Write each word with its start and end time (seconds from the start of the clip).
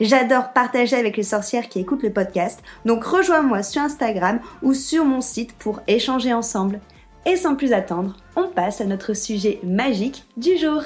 J'adore 0.00 0.52
partager 0.52 0.96
avec 0.96 1.16
les 1.16 1.22
sorcières 1.22 1.68
qui 1.68 1.80
écoutent 1.80 2.02
le 2.02 2.12
podcast, 2.12 2.62
donc 2.84 3.04
rejoins-moi 3.04 3.62
sur 3.62 3.82
Instagram 3.82 4.40
ou 4.62 4.74
sur 4.74 5.04
mon 5.04 5.20
site 5.20 5.52
pour 5.54 5.80
échanger 5.86 6.32
ensemble. 6.32 6.80
Et 7.26 7.36
sans 7.36 7.54
plus 7.54 7.72
attendre, 7.72 8.16
on 8.36 8.48
passe 8.48 8.80
à 8.80 8.84
notre 8.84 9.14
sujet 9.14 9.60
magique 9.62 10.24
du 10.36 10.58
jour. 10.58 10.82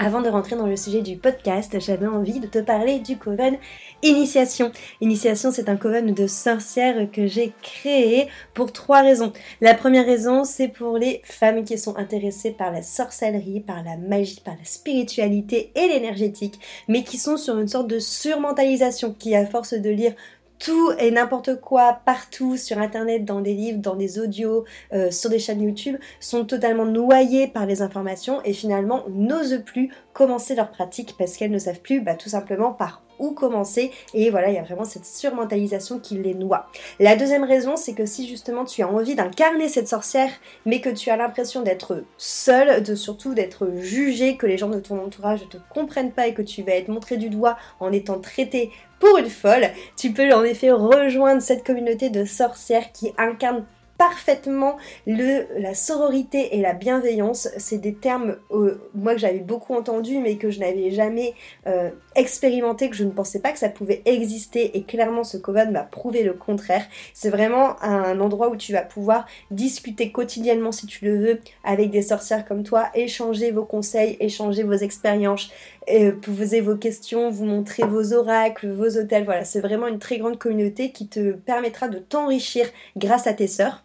Avant 0.00 0.20
de 0.20 0.28
rentrer 0.28 0.54
dans 0.54 0.68
le 0.68 0.76
sujet 0.76 1.02
du 1.02 1.16
podcast, 1.16 1.76
j'avais 1.80 2.06
envie 2.06 2.38
de 2.38 2.46
te 2.46 2.60
parler 2.60 3.00
du 3.00 3.16
coven 3.16 3.56
Initiation. 4.04 4.70
Initiation, 5.00 5.50
c'est 5.50 5.68
un 5.68 5.76
coven 5.76 6.14
de 6.14 6.28
sorcières 6.28 7.10
que 7.10 7.26
j'ai 7.26 7.52
créé 7.62 8.28
pour 8.54 8.72
trois 8.72 9.00
raisons. 9.00 9.32
La 9.60 9.74
première 9.74 10.06
raison, 10.06 10.44
c'est 10.44 10.68
pour 10.68 10.98
les 10.98 11.20
femmes 11.24 11.64
qui 11.64 11.76
sont 11.78 11.96
intéressées 11.96 12.52
par 12.52 12.70
la 12.70 12.82
sorcellerie, 12.82 13.58
par 13.58 13.82
la 13.82 13.96
magie, 13.96 14.40
par 14.44 14.54
la 14.54 14.64
spiritualité 14.64 15.72
et 15.74 15.88
l'énergétique, 15.88 16.60
mais 16.86 17.02
qui 17.02 17.18
sont 17.18 17.36
sur 17.36 17.58
une 17.58 17.66
sorte 17.66 17.88
de 17.88 17.98
surmentalisation 17.98 19.12
qui, 19.18 19.34
à 19.34 19.46
force 19.46 19.74
de 19.74 19.90
lire 19.90 20.14
tout 20.58 20.92
et 20.98 21.10
n'importe 21.10 21.60
quoi 21.60 22.00
partout 22.04 22.56
sur 22.56 22.78
internet, 22.78 23.24
dans 23.24 23.40
des 23.40 23.54
livres, 23.54 23.78
dans 23.78 23.96
des 23.96 24.18
audios, 24.18 24.64
euh, 24.92 25.10
sur 25.10 25.30
des 25.30 25.38
chaînes 25.38 25.62
YouTube, 25.62 25.96
sont 26.20 26.44
totalement 26.44 26.86
noyées 26.86 27.46
par 27.46 27.66
les 27.66 27.82
informations 27.82 28.42
et 28.44 28.52
finalement 28.52 29.04
n'osent 29.08 29.62
plus 29.64 29.90
commencer 30.12 30.54
leur 30.54 30.70
pratique 30.70 31.14
parce 31.18 31.36
qu'elles 31.36 31.50
ne 31.50 31.58
savent 31.58 31.80
plus 31.80 32.00
bah, 32.00 32.14
tout 32.14 32.28
simplement 32.28 32.72
par 32.72 33.02
où 33.18 33.32
commencer 33.32 33.90
et 34.14 34.30
voilà 34.30 34.48
il 34.48 34.54
y 34.54 34.58
a 34.58 34.62
vraiment 34.62 34.84
cette 34.84 35.04
surmentalisation 35.04 35.98
qui 35.98 36.16
les 36.16 36.34
noie. 36.34 36.68
La 37.00 37.16
deuxième 37.16 37.44
raison 37.44 37.76
c'est 37.76 37.94
que 37.94 38.06
si 38.06 38.28
justement 38.28 38.64
tu 38.64 38.82
as 38.82 38.88
envie 38.88 39.14
d'incarner 39.14 39.68
cette 39.68 39.88
sorcière 39.88 40.30
mais 40.66 40.80
que 40.80 40.88
tu 40.88 41.10
as 41.10 41.16
l'impression 41.16 41.62
d'être 41.62 42.04
seule, 42.16 42.82
de 42.82 42.94
surtout 42.94 43.34
d'être 43.34 43.70
jugée, 43.78 44.36
que 44.36 44.46
les 44.46 44.58
gens 44.58 44.68
de 44.68 44.80
ton 44.80 45.00
entourage 45.04 45.42
ne 45.42 45.48
te 45.48 45.58
comprennent 45.68 46.12
pas 46.12 46.26
et 46.26 46.34
que 46.34 46.42
tu 46.42 46.62
vas 46.62 46.72
être 46.72 46.88
montré 46.88 47.16
du 47.16 47.28
doigt 47.28 47.56
en 47.80 47.92
étant 47.92 48.20
traité 48.20 48.70
pour 49.00 49.18
une 49.18 49.30
folle, 49.30 49.68
tu 49.96 50.12
peux 50.12 50.32
en 50.32 50.44
effet 50.44 50.70
rejoindre 50.70 51.42
cette 51.42 51.64
communauté 51.64 52.10
de 52.10 52.24
sorcières 52.24 52.92
qui 52.92 53.12
incarnent 53.16 53.64
parfaitement 53.98 54.76
le, 55.06 55.60
la 55.60 55.74
sororité 55.74 56.56
et 56.56 56.60
la 56.62 56.72
bienveillance. 56.72 57.48
C'est 57.58 57.78
des 57.78 57.94
termes, 57.94 58.36
euh, 58.52 58.80
moi, 58.94 59.14
que 59.14 59.20
j'avais 59.20 59.40
beaucoup 59.40 59.74
entendu, 59.74 60.18
mais 60.18 60.36
que 60.36 60.50
je 60.50 60.60
n'avais 60.60 60.92
jamais 60.92 61.34
euh, 61.66 61.90
expérimenté, 62.14 62.88
que 62.88 62.96
je 62.96 63.02
ne 63.02 63.10
pensais 63.10 63.40
pas 63.40 63.50
que 63.50 63.58
ça 63.58 63.68
pouvait 63.68 64.02
exister. 64.04 64.78
Et 64.78 64.84
clairement, 64.84 65.24
ce 65.24 65.36
coven 65.36 65.72
m'a 65.72 65.82
prouvé 65.82 66.22
le 66.22 66.32
contraire. 66.32 66.86
C'est 67.12 67.28
vraiment 67.28 67.82
un 67.82 68.20
endroit 68.20 68.48
où 68.48 68.56
tu 68.56 68.72
vas 68.72 68.82
pouvoir 68.82 69.26
discuter 69.50 70.12
quotidiennement, 70.12 70.70
si 70.72 70.86
tu 70.86 71.04
le 71.04 71.18
veux, 71.18 71.40
avec 71.64 71.90
des 71.90 72.02
sorcières 72.02 72.44
comme 72.44 72.62
toi, 72.62 72.90
échanger 72.94 73.50
vos 73.50 73.64
conseils, 73.64 74.16
échanger 74.20 74.62
vos 74.62 74.74
expériences, 74.74 75.50
euh, 75.90 76.12
poser 76.12 76.60
vos 76.60 76.76
questions, 76.76 77.30
vous 77.30 77.44
montrer 77.44 77.84
vos 77.84 78.12
oracles, 78.12 78.70
vos 78.70 78.96
hôtels. 78.96 79.24
Voilà, 79.24 79.44
c'est 79.44 79.60
vraiment 79.60 79.86
une 79.86 79.98
très 79.98 80.18
grande 80.18 80.38
communauté 80.38 80.92
qui 80.92 81.08
te 81.08 81.32
permettra 81.32 81.88
de 81.88 81.98
t'enrichir 81.98 82.66
grâce 82.96 83.26
à 83.26 83.32
tes 83.32 83.46
sœurs. 83.46 83.84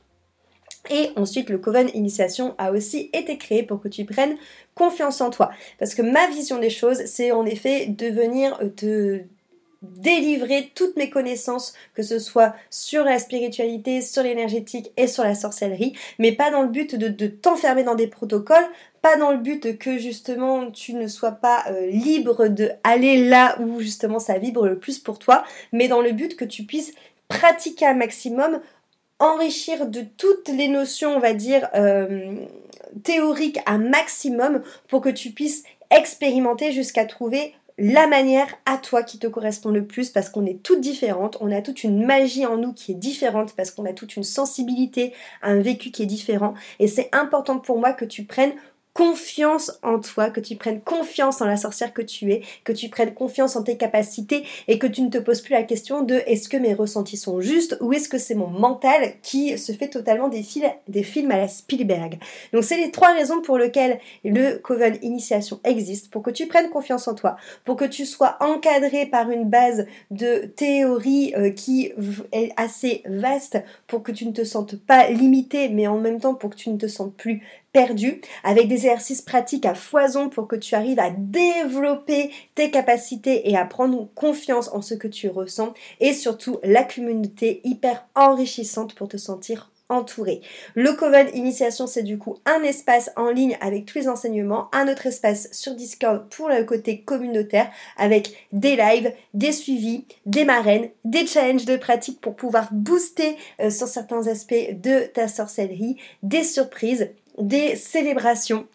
Et 0.89 1.11
ensuite, 1.15 1.49
le 1.49 1.57
Coven 1.57 1.89
Initiation 1.93 2.55
a 2.57 2.71
aussi 2.71 3.09
été 3.13 3.37
créé 3.37 3.63
pour 3.63 3.79
que 3.79 3.87
tu 3.87 4.03
prennes 4.03 4.35
confiance 4.75 5.21
en 5.21 5.29
toi. 5.29 5.51
Parce 5.79 5.95
que 5.95 6.01
ma 6.01 6.27
vision 6.27 6.59
des 6.59 6.69
choses, 6.69 7.05
c'est 7.05 7.31
en 7.31 7.45
effet 7.45 7.85
de 7.85 8.07
venir 8.07 8.59
te 8.75 9.21
délivrer 9.83 10.71
toutes 10.75 10.95
mes 10.95 11.09
connaissances, 11.09 11.73
que 11.93 12.03
ce 12.03 12.17
soit 12.17 12.55
sur 12.69 13.03
la 13.03 13.19
spiritualité, 13.19 14.01
sur 14.01 14.23
l'énergétique 14.23 14.91
et 14.97 15.07
sur 15.07 15.23
la 15.23 15.35
sorcellerie, 15.35 15.93
mais 16.19 16.31
pas 16.31 16.51
dans 16.51 16.61
le 16.61 16.69
but 16.69 16.95
de, 16.95 17.27
t'enfermer 17.27 17.83
dans 17.83 17.95
des 17.95 18.07
protocoles, 18.07 18.65
pas 19.01 19.17
dans 19.17 19.31
le 19.31 19.37
but 19.37 19.77
que 19.77 19.97
justement 19.97 20.71
tu 20.71 20.93
ne 20.93 21.07
sois 21.07 21.33
pas 21.33 21.65
euh, 21.69 21.87
libre 21.87 22.47
de 22.47 22.71
aller 22.83 23.27
là 23.27 23.57
où 23.59 23.81
justement 23.81 24.19
ça 24.19 24.37
vibre 24.37 24.67
le 24.67 24.79
plus 24.79 24.99
pour 24.99 25.19
toi, 25.19 25.43
mais 25.73 25.87
dans 25.87 26.01
le 26.01 26.11
but 26.11 26.35
que 26.35 26.45
tu 26.45 26.63
puisses 26.63 26.93
pratiquer 27.27 27.85
un 27.85 27.95
maximum 27.95 28.61
enrichir 29.19 29.87
de 29.87 30.01
toutes 30.17 30.47
les 30.49 30.67
notions, 30.67 31.15
on 31.15 31.19
va 31.19 31.33
dire, 31.33 31.69
euh, 31.75 32.35
théoriques 33.03 33.59
un 33.65 33.77
maximum 33.77 34.61
pour 34.87 35.01
que 35.01 35.09
tu 35.09 35.31
puisses 35.31 35.63
expérimenter 35.91 36.71
jusqu'à 36.71 37.05
trouver 37.05 37.53
la 37.77 38.07
manière 38.07 38.47
à 38.65 38.77
toi 38.77 39.03
qui 39.03 39.19
te 39.19 39.27
correspond 39.27 39.69
le 39.69 39.85
plus 39.85 40.09
parce 40.09 40.29
qu'on 40.29 40.45
est 40.45 40.61
toutes 40.61 40.81
différentes, 40.81 41.37
on 41.41 41.51
a 41.51 41.61
toute 41.61 41.83
une 41.83 42.05
magie 42.05 42.45
en 42.45 42.57
nous 42.57 42.73
qui 42.73 42.91
est 42.91 42.95
différente 42.95 43.53
parce 43.55 43.71
qu'on 43.71 43.85
a 43.85 43.93
toute 43.93 44.15
une 44.15 44.23
sensibilité, 44.23 45.13
un 45.41 45.59
vécu 45.59 45.91
qui 45.91 46.03
est 46.03 46.07
différent. 46.07 46.53
Et 46.79 46.87
c'est 46.87 47.09
important 47.13 47.59
pour 47.59 47.79
moi 47.79 47.93
que 47.93 48.05
tu 48.05 48.25
prennes 48.25 48.53
confiance 48.93 49.79
en 49.81 49.99
toi, 49.99 50.29
que 50.29 50.39
tu 50.39 50.55
prennes 50.55 50.81
confiance 50.81 51.41
en 51.41 51.45
la 51.45 51.57
sorcière 51.57 51.93
que 51.93 52.01
tu 52.01 52.31
es, 52.31 52.41
que 52.63 52.71
tu 52.71 52.89
prennes 52.89 53.13
confiance 53.13 53.55
en 53.55 53.63
tes 53.63 53.75
capacités 53.75 54.43
et 54.67 54.77
que 54.77 54.87
tu 54.87 55.01
ne 55.01 55.09
te 55.09 55.17
poses 55.17 55.41
plus 55.41 55.53
la 55.53 55.63
question 55.63 56.03
de 56.03 56.21
est-ce 56.27 56.47
que 56.47 56.57
mes 56.57 56.73
ressentis 56.73 57.17
sont 57.17 57.41
justes 57.41 57.77
ou 57.81 57.91
est-ce 57.93 58.07
que 58.07 58.19
c'est 58.19 58.35
mon 58.35 58.47
mental 58.47 59.13
qui 59.23 59.57
se 59.57 59.71
fait 59.71 59.87
totalement 59.87 60.27
des, 60.27 60.45
des 60.87 61.03
films 61.03 61.31
à 61.31 61.37
la 61.37 61.47
Spielberg. 61.47 62.19
Donc 62.53 62.63
c'est 62.63 62.77
les 62.77 62.91
trois 62.91 63.13
raisons 63.13 63.41
pour 63.41 63.57
lesquelles 63.57 63.99
le 64.23 64.57
Coven 64.57 64.97
Initiation 65.01 65.59
existe, 65.63 66.11
pour 66.11 66.21
que 66.21 66.31
tu 66.31 66.47
prennes 66.47 66.69
confiance 66.69 67.07
en 67.07 67.15
toi, 67.15 67.35
pour 67.65 67.75
que 67.75 67.85
tu 67.85 68.05
sois 68.05 68.37
encadré 68.41 69.07
par 69.07 69.31
une 69.31 69.49
base 69.49 69.87
de 70.11 70.45
théorie 70.45 71.33
euh, 71.35 71.49
qui 71.49 71.91
est 72.31 72.53
assez 72.57 73.01
vaste, 73.05 73.57
pour 73.87 74.03
que 74.03 74.11
tu 74.11 74.25
ne 74.25 74.31
te 74.31 74.43
sentes 74.43 74.75
pas 74.75 75.09
limité, 75.09 75.69
mais 75.69 75.87
en 75.87 75.97
même 75.97 76.19
temps 76.19 76.35
pour 76.35 76.51
que 76.51 76.55
tu 76.55 76.69
ne 76.69 76.77
te 76.77 76.87
sentes 76.87 77.15
plus 77.15 77.41
perdu, 77.73 78.21
avec 78.43 78.67
des 78.67 78.85
exercices 78.85 79.21
pratiques 79.21 79.65
à 79.65 79.73
foison 79.73 80.29
pour 80.29 80.47
que 80.47 80.55
tu 80.55 80.75
arrives 80.75 80.99
à 80.99 81.09
développer 81.09 82.31
tes 82.55 82.71
capacités 82.71 83.49
et 83.49 83.57
à 83.57 83.65
prendre 83.65 84.07
confiance 84.15 84.69
en 84.71 84.81
ce 84.81 84.93
que 84.93 85.07
tu 85.07 85.27
ressens, 85.27 85.73
et 85.99 86.13
surtout 86.13 86.59
la 86.63 86.83
communauté 86.83 87.59
hyper 87.65 88.05
enrichissante 88.15 88.95
pour 88.95 89.07
te 89.09 89.17
sentir 89.17 89.71
entouré. 89.89 90.41
Le 90.75 90.93
Coven 90.93 91.27
Initiation, 91.33 91.87
c'est 91.87 92.03
du 92.03 92.17
coup 92.17 92.37
un 92.45 92.63
espace 92.63 93.11
en 93.15 93.29
ligne 93.29 93.57
avec 93.61 93.85
tous 93.85 93.97
les 93.97 94.07
enseignements, 94.07 94.69
un 94.73 94.87
autre 94.91 95.07
espace 95.07 95.49
sur 95.51 95.75
Discord 95.75 96.27
pour 96.29 96.49
le 96.49 96.63
côté 96.63 97.01
communautaire 97.01 97.69
avec 97.97 98.47
des 98.51 98.75
lives, 98.75 99.13
des 99.33 99.51
suivis, 99.51 100.05
des 100.25 100.45
marraines, 100.45 100.89
des 101.05 101.27
challenges 101.27 101.65
de 101.65 101.77
pratique 101.77 102.21
pour 102.21 102.35
pouvoir 102.35 102.69
booster 102.71 103.35
euh, 103.59 103.69
sur 103.69 103.87
certains 103.87 104.27
aspects 104.27 104.53
de 104.71 105.05
ta 105.13 105.27
sorcellerie, 105.27 105.97
des 106.23 106.43
surprises 106.43 107.09
des 107.37 107.75
célébrations. 107.75 108.67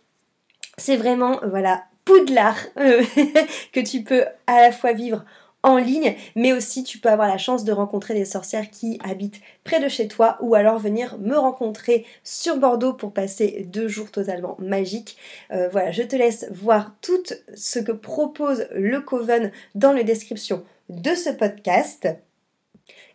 C'est 0.77 0.97
vraiment, 0.97 1.41
voilà, 1.49 1.85
poudlard 2.05 2.59
euh, 2.79 3.03
que 3.73 3.81
tu 3.81 4.03
peux 4.03 4.25
à 4.47 4.63
la 4.63 4.73
fois 4.73 4.93
vivre 4.93 5.25
en 5.63 5.77
ligne, 5.77 6.15
mais 6.37 6.53
aussi 6.53 6.85
tu 6.85 6.99
peux 6.99 7.09
avoir 7.09 7.29
la 7.29 7.37
chance 7.37 7.65
de 7.65 7.73
rencontrer 7.73 8.15
des 8.15 8.25
sorcières 8.25 8.71
qui 8.71 8.99
habitent 9.03 9.41
près 9.65 9.81
de 9.81 9.89
chez 9.89 10.07
toi 10.07 10.39
ou 10.41 10.55
alors 10.55 10.79
venir 10.79 11.19
me 11.19 11.37
rencontrer 11.37 12.07
sur 12.23 12.59
Bordeaux 12.59 12.93
pour 12.93 13.13
passer 13.13 13.67
deux 13.69 13.89
jours 13.89 14.11
totalement 14.11 14.57
magiques. 14.61 15.17
Euh, 15.51 15.69
voilà, 15.71 15.91
je 15.91 16.03
te 16.03 16.17
laisse 16.17 16.47
voir 16.53 16.95
tout 17.03 17.25
ce 17.55 17.81
que 17.81 17.93
propose 17.93 18.69
le 18.73 19.01
Coven 19.01 19.51
dans 19.75 19.93
la 19.93 20.05
description 20.05 20.65
de 20.89 21.15
ce 21.15 21.31
podcast. 21.31 22.09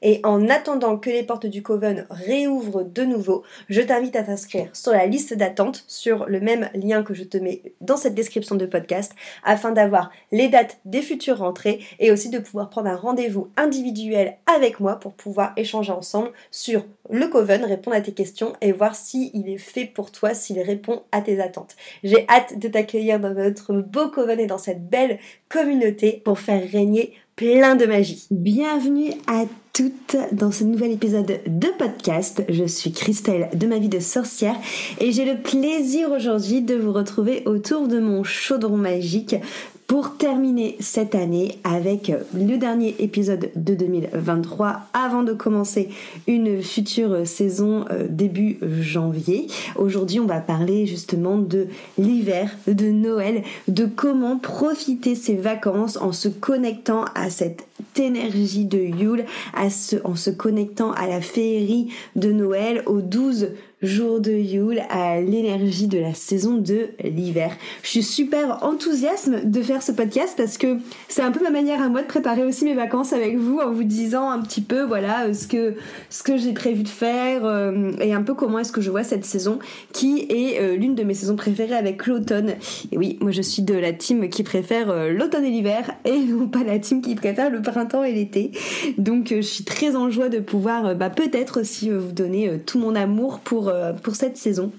Et 0.04 0.20
en 0.24 0.50
attendant 0.50 0.98
que 0.98 1.10
les 1.10 1.24
portes 1.24 1.46
du 1.46 1.64
Coven 1.64 2.06
réouvrent 2.10 2.84
de 2.84 3.04
nouveau, 3.04 3.44
je 3.70 3.80
t'invite 3.82 4.18
à 4.18 4.24
t'inscrire 4.24 4.68
sur 4.74 4.92
la 4.92 5.06
liste 5.06 5.34
d'attente 5.34 5.86
sur 5.88 6.26
le 6.26 6.42
même 6.42 6.70
lien 6.76 7.04
que 7.04 7.14
je 7.14 7.24
te 7.24 7.38
mets 7.38 7.62
dans 7.80 7.96
cette 7.96 8.14
description 8.14 8.56
de 8.56 8.66
podcast 8.66 9.14
afin 9.46 9.72
d'avoir 9.72 10.12
les 10.34 10.50
dates 10.50 10.78
des 10.84 11.02
futures 11.02 11.38
rentrées 11.38 11.80
et 12.00 12.12
aussi 12.12 12.30
de 12.30 12.40
pouvoir 12.40 12.70
prendre 12.70 12.90
un 12.90 12.98
rendez-vous 12.98 13.48
individuel 13.56 14.36
avec 14.46 14.82
moi 14.82 14.98
pour 14.98 15.14
pouvoir 15.14 15.54
échanger 15.56 15.94
ensemble 15.94 16.32
sur 16.52 16.84
le 17.10 17.28
Coven, 17.28 17.64
répondre 17.64 17.96
à 17.96 18.02
tes 18.02 18.12
questions 18.12 18.54
et 18.60 18.74
voir 18.74 18.96
s'il 18.96 19.48
est 19.48 19.58
fait 19.58 19.86
pour 19.86 20.12
toi, 20.12 20.34
s'il 20.34 20.60
répond 20.60 21.04
à 21.14 21.22
tes 21.22 21.42
attentes. 21.42 21.78
J'ai 22.04 22.26
hâte 22.28 22.60
de 22.60 22.68
t'accueillir 22.68 23.22
dans 23.22 23.34
notre 23.34 23.74
beau 23.74 24.10
Coven 24.10 24.40
et 24.40 24.48
dans 24.48 24.58
cette 24.58 24.90
belle 24.90 25.20
communauté 25.48 26.22
pour 26.26 26.40
faire 26.40 26.70
régner 26.70 27.14
plein 27.36 27.76
de 27.76 27.86
magie. 27.86 28.28
Bienvenue 28.30 29.12
à 29.28 29.46
toutes 29.74 30.18
dans 30.32 30.52
ce 30.52 30.64
nouvel 30.64 30.92
épisode 30.92 31.40
de 31.48 31.68
podcast. 31.80 32.44
Je 32.48 32.66
suis 32.66 32.92
Christelle 32.92 33.50
de 33.56 33.66
ma 33.66 33.80
vie 33.80 33.90
de 33.90 34.00
sorcière 34.00 34.56
et 35.00 35.12
j'ai 35.12 35.26
le 35.26 35.42
plaisir 35.42 36.12
aujourd'hui 36.12 36.62
de 36.62 36.76
vous 36.76 36.94
retrouver 36.94 37.42
autour 37.48 37.88
de 37.88 38.00
mon 38.00 38.24
chaudron 38.24 38.78
magique 38.78 39.36
pour 39.94 40.18
terminer 40.18 40.76
cette 40.80 41.14
année 41.14 41.60
avec 41.64 42.12
le 42.34 42.58
dernier 42.58 42.96
épisode 42.98 43.52
de 43.56 43.76
2023 43.76 44.88
avant 44.92 45.22
de 45.22 45.34
commencer 45.34 45.90
une 46.26 46.64
future 46.64 47.28
saison 47.28 47.86
euh, 47.92 48.08
début 48.10 48.58
janvier. 48.82 49.46
Aujourd'hui, 49.76 50.20
on 50.20 50.26
va 50.26 50.40
parler 50.40 50.88
justement 50.88 51.38
de 51.38 51.68
l'hiver, 52.00 52.50
de 52.66 52.90
Noël, 52.90 53.44
de 53.68 53.86
comment 53.86 54.40
profiter 54.40 55.14
ses 55.14 55.36
vacances 55.36 55.98
en 55.98 56.12
se 56.12 56.28
connectant 56.28 57.06
à 57.14 57.30
cette 57.30 57.68
énergie 57.96 58.66
de 58.66 58.80
Yule, 58.80 59.26
en 59.56 60.16
se 60.16 60.32
connectant 60.32 60.92
à 60.94 61.06
la 61.06 61.22
féerie 61.22 61.90
de 62.16 62.32
Noël, 62.32 62.82
aux 62.88 63.02
12 63.02 63.50
jour 63.84 64.22
de 64.22 64.32
Yule, 64.32 64.82
à 64.90 65.20
l'énergie 65.20 65.88
de 65.88 66.00
la 66.00 66.14
saison 66.14 66.54
de 66.56 66.88
l'hiver. 67.04 67.56
Je 67.84 67.90
suis 67.90 68.04
super 68.04 68.64
enthousiaste 68.64 69.30
de 69.46 69.62
faire 69.62 69.84
ce 69.84 69.92
podcast 69.92 70.36
parce 70.38 70.58
que 70.58 70.78
c'est 71.10 71.22
un 71.22 71.32
peu 71.32 71.44
ma 71.44 71.50
manière 71.50 71.82
à 71.82 71.90
moi 71.90 72.02
de 72.02 72.08
préparer 72.08 72.44
aussi 72.44 72.64
mes 72.64 72.74
vacances 72.74 73.12
avec 73.12 73.38
vous 73.38 73.60
en 73.60 73.72
vous 73.72 73.84
disant 73.84 74.30
un 74.30 74.42
petit 74.42 74.62
peu 74.62 74.84
voilà 74.84 75.34
ce 75.34 75.48
que 75.48 75.76
ce 76.10 76.24
que 76.24 76.38
j'ai 76.38 76.54
prévu 76.54 76.84
de 76.84 76.88
faire 76.88 77.46
euh, 77.46 77.92
et 78.00 78.14
un 78.14 78.22
peu 78.22 78.34
comment 78.34 78.60
est-ce 78.60 78.72
que 78.72 78.82
je 78.82 78.90
vois 78.90 79.04
cette 79.04 79.26
saison 79.26 79.60
qui 79.92 80.26
est 80.30 80.62
euh, 80.62 80.78
l'une 80.78 80.96
de 80.96 81.04
mes 81.04 81.14
saisons 81.14 81.36
préférées 81.36 81.76
avec 81.76 82.08
l'automne. 82.08 82.54
Et 82.92 82.98
oui, 82.98 83.18
moi 83.20 83.32
je 83.32 83.42
suis 83.42 83.64
de 83.64 83.74
la 83.74 83.92
team 83.92 84.30
qui 84.30 84.44
préfère 84.44 84.90
euh, 84.90 85.10
l'automne 85.10 85.44
et 85.44 85.52
l'hiver 85.52 85.92
et 86.06 86.20
non 86.20 86.48
pas 86.48 86.64
la 86.64 86.80
team 86.80 87.02
qui 87.02 87.16
préfère 87.16 87.50
le 87.50 87.62
printemps 87.62 88.04
et 88.04 88.14
l'été. 88.14 88.52
Donc 88.98 89.28
je 89.36 89.42
suis 89.42 89.66
très 89.66 89.98
en 89.98 90.10
joie 90.10 90.30
de 90.30 90.40
pouvoir 90.40 90.96
bah, 90.96 91.10
peut-être 91.10 91.60
aussi 91.60 91.90
vous 91.90 92.14
donner 92.14 92.60
tout 92.66 92.80
mon 92.80 92.96
amour 92.96 93.40
pour 93.40 93.73
euh, 93.73 93.73
pour 94.04 94.16
cette 94.16 94.38
saison. 94.38 94.72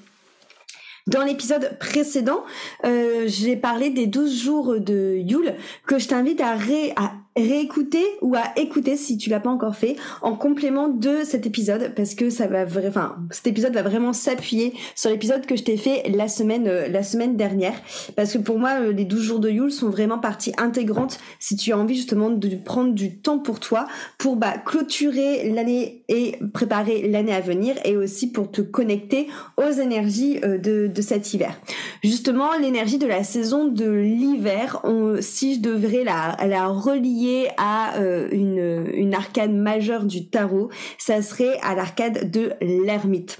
Dans 1.06 1.22
l'épisode 1.22 1.78
précédent, 1.78 2.44
euh, 2.84 3.24
j'ai 3.26 3.56
parlé 3.56 3.90
des 3.90 4.06
12 4.06 4.42
jours 4.42 4.80
de 4.80 5.16
Yule 5.18 5.54
que 5.86 5.98
je 5.98 6.08
t'invite 6.08 6.40
à, 6.40 6.54
ré, 6.54 6.94
réécouter 7.36 8.04
ou 8.22 8.36
à 8.36 8.52
écouter 8.56 8.96
si 8.96 9.18
tu 9.18 9.28
l'as 9.28 9.40
pas 9.40 9.50
encore 9.50 9.74
fait 9.74 9.96
en 10.22 10.36
complément 10.36 10.88
de 10.88 11.24
cet 11.24 11.46
épisode 11.46 11.92
parce 11.96 12.14
que 12.14 12.30
ça 12.30 12.46
va 12.46 12.64
enfin 12.86 13.16
cet 13.30 13.48
épisode 13.48 13.74
va 13.74 13.82
vraiment 13.82 14.12
s'appuyer 14.12 14.72
sur 14.94 15.10
l'épisode 15.10 15.44
que 15.44 15.56
je 15.56 15.64
t'ai 15.64 15.76
fait 15.76 16.08
la 16.10 16.28
semaine 16.28 16.68
euh, 16.68 16.86
la 16.86 17.02
semaine 17.02 17.36
dernière 17.36 17.74
parce 18.14 18.32
que 18.32 18.38
pour 18.38 18.60
moi 18.60 18.80
euh, 18.80 18.92
les 18.92 19.04
12 19.04 19.20
jours 19.20 19.38
de 19.40 19.50
Yule 19.50 19.72
sont 19.72 19.90
vraiment 19.90 20.18
partie 20.18 20.52
intégrante 20.58 21.18
si 21.40 21.56
tu 21.56 21.72
as 21.72 21.78
envie 21.78 21.96
justement 21.96 22.30
de 22.30 22.48
prendre 22.54 22.92
du 22.92 23.16
temps 23.16 23.40
pour 23.40 23.58
toi 23.58 23.86
pour 24.16 24.36
bah 24.36 24.54
clôturer 24.64 25.50
l'année 25.50 26.04
et 26.08 26.36
préparer 26.52 27.08
l'année 27.08 27.34
à 27.34 27.40
venir 27.40 27.74
et 27.84 27.96
aussi 27.96 28.30
pour 28.30 28.52
te 28.52 28.60
connecter 28.60 29.26
aux 29.56 29.72
énergies 29.72 30.38
euh, 30.44 30.56
de, 30.58 30.86
de 30.86 31.02
cet 31.02 31.34
hiver. 31.34 31.58
Justement 32.04 32.56
l'énergie 32.60 32.98
de 32.98 33.06
la 33.08 33.24
saison 33.24 33.64
de 33.66 33.90
l'hiver 33.90 34.82
si 35.20 35.56
je 35.56 35.60
devrais 35.60 36.04
la 36.04 36.36
la 36.46 36.68
relier 36.68 37.23
à 37.56 37.96
euh, 37.98 38.28
une, 38.32 38.90
une 38.94 39.14
arcade 39.14 39.52
majeure 39.52 40.04
du 40.04 40.28
tarot, 40.28 40.70
ça 40.98 41.22
serait 41.22 41.58
à 41.62 41.74
l'arcade 41.74 42.30
de 42.30 42.52
l'ermite. 42.60 43.38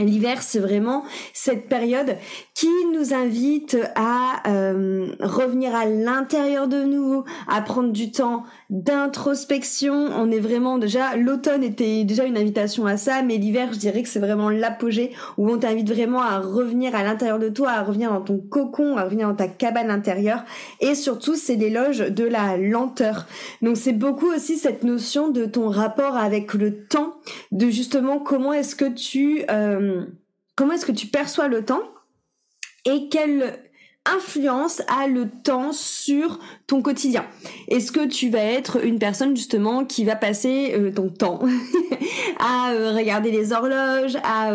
L'hiver, 0.00 0.42
c'est 0.42 0.58
vraiment 0.58 1.04
cette 1.32 1.68
période 1.68 2.16
qui 2.52 2.66
nous 2.92 3.14
invite 3.14 3.78
à 3.94 4.42
euh, 4.48 5.06
revenir 5.20 5.72
à 5.72 5.86
l'intérieur 5.86 6.66
de 6.66 6.82
nous, 6.82 7.22
à 7.46 7.62
prendre 7.62 7.92
du 7.92 8.10
temps 8.10 8.42
d'introspection. 8.70 10.08
On 10.16 10.32
est 10.32 10.40
vraiment 10.40 10.78
déjà, 10.78 11.14
l'automne 11.14 11.62
était 11.62 12.02
déjà 12.02 12.24
une 12.24 12.36
invitation 12.36 12.86
à 12.86 12.96
ça, 12.96 13.22
mais 13.22 13.36
l'hiver, 13.36 13.68
je 13.72 13.78
dirais 13.78 14.02
que 14.02 14.08
c'est 14.08 14.18
vraiment 14.18 14.50
l'apogée 14.50 15.12
où 15.38 15.48
on 15.48 15.58
t'invite 15.58 15.88
vraiment 15.88 16.22
à 16.22 16.40
revenir 16.40 16.96
à 16.96 17.04
l'intérieur 17.04 17.38
de 17.38 17.48
toi, 17.48 17.70
à 17.70 17.84
revenir 17.84 18.10
dans 18.12 18.20
ton 18.20 18.38
cocon, 18.38 18.96
à 18.96 19.04
revenir 19.04 19.28
dans 19.28 19.36
ta 19.36 19.46
cabane 19.46 19.92
intérieure. 19.92 20.42
Et 20.80 20.96
surtout, 20.96 21.36
c'est 21.36 21.54
l'éloge 21.54 21.98
de 21.98 22.24
la 22.24 22.56
lenteur. 22.56 23.26
Donc 23.62 23.76
c'est 23.76 23.92
beaucoup 23.92 24.32
aussi 24.34 24.58
cette 24.58 24.82
notion 24.82 25.28
de 25.28 25.44
ton 25.44 25.68
rapport 25.68 26.16
avec 26.16 26.52
le 26.54 26.84
temps, 26.84 27.14
de 27.52 27.70
justement 27.70 28.18
comment 28.18 28.52
est-ce 28.52 28.74
que 28.74 28.86
tu... 28.92 29.44
Euh, 29.50 29.83
euh, 29.84 30.06
comment 30.56 30.72
est-ce 30.72 30.86
que 30.86 30.92
tu 30.92 31.06
perçois 31.06 31.48
le 31.48 31.64
temps 31.64 31.82
et 32.86 33.08
quelle 33.08 33.60
influence 34.06 34.82
a 34.86 35.06
le 35.06 35.30
temps 35.30 35.72
sur 35.72 36.38
ton 36.66 36.82
quotidien? 36.82 37.24
Est-ce 37.68 37.90
que 37.90 38.06
tu 38.06 38.28
vas 38.28 38.42
être 38.42 38.84
une 38.84 38.98
personne 38.98 39.34
justement 39.34 39.86
qui 39.86 40.04
va 40.04 40.14
passer 40.14 40.74
euh, 40.74 40.92
ton 40.92 41.08
temps 41.08 41.40
à 42.38 42.72
euh, 42.72 42.94
regarder 42.94 43.30
les 43.30 43.54
horloges, 43.54 44.16
à 44.22 44.52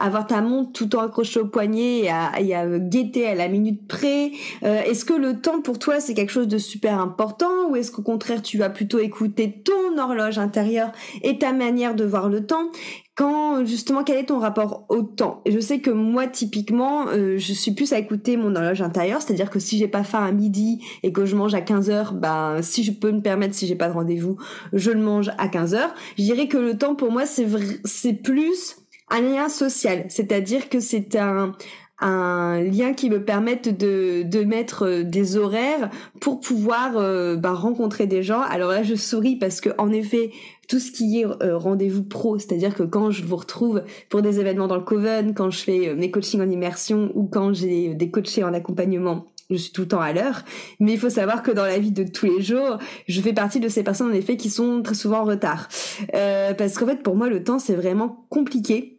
avoir 0.00 0.26
ta 0.26 0.40
montre 0.40 0.72
tout 0.72 0.86
temps 0.86 1.02
accrochée 1.02 1.38
au 1.38 1.46
poignet 1.46 2.00
et 2.00 2.10
à, 2.10 2.32
et 2.40 2.56
à 2.56 2.66
guetter 2.66 3.28
à 3.28 3.36
la 3.36 3.46
minute 3.46 3.86
près? 3.86 4.32
Est-ce 4.62 5.04
que 5.04 5.14
le 5.14 5.40
temps 5.40 5.60
pour 5.60 5.78
toi 5.78 6.00
c'est 6.00 6.14
quelque 6.14 6.32
chose 6.32 6.48
de 6.48 6.58
super 6.58 6.98
important 6.98 7.68
ou 7.70 7.76
est-ce 7.76 7.92
qu'au 7.92 8.02
contraire 8.02 8.42
tu 8.42 8.58
vas 8.58 8.70
plutôt 8.70 8.98
écouter 8.98 9.62
ton 9.62 9.96
horloge 9.96 10.38
intérieure 10.38 10.90
et 11.22 11.38
ta 11.38 11.52
manière 11.52 11.94
de 11.94 12.04
voir 12.04 12.28
le 12.28 12.44
temps? 12.44 12.70
Quand 13.18 13.64
justement 13.64 14.04
quel 14.04 14.16
est 14.16 14.26
ton 14.26 14.38
rapport 14.38 14.86
au 14.88 15.02
temps? 15.02 15.42
Je 15.44 15.58
sais 15.58 15.80
que 15.80 15.90
moi 15.90 16.28
typiquement 16.28 17.08
euh, 17.08 17.36
je 17.36 17.52
suis 17.52 17.72
plus 17.72 17.92
à 17.92 17.98
écouter 17.98 18.36
mon 18.36 18.54
horloge 18.54 18.80
intérieure, 18.80 19.20
c'est-à-dire 19.20 19.50
que 19.50 19.58
si 19.58 19.76
j'ai 19.76 19.88
pas 19.88 20.04
faim 20.04 20.24
à 20.24 20.30
midi 20.30 20.84
et 21.02 21.12
que 21.12 21.26
je 21.26 21.34
mange 21.34 21.52
à 21.52 21.60
15 21.60 21.90
heures, 21.90 22.12
ben 22.12 22.62
si 22.62 22.84
je 22.84 22.92
peux 22.92 23.10
me 23.10 23.20
permettre 23.20 23.56
si 23.56 23.66
j'ai 23.66 23.74
pas 23.74 23.88
de 23.88 23.94
rendez-vous, 23.94 24.36
je 24.72 24.92
le 24.92 25.00
mange 25.00 25.32
à 25.36 25.48
15 25.48 25.74
heures. 25.74 25.92
Je 26.16 26.22
dirais 26.22 26.46
que 26.46 26.58
le 26.58 26.78
temps 26.78 26.94
pour 26.94 27.10
moi 27.10 27.26
c'est 27.26 27.48
c'est 27.84 28.14
plus 28.14 28.76
un 29.10 29.20
lien 29.20 29.48
social, 29.48 30.04
c'est-à-dire 30.08 30.68
que 30.68 30.78
c'est 30.78 31.16
un 31.16 31.56
un 32.00 32.60
lien 32.60 32.92
qui 32.94 33.10
me 33.10 33.24
permette 33.24 33.76
de, 33.76 34.22
de 34.22 34.44
mettre 34.44 34.86
euh, 34.86 35.02
des 35.02 35.36
horaires 35.36 35.90
pour 36.20 36.40
pouvoir 36.40 36.96
euh, 36.96 37.36
bah, 37.36 37.52
rencontrer 37.52 38.06
des 38.06 38.22
gens. 38.22 38.40
Alors 38.40 38.70
là, 38.70 38.82
je 38.82 38.94
souris 38.94 39.36
parce 39.36 39.60
que 39.60 39.70
en 39.78 39.90
effet, 39.90 40.30
tout 40.68 40.78
ce 40.78 40.92
qui 40.92 41.20
est 41.20 41.26
euh, 41.26 41.56
rendez-vous 41.56 42.04
pro, 42.04 42.38
c'est-à-dire 42.38 42.74
que 42.74 42.84
quand 42.84 43.10
je 43.10 43.24
vous 43.24 43.36
retrouve 43.36 43.82
pour 44.08 44.22
des 44.22 44.38
événements 44.38 44.68
dans 44.68 44.76
le 44.76 44.82
Coven, 44.82 45.34
quand 45.34 45.50
je 45.50 45.58
fais 45.58 45.94
mes 45.94 46.10
coachings 46.10 46.40
en 46.40 46.48
immersion 46.48 47.10
ou 47.14 47.24
quand 47.24 47.52
j'ai 47.52 47.94
des 47.94 48.10
coachés 48.10 48.44
en 48.44 48.54
accompagnement, 48.54 49.26
je 49.50 49.56
suis 49.56 49.72
tout 49.72 49.82
le 49.82 49.88
temps 49.88 50.00
à 50.00 50.12
l'heure. 50.12 50.44
Mais 50.80 50.92
il 50.92 50.98
faut 50.98 51.10
savoir 51.10 51.42
que 51.42 51.50
dans 51.50 51.64
la 51.64 51.78
vie 51.78 51.92
de 51.92 52.04
tous 52.04 52.26
les 52.26 52.42
jours, 52.42 52.78
je 53.06 53.20
fais 53.20 53.32
partie 53.32 53.60
de 53.60 53.68
ces 53.68 53.82
personnes 53.82 54.10
en 54.10 54.14
effet 54.14 54.36
qui 54.36 54.50
sont 54.50 54.82
très 54.82 54.94
souvent 54.94 55.20
en 55.20 55.24
retard. 55.24 55.68
Euh, 56.14 56.54
parce 56.54 56.76
qu'en 56.76 56.86
fait, 56.86 57.02
pour 57.02 57.16
moi, 57.16 57.28
le 57.28 57.42
temps, 57.42 57.58
c'est 57.58 57.74
vraiment 57.74 58.26
compliqué 58.28 58.97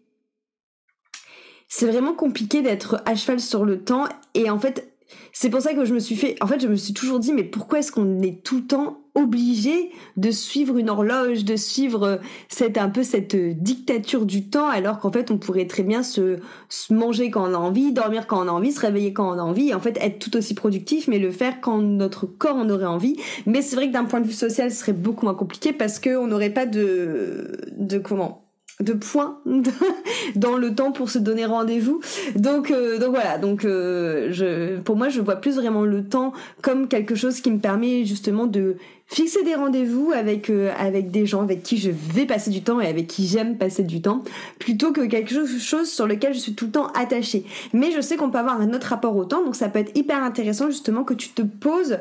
c'est 1.69 1.85
vraiment 1.85 2.13
compliqué 2.13 2.61
d'être 2.61 3.01
à 3.05 3.15
cheval 3.15 3.39
sur 3.39 3.63
le 3.63 3.79
temps. 3.79 4.05
Et 4.33 4.49
en 4.49 4.59
fait 4.59 4.91
c'est 5.31 5.49
pour 5.49 5.61
ça 5.61 5.73
que 5.73 5.85
je 5.85 5.93
me 5.93 5.99
suis 5.99 6.15
fait 6.15 6.35
en 6.41 6.47
fait 6.47 6.61
je 6.61 6.67
me 6.67 6.75
suis 6.75 6.93
toujours 6.93 7.19
dit 7.19 7.33
mais 7.33 7.43
pourquoi 7.43 7.79
est-ce 7.79 7.91
qu'on 7.91 8.21
est 8.21 8.43
tout 8.43 8.57
le 8.57 8.65
temps 8.67 8.99
obligé 9.15 9.91
de 10.17 10.29
suivre 10.29 10.77
une 10.77 10.89
horloge 10.89 11.45
de 11.45 11.55
suivre 11.55 12.03
euh, 12.03 12.17
cette 12.47 12.77
un 12.77 12.89
peu 12.89 13.01
cette 13.01 13.33
euh, 13.33 13.53
dictature 13.55 14.25
du 14.25 14.49
temps 14.49 14.67
alors 14.67 14.99
qu'en 14.99 15.11
fait 15.11 15.31
on 15.31 15.37
pourrait 15.39 15.65
très 15.65 15.81
bien 15.81 16.03
se, 16.03 16.37
se, 16.69 16.93
manger 16.93 17.31
quand 17.31 17.49
on 17.49 17.53
a 17.53 17.57
envie 17.57 17.91
dormir 17.91 18.27
quand 18.27 18.43
on 18.43 18.47
a 18.47 18.51
envie 18.51 18.71
se 18.71 18.79
réveiller 18.79 19.11
quand 19.11 19.35
on 19.35 19.39
a 19.39 19.43
envie 19.43 19.69
et 19.69 19.73
en 19.73 19.79
fait 19.79 19.97
être 19.99 20.19
tout 20.19 20.37
aussi 20.37 20.53
productif 20.53 21.07
mais 21.07 21.17
le 21.17 21.31
faire 21.31 21.59
quand 21.59 21.79
notre 21.79 22.27
corps 22.27 22.55
en 22.55 22.69
aurait 22.69 22.85
envie. 22.85 23.17
Mais 23.47 23.61
c'est 23.61 23.75
vrai 23.75 23.87
que 23.87 23.93
d'un 23.93 24.05
point 24.05 24.21
de 24.21 24.27
vue 24.27 24.33
social 24.33 24.69
ce 24.71 24.77
serait 24.77 24.93
beaucoup 24.93 25.25
moins 25.25 25.35
compliqué 25.35 25.73
parce 25.73 25.99
que 25.99 26.15
on 26.17 26.27
n'aurait 26.27 26.51
pas 26.51 26.67
de 26.67 27.57
de 27.77 27.97
comment 27.97 28.48
de 28.81 28.93
points 28.93 29.39
dans 30.35 30.55
le 30.55 30.73
temps 30.73 30.91
pour 30.91 31.09
se 31.09 31.19
donner 31.19 31.45
rendez-vous. 31.45 31.99
Donc 32.35 32.71
euh, 32.71 32.97
donc 32.97 33.09
voilà, 33.09 33.37
donc 33.37 33.65
euh, 33.65 34.79
pour 34.85 34.95
moi 34.95 35.09
je 35.09 35.19
vois 35.19 35.35
plus 35.35 35.55
vraiment 35.55 35.83
le 35.83 36.05
temps 36.05 36.31
comme 36.61 36.87
quelque 36.87 37.15
chose 37.15 37.41
qui 37.41 37.51
me 37.51 37.59
permet 37.59 38.05
justement 38.05 38.47
de 38.47 38.77
fixer 39.07 39.43
des 39.43 39.55
rendez-vous 39.55 40.13
avec 40.15 40.49
euh, 40.49 40.71
avec 40.77 41.11
des 41.11 41.25
gens 41.25 41.41
avec 41.41 41.61
qui 41.61 41.77
je 41.77 41.91
vais 41.91 42.25
passer 42.25 42.51
du 42.51 42.61
temps 42.61 42.79
et 42.79 42.87
avec 42.87 43.07
qui 43.07 43.27
j'aime 43.27 43.57
passer 43.57 43.83
du 43.83 44.01
temps 44.01 44.23
plutôt 44.59 44.93
que 44.93 45.01
quelque 45.01 45.33
chose 45.59 45.89
sur 45.89 46.07
lequel 46.07 46.33
je 46.33 46.39
suis 46.39 46.55
tout 46.55 46.67
le 46.67 46.71
temps 46.71 46.87
attachée. 46.93 47.43
Mais 47.73 47.91
je 47.91 47.99
sais 47.99 48.15
qu'on 48.15 48.29
peut 48.29 48.37
avoir 48.37 48.61
un 48.61 48.73
autre 48.73 48.87
rapport 48.87 49.17
au 49.17 49.25
temps 49.25 49.43
donc 49.43 49.57
ça 49.57 49.67
peut 49.67 49.79
être 49.79 49.97
hyper 49.97 50.23
intéressant 50.23 50.67
justement 50.67 51.03
que 51.03 51.13
tu 51.13 51.29
te 51.29 51.41
poses 51.41 51.97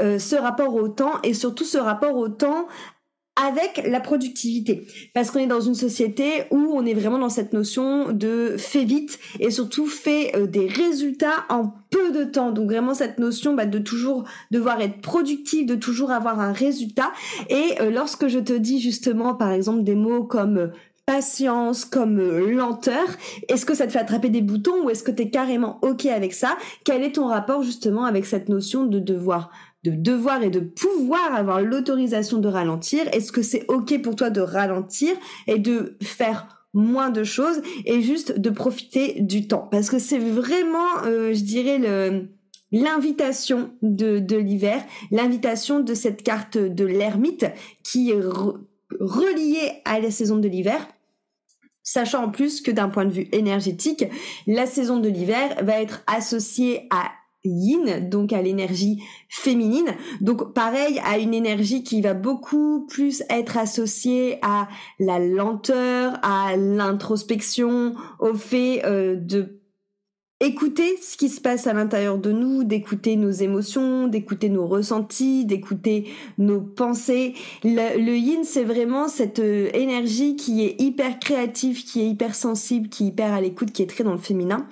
ce 0.00 0.36
rapport 0.36 0.74
au 0.74 0.88
temps 0.88 1.20
et 1.24 1.34
surtout 1.34 1.64
ce 1.64 1.78
rapport 1.78 2.16
au 2.16 2.28
temps 2.28 2.66
avec 3.36 3.82
la 3.86 4.00
productivité. 4.00 4.86
Parce 5.14 5.30
qu'on 5.30 5.38
est 5.38 5.46
dans 5.46 5.60
une 5.60 5.74
société 5.74 6.44
où 6.50 6.72
on 6.74 6.84
est 6.84 6.92
vraiment 6.92 7.18
dans 7.18 7.30
cette 7.30 7.52
notion 7.52 8.12
de 8.12 8.56
fait 8.58 8.84
vite 8.84 9.18
et 9.40 9.50
surtout 9.50 9.86
fait 9.86 10.36
euh, 10.36 10.46
des 10.46 10.66
résultats 10.66 11.44
en 11.48 11.72
peu 11.90 12.12
de 12.12 12.24
temps. 12.24 12.52
Donc 12.52 12.66
vraiment 12.66 12.94
cette 12.94 13.18
notion 13.18 13.54
bah, 13.54 13.64
de 13.64 13.78
toujours 13.78 14.24
devoir 14.50 14.80
être 14.82 15.00
productif, 15.00 15.64
de 15.64 15.76
toujours 15.76 16.10
avoir 16.10 16.40
un 16.40 16.52
résultat. 16.52 17.10
Et 17.48 17.80
euh, 17.80 17.90
lorsque 17.90 18.28
je 18.28 18.38
te 18.38 18.52
dis 18.52 18.80
justement 18.80 19.34
par 19.34 19.52
exemple 19.52 19.82
des 19.82 19.94
mots 19.94 20.24
comme 20.24 20.58
euh, 20.58 20.68
patience, 21.06 21.86
comme 21.86 22.20
lenteur, 22.20 23.04
est-ce 23.48 23.64
que 23.64 23.74
ça 23.74 23.86
te 23.86 23.92
fait 23.92 23.98
attraper 23.98 24.28
des 24.28 24.42
boutons 24.42 24.84
ou 24.84 24.90
est-ce 24.90 25.02
que 25.02 25.10
tu 25.10 25.22
es 25.22 25.30
carrément 25.30 25.78
OK 25.82 26.06
avec 26.06 26.32
ça? 26.32 26.56
Quel 26.84 27.02
est 27.02 27.12
ton 27.12 27.26
rapport 27.26 27.62
justement 27.62 28.04
avec 28.04 28.24
cette 28.24 28.48
notion 28.48 28.84
de 28.84 29.00
devoir 29.00 29.50
de 29.84 29.90
devoir 29.90 30.42
et 30.42 30.50
de 30.50 30.60
pouvoir 30.60 31.34
avoir 31.34 31.60
l'autorisation 31.60 32.38
de 32.38 32.48
ralentir. 32.48 33.02
Est-ce 33.12 33.32
que 33.32 33.42
c'est 33.42 33.64
OK 33.68 34.00
pour 34.02 34.16
toi 34.16 34.30
de 34.30 34.40
ralentir 34.40 35.14
et 35.46 35.58
de 35.58 35.96
faire 36.02 36.66
moins 36.72 37.10
de 37.10 37.24
choses 37.24 37.60
et 37.84 38.00
juste 38.00 38.38
de 38.38 38.50
profiter 38.50 39.20
du 39.20 39.48
temps? 39.48 39.68
Parce 39.70 39.90
que 39.90 39.98
c'est 39.98 40.18
vraiment, 40.18 41.04
euh, 41.04 41.32
je 41.32 41.42
dirais, 41.42 41.80
l'invitation 42.70 43.72
de, 43.82 44.18
de 44.18 44.36
l'hiver, 44.36 44.82
l'invitation 45.10 45.80
de 45.80 45.94
cette 45.94 46.22
carte 46.22 46.56
de 46.56 46.84
l'ermite 46.84 47.46
qui 47.82 48.10
est 48.10 48.20
reliée 49.00 49.82
à 49.84 49.98
la 50.00 50.10
saison 50.10 50.38
de 50.38 50.48
l'hiver. 50.48 50.86
Sachant 51.84 52.26
en 52.26 52.30
plus 52.30 52.60
que 52.60 52.70
d'un 52.70 52.88
point 52.88 53.04
de 53.04 53.10
vue 53.10 53.28
énergétique, 53.32 54.04
la 54.46 54.66
saison 54.66 54.98
de 54.98 55.08
l'hiver 55.08 55.56
va 55.64 55.82
être 55.82 56.04
associée 56.06 56.86
à 56.90 57.10
yin, 57.44 58.08
donc 58.08 58.32
à 58.32 58.42
l'énergie 58.42 59.02
féminine. 59.28 59.94
Donc 60.20 60.54
pareil, 60.54 61.00
à 61.04 61.18
une 61.18 61.34
énergie 61.34 61.82
qui 61.82 62.00
va 62.00 62.14
beaucoup 62.14 62.86
plus 62.86 63.22
être 63.30 63.56
associée 63.56 64.38
à 64.42 64.68
la 64.98 65.18
lenteur, 65.18 66.18
à 66.22 66.56
l'introspection, 66.56 67.94
au 68.20 68.34
fait 68.34 68.84
euh, 68.84 69.16
de 69.16 69.58
écouter 70.42 70.96
ce 71.00 71.16
qui 71.16 71.28
se 71.28 71.40
passe 71.40 71.68
à 71.68 71.72
l'intérieur 71.72 72.18
de 72.18 72.32
nous, 72.32 72.64
d'écouter 72.64 73.14
nos 73.14 73.30
émotions, 73.30 74.08
d'écouter 74.08 74.48
nos 74.48 74.66
ressentis, 74.66 75.44
d'écouter 75.44 76.08
nos 76.36 76.60
pensées. 76.60 77.34
Le, 77.62 77.96
le 78.04 78.16
yin, 78.16 78.42
c'est 78.42 78.64
vraiment 78.64 79.06
cette 79.06 79.38
euh, 79.38 79.70
énergie 79.72 80.34
qui 80.34 80.64
est 80.64 80.80
hyper 80.80 81.20
créative, 81.20 81.84
qui 81.84 82.00
est 82.00 82.08
hyper 82.08 82.34
sensible, 82.34 82.88
qui 82.88 83.04
est 83.04 83.08
hyper 83.08 83.32
à 83.32 83.40
l'écoute, 83.40 83.70
qui 83.70 83.82
est 83.82 83.86
très 83.86 84.02
dans 84.02 84.12
le 84.12 84.18
féminin 84.18 84.66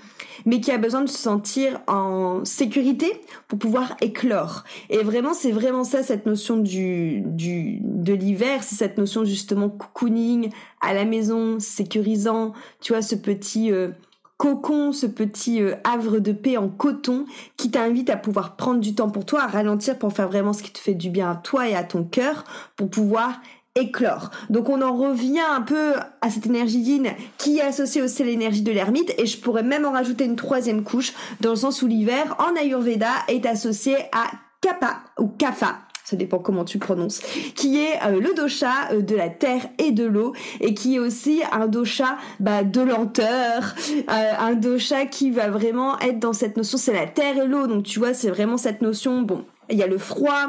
mais 0.46 0.60
qui 0.60 0.70
a 0.70 0.78
besoin 0.78 1.02
de 1.02 1.08
se 1.08 1.18
sentir 1.18 1.80
en 1.86 2.44
sécurité 2.44 3.20
pour 3.48 3.58
pouvoir 3.58 3.96
éclore. 4.00 4.64
Et 4.88 4.98
vraiment, 4.98 5.34
c'est 5.34 5.52
vraiment 5.52 5.84
ça, 5.84 6.02
cette 6.02 6.26
notion 6.26 6.56
du, 6.56 7.22
du, 7.24 7.80
de 7.82 8.12
l'hiver, 8.12 8.62
c'est 8.62 8.76
cette 8.76 8.98
notion 8.98 9.24
justement 9.24 9.68
cocooning 9.68 10.50
à 10.80 10.94
la 10.94 11.04
maison, 11.04 11.58
sécurisant, 11.58 12.52
tu 12.80 12.92
vois, 12.92 13.02
ce 13.02 13.14
petit, 13.14 13.72
euh, 13.72 13.90
cocon, 14.40 14.92
ce 14.92 15.04
petit 15.04 15.62
euh, 15.62 15.74
havre 15.84 16.18
de 16.18 16.32
paix 16.32 16.56
en 16.56 16.70
coton 16.70 17.26
qui 17.58 17.70
t'invite 17.70 18.08
à 18.08 18.16
pouvoir 18.16 18.56
prendre 18.56 18.80
du 18.80 18.94
temps 18.94 19.10
pour 19.10 19.26
toi, 19.26 19.42
à 19.42 19.46
ralentir 19.46 19.98
pour 19.98 20.14
faire 20.14 20.28
vraiment 20.28 20.54
ce 20.54 20.62
qui 20.62 20.72
te 20.72 20.78
fait 20.78 20.94
du 20.94 21.10
bien 21.10 21.32
à 21.32 21.34
toi 21.34 21.68
et 21.68 21.74
à 21.74 21.84
ton 21.84 22.04
cœur, 22.04 22.44
pour 22.74 22.88
pouvoir 22.88 23.38
éclore. 23.76 24.30
Donc 24.48 24.68
on 24.68 24.82
en 24.82 24.96
revient 24.96 25.40
un 25.40 25.62
peu 25.62 25.94
à 26.20 26.30
cette 26.30 26.46
énergie 26.46 26.80
yin 26.80 27.10
qui 27.38 27.58
est 27.58 27.62
associée 27.62 28.02
aussi 28.02 28.22
à 28.22 28.26
l'énergie 28.26 28.62
de 28.62 28.72
l'ermite. 28.72 29.14
Et 29.18 29.26
je 29.26 29.38
pourrais 29.38 29.62
même 29.62 29.84
en 29.84 29.92
rajouter 29.92 30.24
une 30.24 30.36
troisième 30.36 30.82
couche 30.82 31.12
dans 31.40 31.50
le 31.50 31.56
sens 31.56 31.82
où 31.82 31.86
l'hiver 31.86 32.36
en 32.38 32.56
Ayurveda 32.56 33.10
est 33.28 33.46
associé 33.46 33.96
à 34.12 34.30
Kapha 34.60 35.00
ou 35.18 35.28
Kapha. 35.28 35.78
Ça 36.10 36.16
dépend 36.16 36.40
comment 36.40 36.64
tu 36.64 36.78
prononces, 36.78 37.20
qui 37.54 37.78
est 37.78 38.02
euh, 38.04 38.18
le 38.20 38.34
dosha 38.34 38.90
euh, 38.90 39.00
de 39.00 39.14
la 39.14 39.28
terre 39.28 39.68
et 39.78 39.92
de 39.92 40.04
l'eau, 40.04 40.34
et 40.60 40.74
qui 40.74 40.96
est 40.96 40.98
aussi 40.98 41.40
un 41.52 41.68
dosha 41.68 42.16
bah, 42.40 42.64
de 42.64 42.80
lenteur, 42.80 43.76
euh, 44.08 44.32
un 44.40 44.54
dosha 44.54 45.06
qui 45.06 45.30
va 45.30 45.50
vraiment 45.50 46.00
être 46.00 46.18
dans 46.18 46.32
cette 46.32 46.56
notion, 46.56 46.78
c'est 46.78 46.92
la 46.92 47.06
terre 47.06 47.38
et 47.38 47.46
l'eau, 47.46 47.68
donc 47.68 47.84
tu 47.84 48.00
vois, 48.00 48.12
c'est 48.12 48.30
vraiment 48.30 48.56
cette 48.56 48.82
notion, 48.82 49.22
bon, 49.22 49.44
il 49.68 49.78
y 49.78 49.84
a 49.84 49.86
le 49.86 49.98
froid, 49.98 50.48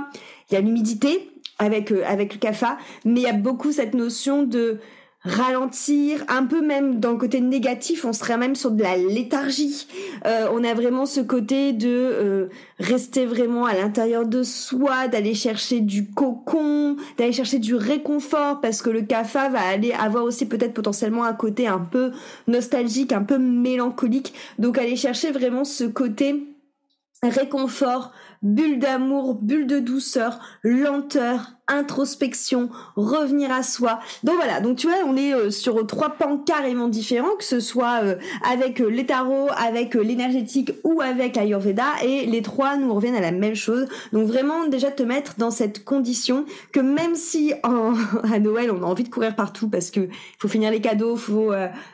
il 0.49 0.55
y 0.55 0.57
a 0.57 0.61
l'humidité, 0.61 1.30
avec 1.61 1.91
euh, 1.91 2.03
avec 2.05 2.33
le 2.33 2.39
CAFA, 2.39 2.77
mais 3.05 3.21
il 3.21 3.23
y 3.23 3.27
a 3.27 3.33
beaucoup 3.33 3.71
cette 3.71 3.93
notion 3.93 4.43
de 4.43 4.79
ralentir, 5.23 6.23
un 6.29 6.45
peu 6.47 6.65
même 6.65 6.99
dans 6.99 7.11
le 7.11 7.17
côté 7.17 7.41
négatif, 7.41 8.05
on 8.05 8.13
serait 8.13 8.37
même 8.37 8.55
sur 8.55 8.71
de 8.71 8.81
la 8.81 8.97
léthargie. 8.97 9.87
Euh, 10.25 10.47
on 10.51 10.63
a 10.63 10.73
vraiment 10.73 11.05
ce 11.05 11.21
côté 11.21 11.73
de 11.73 11.87
euh, 11.87 12.49
rester 12.79 13.27
vraiment 13.27 13.65
à 13.65 13.75
l'intérieur 13.75 14.25
de 14.25 14.41
soi, 14.41 15.07
d'aller 15.07 15.35
chercher 15.35 15.79
du 15.79 16.09
cocon, 16.09 16.97
d'aller 17.19 17.33
chercher 17.33 17.59
du 17.59 17.75
réconfort, 17.75 18.61
parce 18.61 18.81
que 18.81 18.89
le 18.89 19.03
CAFA 19.03 19.49
va 19.49 19.61
aller 19.61 19.91
avoir 19.91 20.23
aussi 20.23 20.47
peut-être 20.47 20.73
potentiellement 20.73 21.23
un 21.23 21.33
côté 21.33 21.67
un 21.67 21.77
peu 21.77 22.13
nostalgique, 22.47 23.13
un 23.13 23.23
peu 23.23 23.37
mélancolique. 23.37 24.33
Donc 24.57 24.79
aller 24.79 24.95
chercher 24.95 25.31
vraiment 25.31 25.65
ce 25.65 25.83
côté 25.83 26.47
réconfort, 27.21 28.11
bulle 28.41 28.79
d'amour, 28.79 29.35
bulle 29.35 29.67
de 29.67 29.79
douceur, 29.79 30.39
lenteur, 30.63 31.53
introspection, 31.67 32.69
revenir 32.95 33.51
à 33.51 33.63
soi. 33.63 33.99
Donc 34.23 34.35
voilà, 34.35 34.59
donc 34.59 34.77
tu 34.77 34.87
vois, 34.87 34.97
on 35.05 35.15
est 35.15 35.33
euh, 35.33 35.49
sur 35.49 35.85
trois 35.87 36.09
pans 36.09 36.37
carrément 36.37 36.87
différents, 36.87 37.35
que 37.37 37.43
ce 37.43 37.59
soit 37.59 38.01
euh, 38.03 38.15
avec 38.49 38.81
euh, 38.81 38.89
les 38.89 39.05
tarots, 39.05 39.49
avec 39.55 39.93
l'énergétique 39.93 40.73
ou 40.83 41.01
avec 41.01 41.35
l'Ayurveda, 41.35 41.85
et 42.03 42.25
les 42.25 42.41
trois 42.41 42.77
nous 42.77 42.93
reviennent 42.93 43.15
à 43.15 43.21
la 43.21 43.31
même 43.31 43.55
chose. 43.55 43.87
Donc 44.11 44.27
vraiment 44.27 44.67
déjà 44.67 44.91
te 44.91 45.03
mettre 45.03 45.35
dans 45.37 45.51
cette 45.51 45.85
condition 45.85 46.45
que 46.71 46.79
même 46.79 47.15
si 47.15 47.53
à 47.63 48.39
Noël 48.39 48.71
on 48.71 48.83
a 48.83 48.85
envie 48.85 49.03
de 49.03 49.09
courir 49.09 49.35
partout 49.35 49.69
parce 49.69 49.91
que 49.91 50.09
faut 50.39 50.47
finir 50.47 50.71
les 50.71 50.81
cadeaux, 50.81 51.15
faut 51.15 51.51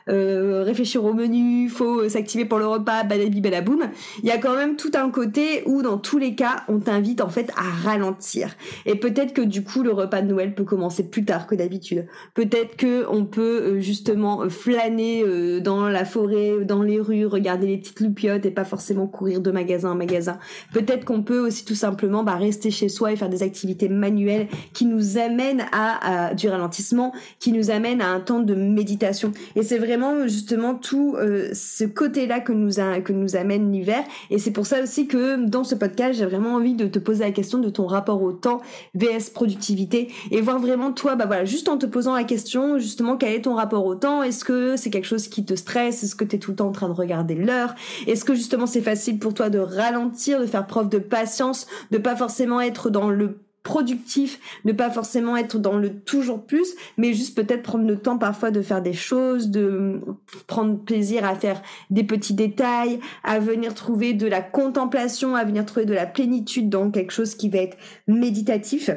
réfléchir 0.07 1.03
au 1.03 1.13
menu, 1.13 1.69
faut 1.69 2.07
s'activer 2.09 2.45
pour 2.45 2.59
le 2.59 2.67
repas, 2.67 3.03
balabi 3.03 3.41
balaboum, 3.41 3.89
il 4.23 4.25
y 4.27 4.31
a 4.31 4.37
quand 4.37 4.55
même 4.55 4.75
tout 4.75 4.91
un 4.95 5.09
côté 5.09 5.63
où 5.65 5.81
dans 5.81 5.97
tous 5.97 6.17
les 6.17 6.35
cas 6.35 6.63
on 6.67 6.79
t'invite 6.79 7.21
en 7.21 7.29
fait 7.29 7.51
à 7.55 7.87
ralentir. 7.87 8.55
Et 8.85 8.95
peut-être 8.95 9.33
que 9.33 9.41
coup 9.63 9.83
le 9.83 9.91
repas 9.91 10.21
de 10.21 10.27
Noël 10.27 10.53
peut 10.55 10.63
commencer 10.63 11.09
plus 11.09 11.25
tard 11.25 11.47
que 11.47 11.55
d'habitude. 11.55 12.07
Peut-être 12.33 12.75
que 12.75 13.05
on 13.09 13.25
peut 13.25 13.61
euh, 13.61 13.79
justement 13.79 14.43
euh, 14.43 14.49
flâner 14.49 15.23
euh, 15.23 15.59
dans 15.59 15.87
la 15.87 16.05
forêt, 16.05 16.65
dans 16.65 16.81
les 16.81 16.99
rues, 16.99 17.25
regarder 17.25 17.67
les 17.67 17.77
petites 17.77 17.99
loupiottes 17.99 18.45
et 18.45 18.51
pas 18.51 18.65
forcément 18.65 19.07
courir 19.07 19.41
de 19.41 19.51
magasin 19.51 19.91
en 19.91 19.95
magasin. 19.95 20.39
Peut-être 20.73 21.05
qu'on 21.05 21.23
peut 21.23 21.39
aussi 21.39 21.65
tout 21.65 21.75
simplement 21.75 22.23
bah, 22.23 22.35
rester 22.35 22.71
chez 22.71 22.89
soi 22.89 23.11
et 23.11 23.15
faire 23.15 23.29
des 23.29 23.43
activités 23.43 23.89
manuelles 23.89 24.47
qui 24.73 24.85
nous 24.85 25.17
amènent 25.17 25.65
à, 25.71 26.33
du 26.33 26.49
ralentissement, 26.49 27.13
qui 27.39 27.51
nous 27.51 27.71
amènent 27.71 28.01
à 28.01 28.09
un 28.09 28.19
temps 28.19 28.39
de 28.39 28.55
méditation. 28.55 29.31
Et 29.55 29.63
c'est 29.63 29.77
vraiment 29.77 30.27
justement 30.27 30.75
tout 30.75 31.15
ce 31.53 31.83
côté-là 31.83 32.39
que 32.39 32.51
nous 32.51 32.75
que 33.03 33.13
nous 33.13 33.35
amène 33.35 33.71
l'hiver. 33.71 34.03
Et 34.29 34.39
c'est 34.39 34.51
pour 34.51 34.65
ça 34.65 34.81
aussi 34.81 35.07
que 35.07 35.45
dans 35.45 35.63
ce 35.63 35.75
podcast, 35.75 36.17
j'ai 36.19 36.25
vraiment 36.25 36.55
envie 36.55 36.73
de 36.73 36.87
te 36.87 36.99
poser 36.99 37.23
la 37.23 37.31
question 37.31 37.59
de 37.59 37.69
ton 37.69 37.87
rapport 37.87 38.21
au 38.21 38.31
temps 38.31 38.61
vs 38.95 39.31
produit 39.55 40.07
et 40.31 40.41
voir 40.41 40.59
vraiment 40.59 40.91
toi, 40.91 41.15
bah 41.15 41.25
voilà, 41.25 41.45
juste 41.45 41.69
en 41.69 41.77
te 41.77 41.85
posant 41.85 42.13
la 42.13 42.23
question, 42.23 42.77
justement, 42.77 43.17
quel 43.17 43.33
est 43.33 43.41
ton 43.41 43.55
rapport 43.55 43.85
au 43.85 43.95
temps? 43.95 44.23
Est-ce 44.23 44.43
que 44.43 44.75
c'est 44.75 44.89
quelque 44.89 45.07
chose 45.07 45.27
qui 45.27 45.45
te 45.45 45.55
stresse? 45.55 46.03
Est-ce 46.03 46.15
que 46.15 46.23
tu 46.23 46.35
es 46.35 46.39
tout 46.39 46.51
le 46.51 46.57
temps 46.57 46.67
en 46.67 46.71
train 46.71 46.89
de 46.89 46.93
regarder 46.93 47.35
l'heure? 47.35 47.75
Est-ce 48.05 48.25
que 48.25 48.33
justement 48.33 48.65
c'est 48.65 48.81
facile 48.81 49.19
pour 49.19 49.33
toi 49.33 49.49
de 49.49 49.59
ralentir, 49.59 50.39
de 50.39 50.45
faire 50.45 50.67
preuve 50.67 50.89
de 50.89 50.99
patience, 50.99 51.67
de 51.91 51.97
pas 51.97 52.15
forcément 52.15 52.61
être 52.61 52.89
dans 52.89 53.09
le 53.09 53.39
productif, 53.63 54.39
ne 54.63 54.71
pas 54.71 54.89
forcément 54.89 55.35
être 55.35 55.59
dans 55.59 55.77
le 55.77 55.99
toujours 55.99 56.45
plus, 56.45 56.69
mais 56.95 57.13
juste 57.13 57.35
peut-être 57.35 57.63
prendre 57.63 57.85
le 57.85 57.97
temps 57.97 58.17
parfois 58.17 58.49
de 58.49 58.61
faire 58.61 58.81
des 58.81 58.93
choses, 58.93 59.49
de 59.49 59.99
prendre 60.47 60.79
plaisir 60.79 61.25
à 61.25 61.35
faire 61.35 61.61
des 61.89 62.05
petits 62.05 62.33
détails, 62.33 62.99
à 63.25 63.39
venir 63.39 63.73
trouver 63.73 64.13
de 64.13 64.25
la 64.25 64.41
contemplation, 64.41 65.35
à 65.35 65.43
venir 65.43 65.65
trouver 65.65 65.85
de 65.85 65.93
la 65.93 66.05
plénitude 66.05 66.69
dans 66.69 66.89
quelque 66.91 67.11
chose 67.11 67.35
qui 67.35 67.49
va 67.49 67.57
être 67.57 67.77
méditatif? 68.07 68.89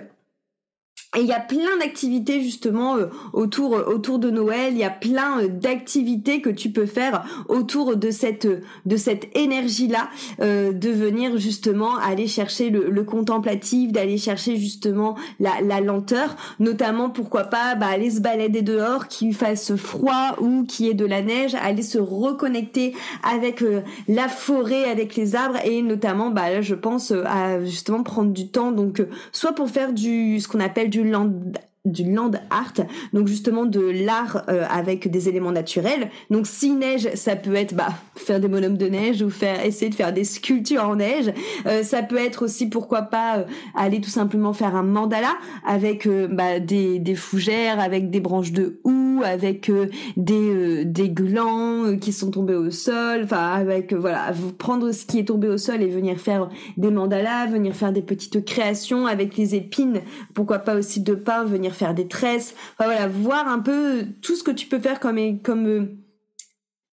Et 1.17 1.23
il 1.23 1.27
y 1.27 1.33
a 1.33 1.41
plein 1.41 1.77
d'activités 1.81 2.41
justement 2.41 2.97
euh, 2.97 3.07
autour 3.33 3.75
euh, 3.75 3.83
autour 3.85 4.21
de 4.21 4.31
Noël. 4.31 4.75
Il 4.75 4.79
y 4.79 4.85
a 4.85 4.91
plein 4.91 5.41
euh, 5.41 5.49
d'activités 5.49 6.41
que 6.41 6.51
tu 6.51 6.71
peux 6.71 6.87
faire 6.87 7.25
autour 7.49 7.97
de 7.97 8.13
cette 8.13 8.47
de 8.87 8.97
cette 8.97 9.37
énergie 9.37 9.89
là, 9.89 10.09
de 10.39 10.91
venir 10.91 11.37
justement 11.37 11.97
aller 11.97 12.29
chercher 12.29 12.71
le, 12.71 13.03
contemplatif, 13.03 13.91
d'aller 13.91 14.19
chercher 14.19 14.57
justement 14.57 15.17
la, 15.41 15.61
la 15.63 15.81
lenteur, 15.81 16.37
notamment 16.61 17.11
pourquoi 17.11 17.45
pas 17.45 17.75
bah, 17.75 17.87
aller 17.87 18.11
se 18.11 18.21
balader 18.21 18.63
dehors, 18.63 19.09
qu'il 19.09 19.35
fasse 19.35 19.75
froid 19.75 20.37
ou 20.41 20.65
qu'il 20.65 20.87
y 20.87 20.91
ait 20.91 20.95
de 20.95 21.07
la 21.07 21.23
neige, 21.23 21.57
aller 21.57 21.83
se 21.83 21.99
reconnecter 21.99 22.95
avec 23.25 23.65
la 24.07 24.29
forêt, 24.29 24.85
avec 24.85 25.17
les 25.17 25.35
arbres. 25.35 25.59
Et 25.65 25.83
notamment 25.83 26.31
bah 26.31 26.51
là 26.51 26.63
je 26.63 26.75
pense 26.77 27.11
à 27.11 27.65
justement 27.65 28.05
prendre 28.05 28.33
du 28.33 28.49
temps. 28.49 28.71
Donc 28.71 29.03
soit 29.33 29.53
pour 29.53 29.71
faire 29.71 29.93
du 29.93 30.39
ce 30.39 30.47
qu'on 30.47 30.61
appelle 30.61 30.91
du 30.91 31.00
land 31.05 31.59
du 31.87 32.05
land 32.05 32.33
art, 32.51 32.75
donc 33.15 33.27
justement 33.27 33.65
de 33.65 33.81
l'art 33.81 34.45
euh, 34.51 34.67
avec 34.69 35.11
des 35.11 35.31
éléments 35.31 35.51
naturels. 35.51 36.11
Donc 36.29 36.47
si 36.47 36.73
neige, 36.73 37.09
ça 37.15 37.37
peut 37.37 37.55
être 37.55 37.75
bah, 37.75 37.89
faire 38.17 38.39
des 38.39 38.49
bonhommes 38.49 38.77
de 38.77 38.87
neige 38.87 39.23
ou 39.23 39.31
faire 39.31 39.65
essayer 39.65 39.89
de 39.89 39.95
faire 39.95 40.13
des 40.13 40.25
sculptures 40.25 40.85
en 40.85 40.97
neige. 40.97 41.33
Euh, 41.65 41.83
ça 41.83 42.03
peut 42.03 42.19
être 42.19 42.45
aussi 42.45 42.69
pourquoi 42.69 43.03
pas 43.03 43.39
euh, 43.39 43.45
aller 43.75 44.03
tout 44.03 44.11
simplement 44.11 44.53
faire 44.53 44.77
un 44.77 44.83
mandala 44.83 45.33
avec 45.67 46.07
bah, 46.31 46.61
des, 46.61 46.99
des 46.99 47.15
fougères, 47.15 47.81
avec 47.81 48.11
des 48.11 48.21
branches 48.21 48.53
de 48.53 48.81
houx, 48.85 49.23
avec 49.25 49.71
des 50.17 50.85
des 50.85 51.09
glands 51.09 51.97
qui 51.99 52.13
sont 52.13 52.31
tombés 52.31 52.55
au 52.55 52.71
sol. 52.71 53.23
Enfin 53.25 53.53
avec 53.53 53.95
voilà 53.95 54.33
prendre 54.59 54.93
ce 54.93 55.07
qui 55.07 55.19
est 55.19 55.25
tombé 55.25 55.49
au 55.49 55.57
sol 55.57 55.83
et 55.83 55.89
venir 55.89 56.19
faire 56.19 56.51
des 56.77 56.91
mandalas, 56.91 57.47
venir 57.47 57.75
faire 57.75 57.93
des 57.93 58.03
petites 58.03 58.45
créations 58.45 59.07
avec 59.07 59.39
les 59.39 59.55
épines. 59.55 60.03
Pourquoi 60.35 60.59
pas 60.59 60.75
aussi 60.75 61.01
de 61.01 61.15
pain, 61.15 61.45
venir 61.45 61.70
faire 61.75 61.95
des 61.95 62.09
tresses, 62.09 62.55
voilà, 62.79 63.09
voir 63.09 63.49
un 63.49 63.59
peu 63.59 64.07
tout 64.23 64.37
ce 64.37 64.43
que 64.43 64.51
tu 64.51 64.67
peux 64.67 64.79
faire 64.79 65.01
comme 65.01 65.41
comme 65.43 65.67
euh, 65.67 66.01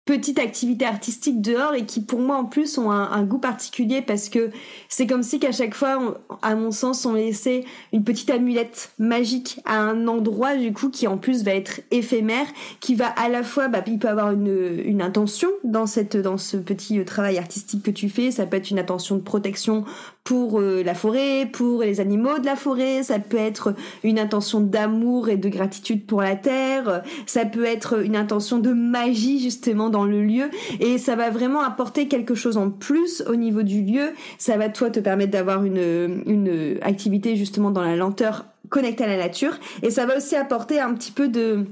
petite 0.06 0.40
activité 0.40 0.86
artistique 0.86 1.42
dehors 1.42 1.76
et 1.76 1.86
qui 1.86 2.02
pour 2.02 2.20
moi 2.20 2.36
en 2.36 2.46
plus 2.46 2.78
ont 2.78 2.90
un, 2.90 3.24
goût 3.24 3.38
particulier 3.38 4.02
parce 4.02 4.30
que 4.30 4.50
c'est 4.90 5.06
comme 5.06 5.22
si 5.22 5.40
qu'à 5.40 5.52
chaque 5.52 5.76
fois, 5.76 6.20
à 6.42 6.56
mon 6.56 6.72
sens, 6.72 7.06
on 7.06 7.14
laissait 7.14 7.64
une 7.94 8.04
petite 8.04 8.32
amulette 8.32 8.92
magique 8.98 9.60
à 9.64 9.80
un 9.80 10.08
endroit 10.08 10.56
du 10.56 10.74
coup 10.74 10.90
qui 10.90 11.08
en 11.08 11.18
plus 11.18 11.44
va 11.44 11.54
être 11.54 11.82
éphémère, 11.92 12.48
qui 12.80 12.96
va 12.96 13.08
à 13.08 13.30
la 13.30 13.44
fois, 13.44 13.68
bah, 13.68 13.84
il 13.86 14.00
peut 14.00 14.10
avoir 14.10 14.32
une, 14.32 14.82
une 14.84 15.02
intention 15.02 15.50
dans 15.64 15.86
cette 15.86 16.18
dans 16.18 16.38
ce 16.38 16.58
petit 16.58 17.00
euh, 17.00 17.06
travail 17.06 17.38
artistique 17.38 17.84
que 17.84 17.92
tu 17.92 18.10
fais, 18.10 18.32
ça 18.32 18.46
peut 18.46 18.58
être 18.58 18.72
une 18.72 18.80
intention 18.80 19.16
de 19.16 19.22
protection 19.22 19.86
pour 20.24 20.60
euh, 20.60 20.84
la 20.84 20.94
forêt, 20.94 21.48
pour 21.52 21.82
les 21.82 22.00
animaux 22.00 22.38
de 22.40 22.46
la 22.46 22.56
forêt, 22.56 23.04
ça 23.04 23.20
peut 23.20 23.38
être 23.38 23.74
une 24.04 24.20
intention 24.20 24.62
d'amour 24.62 25.30
et 25.30 25.38
de 25.38 25.50
gratitude 25.50 26.06
pour 26.06 26.22
la 26.22 26.36
terre, 26.36 27.04
ça 27.26 27.46
peut 27.46 27.66
être 27.66 28.04
une 28.04 28.16
intention 28.16 28.60
de 28.60 28.72
magie 28.72 29.40
justement 29.40 29.90
dans 29.90 30.06
le 30.06 30.22
lieu. 30.22 30.50
Et 30.80 30.98
ça 30.98 31.16
va 31.16 31.30
vraiment 31.32 31.62
apporter 31.62 32.08
quelque 32.08 32.36
chose 32.36 32.58
en 32.58 32.70
plus 32.70 33.24
au 33.28 33.36
niveau 33.36 33.64
du 33.64 33.82
lieu, 33.82 34.12
ça 34.38 34.58
va 34.58 34.70
toi 34.70 34.90
te 34.90 35.00
permettre 35.00 35.32
d'avoir 35.32 35.64
une 35.64 36.22
une 36.26 36.78
activité 36.82 37.36
justement 37.36 37.72
dans 37.72 37.82
la 37.82 37.96
lenteur 37.96 38.46
connectée 38.70 39.04
à 39.04 39.08
la 39.08 39.18
nature. 39.18 39.58
Et 39.82 39.90
ça 39.90 40.06
va 40.06 40.18
aussi 40.18 40.36
apporter 40.36 40.80
un 40.80 40.94
petit 40.94 41.12
peu 41.12 41.28
de 41.28 41.66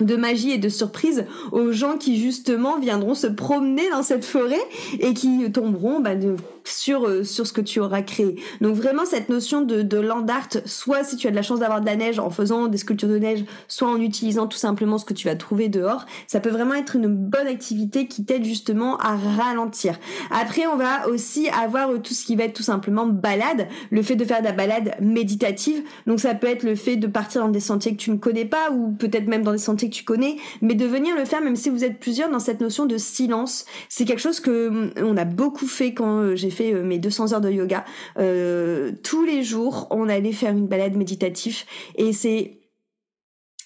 de 0.00 0.16
magie 0.16 0.50
et 0.50 0.58
de 0.58 0.68
surprise 0.68 1.26
aux 1.52 1.72
gens 1.72 1.96
qui 1.96 2.18
justement 2.18 2.78
viendront 2.78 3.14
se 3.14 3.26
promener 3.26 3.88
dans 3.90 4.02
cette 4.02 4.24
forêt 4.24 4.60
et 4.98 5.14
qui 5.14 5.50
tomberont 5.52 6.00
bah, 6.00 6.14
de, 6.14 6.36
sur 6.64 7.06
euh, 7.06 7.24
sur 7.24 7.46
ce 7.46 7.52
que 7.52 7.60
tu 7.60 7.80
auras 7.80 8.02
créé. 8.02 8.36
Donc 8.60 8.74
vraiment 8.74 9.04
cette 9.04 9.28
notion 9.28 9.62
de, 9.62 9.82
de 9.82 9.98
land 9.98 10.26
art, 10.28 10.48
soit 10.64 11.04
si 11.04 11.16
tu 11.16 11.26
as 11.26 11.30
de 11.30 11.36
la 11.36 11.42
chance 11.42 11.60
d'avoir 11.60 11.80
de 11.80 11.86
la 11.86 11.96
neige 11.96 12.18
en 12.18 12.30
faisant 12.30 12.68
des 12.68 12.78
sculptures 12.78 13.08
de 13.08 13.18
neige, 13.18 13.44
soit 13.68 13.88
en 13.88 14.00
utilisant 14.00 14.46
tout 14.46 14.58
simplement 14.58 14.98
ce 14.98 15.04
que 15.04 15.14
tu 15.14 15.26
vas 15.26 15.36
trouver 15.36 15.68
dehors, 15.68 16.06
ça 16.26 16.40
peut 16.40 16.50
vraiment 16.50 16.74
être 16.74 16.96
une 16.96 17.08
bonne 17.08 17.46
activité 17.46 18.06
qui 18.06 18.24
t'aide 18.24 18.44
justement 18.44 18.98
à 18.98 19.16
ralentir. 19.16 19.98
Après 20.30 20.66
on 20.66 20.76
va 20.76 21.08
aussi 21.08 21.48
avoir 21.48 21.90
tout 22.02 22.14
ce 22.14 22.24
qui 22.24 22.36
va 22.36 22.44
être 22.44 22.54
tout 22.54 22.62
simplement 22.62 23.06
balade, 23.06 23.68
le 23.90 24.02
fait 24.02 24.16
de 24.16 24.24
faire 24.24 24.40
de 24.40 24.46
la 24.46 24.52
balade 24.52 24.94
méditative. 25.00 25.82
Donc 26.06 26.20
ça 26.20 26.34
peut 26.34 26.46
être 26.46 26.62
le 26.62 26.74
fait 26.74 26.96
de 26.96 27.06
partir 27.06 27.42
dans 27.42 27.48
des 27.48 27.60
sentiers 27.60 27.92
que 27.92 28.00
tu 28.00 28.10
ne 28.10 28.16
connais 28.16 28.44
pas 28.44 28.70
ou 28.70 28.92
peut-être 28.92 29.26
même 29.26 29.42
dans 29.42 29.52
des 29.52 29.58
sentiers 29.58 29.90
que 29.90 29.94
tu 29.94 30.04
connais, 30.04 30.36
mais 30.62 30.74
de 30.74 30.86
venir 30.86 31.16
le 31.16 31.24
faire 31.24 31.40
même 31.40 31.56
si 31.56 31.70
vous 31.70 31.84
êtes 31.84 31.98
plusieurs 31.98 32.30
dans 32.30 32.38
cette 32.38 32.60
notion 32.60 32.86
de 32.86 32.96
silence. 32.98 33.64
C'est 33.88 34.04
quelque 34.04 34.20
chose 34.20 34.40
que 34.40 34.68
hum, 34.68 34.90
on 34.98 35.16
a 35.16 35.24
beaucoup 35.24 35.66
fait 35.66 35.94
quand 35.94 36.20
euh, 36.20 36.36
j'ai 36.50 36.56
fait 36.56 36.74
euh, 36.74 36.82
mes 36.82 36.98
200 36.98 37.32
heures 37.32 37.40
de 37.40 37.50
yoga. 37.50 37.84
Euh, 38.18 38.92
tous 39.02 39.24
les 39.24 39.42
jours, 39.42 39.86
on 39.90 40.08
allait 40.08 40.32
faire 40.32 40.52
une 40.52 40.66
balade 40.66 40.96
méditative 40.96 41.64
et 41.96 42.12
c'est 42.12 42.56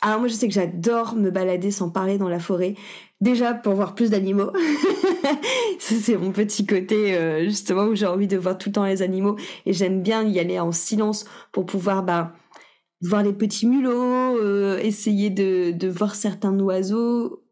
alors 0.00 0.18
moi 0.18 0.28
je 0.28 0.34
sais 0.34 0.48
que 0.48 0.52
j'adore 0.52 1.14
me 1.14 1.30
balader 1.30 1.70
sans 1.70 1.88
parler 1.88 2.18
dans 2.18 2.28
la 2.28 2.38
forêt. 2.38 2.74
Déjà 3.22 3.54
pour 3.54 3.74
voir 3.74 3.94
plus 3.94 4.10
d'animaux. 4.10 4.52
c'est 5.78 6.18
mon 6.18 6.30
petit 6.30 6.66
côté 6.66 7.14
euh, 7.14 7.44
justement 7.44 7.84
où 7.84 7.94
j'ai 7.94 8.06
envie 8.06 8.28
de 8.28 8.36
voir 8.36 8.58
tout 8.58 8.68
le 8.68 8.74
temps 8.74 8.84
les 8.84 9.00
animaux 9.00 9.36
et 9.64 9.72
j'aime 9.72 10.02
bien 10.02 10.22
y 10.22 10.38
aller 10.38 10.60
en 10.60 10.72
silence 10.72 11.24
pour 11.52 11.64
pouvoir 11.64 12.02
bah 12.02 12.34
voir 13.00 13.22
les 13.22 13.32
petits 13.32 13.66
mulots, 13.66 14.38
essayer 14.78 15.28
de 15.28 15.88
voir 15.88 16.14
certains 16.14 16.58
oiseaux 16.58 17.43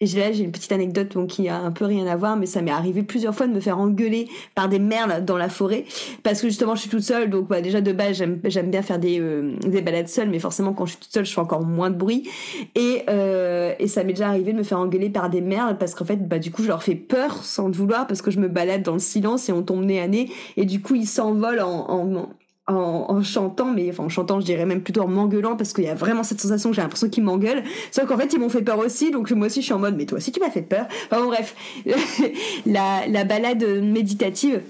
et 0.00 0.06
là, 0.06 0.30
j'ai 0.30 0.44
une 0.44 0.52
petite 0.52 0.72
anecdote 0.72 1.14
donc, 1.14 1.28
qui 1.28 1.48
a 1.48 1.58
un 1.58 1.72
peu 1.72 1.86
rien 1.86 2.06
à 2.06 2.16
voir, 2.16 2.36
mais 2.36 2.44
ça 2.44 2.60
m'est 2.60 2.70
arrivé 2.70 3.02
plusieurs 3.02 3.34
fois 3.34 3.46
de 3.46 3.52
me 3.52 3.60
faire 3.60 3.78
engueuler 3.78 4.28
par 4.54 4.68
des 4.68 4.78
merles 4.78 5.24
dans 5.24 5.38
la 5.38 5.48
forêt, 5.48 5.86
parce 6.22 6.42
que 6.42 6.48
justement, 6.48 6.74
je 6.74 6.82
suis 6.82 6.90
toute 6.90 7.02
seule, 7.02 7.30
donc 7.30 7.48
bah, 7.48 7.62
déjà 7.62 7.80
de 7.80 7.92
base, 7.92 8.22
j'aime 8.44 8.70
bien 8.70 8.82
faire 8.82 8.98
des 8.98 9.18
euh, 9.20 9.56
des 9.66 9.80
balades 9.80 10.08
seule, 10.08 10.28
mais 10.28 10.38
forcément, 10.38 10.74
quand 10.74 10.84
je 10.84 10.92
suis 10.92 11.00
toute 11.00 11.12
seule, 11.12 11.24
je 11.24 11.32
fais 11.32 11.40
encore 11.40 11.64
moins 11.64 11.88
de 11.88 11.96
bruit. 11.96 12.28
Et 12.74 13.04
euh, 13.08 13.72
et 13.78 13.88
ça 13.88 14.04
m'est 14.04 14.12
déjà 14.12 14.28
arrivé 14.28 14.52
de 14.52 14.58
me 14.58 14.64
faire 14.64 14.78
engueuler 14.78 15.08
par 15.08 15.30
des 15.30 15.40
merles, 15.40 15.78
parce 15.78 15.94
qu'en 15.94 16.04
fait, 16.04 16.28
bah 16.28 16.38
du 16.38 16.50
coup, 16.50 16.62
je 16.62 16.68
leur 16.68 16.82
fais 16.82 16.94
peur 16.94 17.42
sans 17.42 17.68
le 17.68 17.72
vouloir, 17.72 18.06
parce 18.06 18.20
que 18.20 18.30
je 18.30 18.38
me 18.38 18.48
balade 18.48 18.82
dans 18.82 18.92
le 18.92 18.98
silence 18.98 19.48
et 19.48 19.52
on 19.52 19.62
tombe 19.62 19.82
nez 19.82 20.00
à 20.00 20.08
nez, 20.08 20.28
et 20.58 20.66
du 20.66 20.82
coup, 20.82 20.94
ils 20.94 21.06
s'envolent 21.06 21.62
en, 21.62 21.90
en 21.90 22.28
en, 22.66 23.22
chantant, 23.22 23.72
mais 23.72 23.90
enfin 23.90 24.04
en 24.04 24.08
chantant, 24.08 24.40
je 24.40 24.46
dirais 24.46 24.66
même 24.66 24.82
plutôt 24.82 25.02
en 25.02 25.08
m'engueulant 25.08 25.56
parce 25.56 25.72
qu'il 25.72 25.84
y 25.84 25.88
a 25.88 25.94
vraiment 25.94 26.22
cette 26.22 26.40
sensation 26.40 26.70
que 26.70 26.76
j'ai 26.76 26.82
l'impression 26.82 27.08
qu'ils 27.08 27.22
m'engueulent. 27.22 27.62
Sauf 27.90 28.06
qu'en 28.06 28.18
fait, 28.18 28.32
ils 28.32 28.40
m'ont 28.40 28.48
fait 28.48 28.62
peur 28.62 28.78
aussi, 28.78 29.10
donc 29.10 29.30
moi 29.30 29.46
aussi 29.46 29.60
je 29.60 29.66
suis 29.66 29.74
en 29.74 29.78
mode, 29.78 29.96
mais 29.96 30.06
toi 30.06 30.18
aussi 30.18 30.32
tu 30.32 30.40
m'as 30.40 30.50
fait 30.50 30.62
peur. 30.62 30.86
Enfin 31.10 31.22
bon, 31.22 31.28
bref, 31.28 31.54
la, 32.66 33.06
la 33.06 33.24
balade 33.24 33.64
méditative 33.82 34.62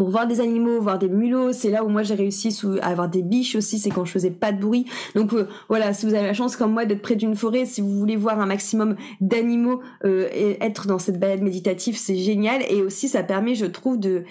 pour 0.00 0.08
voir 0.08 0.26
des 0.26 0.40
animaux, 0.40 0.80
voir 0.80 0.98
des 0.98 1.10
mulots, 1.10 1.52
c'est 1.52 1.70
là 1.70 1.84
où 1.84 1.88
moi 1.88 2.02
j'ai 2.02 2.14
réussi 2.14 2.56
à 2.80 2.88
avoir 2.88 3.08
des 3.08 3.22
biches 3.22 3.54
aussi, 3.56 3.78
c'est 3.78 3.90
quand 3.90 4.06
je 4.06 4.12
faisais 4.12 4.30
pas 4.30 4.50
de 4.50 4.58
bruit. 4.58 4.86
Donc 5.14 5.34
euh, 5.34 5.46
voilà, 5.68 5.92
si 5.92 6.06
vous 6.06 6.14
avez 6.14 6.26
la 6.26 6.32
chance 6.32 6.56
comme 6.56 6.72
moi 6.72 6.86
d'être 6.86 7.02
près 7.02 7.16
d'une 7.16 7.36
forêt, 7.36 7.66
si 7.66 7.80
vous 7.82 7.98
voulez 7.98 8.16
voir 8.16 8.40
un 8.40 8.46
maximum 8.46 8.96
d'animaux 9.20 9.80
euh, 10.04 10.28
et 10.32 10.56
être 10.64 10.86
dans 10.86 10.98
cette 10.98 11.20
balade 11.20 11.42
méditative, 11.42 11.98
c'est 11.98 12.16
génial 12.16 12.62
et 12.70 12.82
aussi 12.82 13.08
ça 13.08 13.22
permet, 13.22 13.54
je 13.54 13.66
trouve, 13.66 13.98
de 13.98 14.24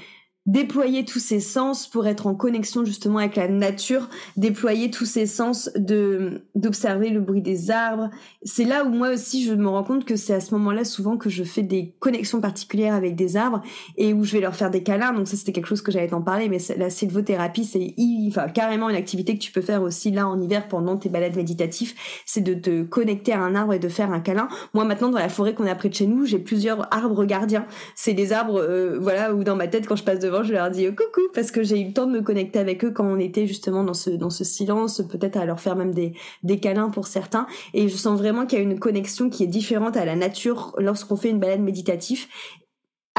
déployer 0.49 1.05
tous 1.05 1.19
ses 1.19 1.39
sens 1.39 1.85
pour 1.85 2.07
être 2.07 2.25
en 2.25 2.33
connexion 2.33 2.83
justement 2.83 3.19
avec 3.19 3.35
la 3.35 3.47
nature, 3.47 4.09
déployer 4.35 4.89
tous 4.89 5.05
ses 5.05 5.27
sens 5.27 5.69
de 5.75 6.41
d'observer 6.55 7.11
le 7.11 7.19
bruit 7.19 7.43
des 7.43 7.69
arbres. 7.69 8.09
C'est 8.41 8.63
là 8.63 8.83
où 8.83 8.89
moi 8.89 9.09
aussi 9.09 9.45
je 9.45 9.53
me 9.53 9.67
rends 9.67 9.83
compte 9.83 10.05
que 10.05 10.15
c'est 10.15 10.33
à 10.33 10.39
ce 10.39 10.55
moment-là 10.55 10.85
souvent 10.85 11.17
que 11.17 11.29
je 11.29 11.43
fais 11.43 11.61
des 11.61 11.93
connexions 11.99 12.41
particulières 12.41 12.95
avec 12.95 13.15
des 13.15 13.37
arbres 13.37 13.61
et 13.95 14.11
où 14.11 14.23
je 14.23 14.33
vais 14.33 14.39
leur 14.39 14.55
faire 14.55 14.71
des 14.71 14.81
câlins. 14.81 15.13
Donc 15.13 15.27
ça 15.27 15.37
c'était 15.37 15.51
quelque 15.51 15.67
chose 15.67 15.83
que 15.83 15.91
j'allais 15.91 16.07
t'en 16.07 16.23
parler, 16.23 16.49
mais 16.49 16.57
la 16.77 16.89
sylvothérapie 16.89 17.65
c'est 17.65 17.93
enfin 18.27 18.47
carrément 18.49 18.89
une 18.89 18.95
activité 18.95 19.35
que 19.35 19.43
tu 19.43 19.51
peux 19.51 19.61
faire 19.61 19.83
aussi 19.83 20.09
là 20.09 20.27
en 20.27 20.41
hiver 20.41 20.67
pendant 20.67 20.97
tes 20.97 21.09
balades 21.09 21.35
méditatives, 21.35 21.93
c'est 22.25 22.41
de 22.41 22.55
te 22.55 22.81
connecter 22.81 23.33
à 23.33 23.41
un 23.41 23.53
arbre 23.53 23.73
et 23.73 23.79
de 23.79 23.89
faire 23.89 24.11
un 24.11 24.19
câlin. 24.19 24.47
Moi 24.73 24.83
maintenant 24.83 25.09
dans 25.09 25.19
la 25.19 25.29
forêt 25.29 25.53
qu'on 25.53 25.67
a 25.67 25.75
près 25.75 25.89
de 25.89 25.93
chez 25.93 26.07
nous, 26.07 26.25
j'ai 26.25 26.39
plusieurs 26.39 26.91
arbres 26.91 27.23
gardiens. 27.25 27.67
C'est 27.95 28.15
des 28.15 28.33
arbres 28.33 28.59
euh, 28.59 28.97
voilà 28.99 29.35
où 29.35 29.43
dans 29.43 29.55
ma 29.55 29.67
tête 29.67 29.85
quand 29.85 29.95
je 29.95 30.03
passe 30.03 30.17
devant 30.17 30.38
je 30.43 30.53
leur 30.53 30.69
dis 30.71 30.87
coucou 30.87 31.21
parce 31.33 31.51
que 31.51 31.63
j'ai 31.63 31.79
eu 31.79 31.87
le 31.87 31.93
temps 31.93 32.07
de 32.07 32.11
me 32.11 32.21
connecter 32.21 32.59
avec 32.59 32.83
eux 32.83 32.91
quand 32.91 33.05
on 33.05 33.19
était 33.19 33.47
justement 33.47 33.83
dans 33.83 33.93
ce 33.93 34.09
dans 34.09 34.29
ce 34.29 34.43
silence, 34.43 35.01
peut-être 35.09 35.37
à 35.37 35.45
leur 35.45 35.59
faire 35.59 35.75
même 35.75 35.93
des 35.93 36.13
des 36.43 36.59
câlins 36.59 36.89
pour 36.89 37.07
certains. 37.07 37.47
Et 37.73 37.89
je 37.89 37.95
sens 37.95 38.17
vraiment 38.17 38.45
qu'il 38.45 38.59
y 38.59 38.61
a 38.61 38.63
une 38.63 38.79
connexion 38.79 39.29
qui 39.29 39.43
est 39.43 39.47
différente 39.47 39.97
à 39.97 40.05
la 40.05 40.15
nature 40.15 40.75
lorsqu'on 40.77 41.15
fait 41.15 41.29
une 41.29 41.39
balade 41.39 41.61
méditative 41.61 42.27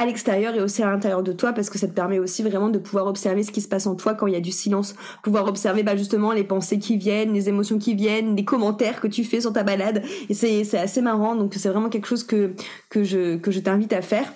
à 0.01 0.07
l'extérieur 0.07 0.55
et 0.55 0.61
aussi 0.61 0.83
à 0.83 0.91
l'intérieur 0.91 1.23
de 1.23 1.33
toi 1.33 1.53
parce 1.53 1.69
que 1.69 1.79
ça 1.79 1.87
te 1.87 1.93
permet 1.93 2.19
aussi 2.19 2.43
vraiment 2.43 2.71
de 2.71 2.79
pouvoir 2.79 3.07
observer 3.07 3.43
ce 3.43 3.53
qui 3.53 3.61
se 3.61 3.69
passe 3.69 3.87
en 3.87 3.95
toi 3.95 4.15
quand 4.15 4.27
il 4.27 4.33
y 4.33 4.37
a 4.37 4.41
du 4.41 4.51
silence, 4.51 4.95
pouvoir 5.23 5.47
observer 5.47 5.83
bah 5.83 5.97
justement 5.97 6.33
les 6.33 6.45
pensées 6.45 6.79
qui 6.79 6.97
viennent, 6.97 7.35
les 7.35 7.49
émotions 7.51 7.79
qui 7.79 7.95
viennent, 7.95 8.35
les 8.35 8.45
commentaires 8.45 9.01
que 9.01 9.09
tu 9.09 9.25
fais 9.25 9.43
sur 9.43 9.53
ta 9.53 9.63
balade. 9.63 10.03
Et 10.29 10.35
c'est 10.35 10.65
c'est 10.65 10.79
assez 10.79 11.03
marrant. 11.03 11.37
Donc 11.37 11.55
c'est 11.55 11.69
vraiment 11.69 11.91
quelque 11.91 12.07
chose 12.07 12.25
que 12.25 12.55
que 12.89 13.05
je 13.05 13.37
que 13.37 13.51
je 13.51 13.61
t'invite 13.61 13.93
à 13.93 14.01
faire 14.01 14.33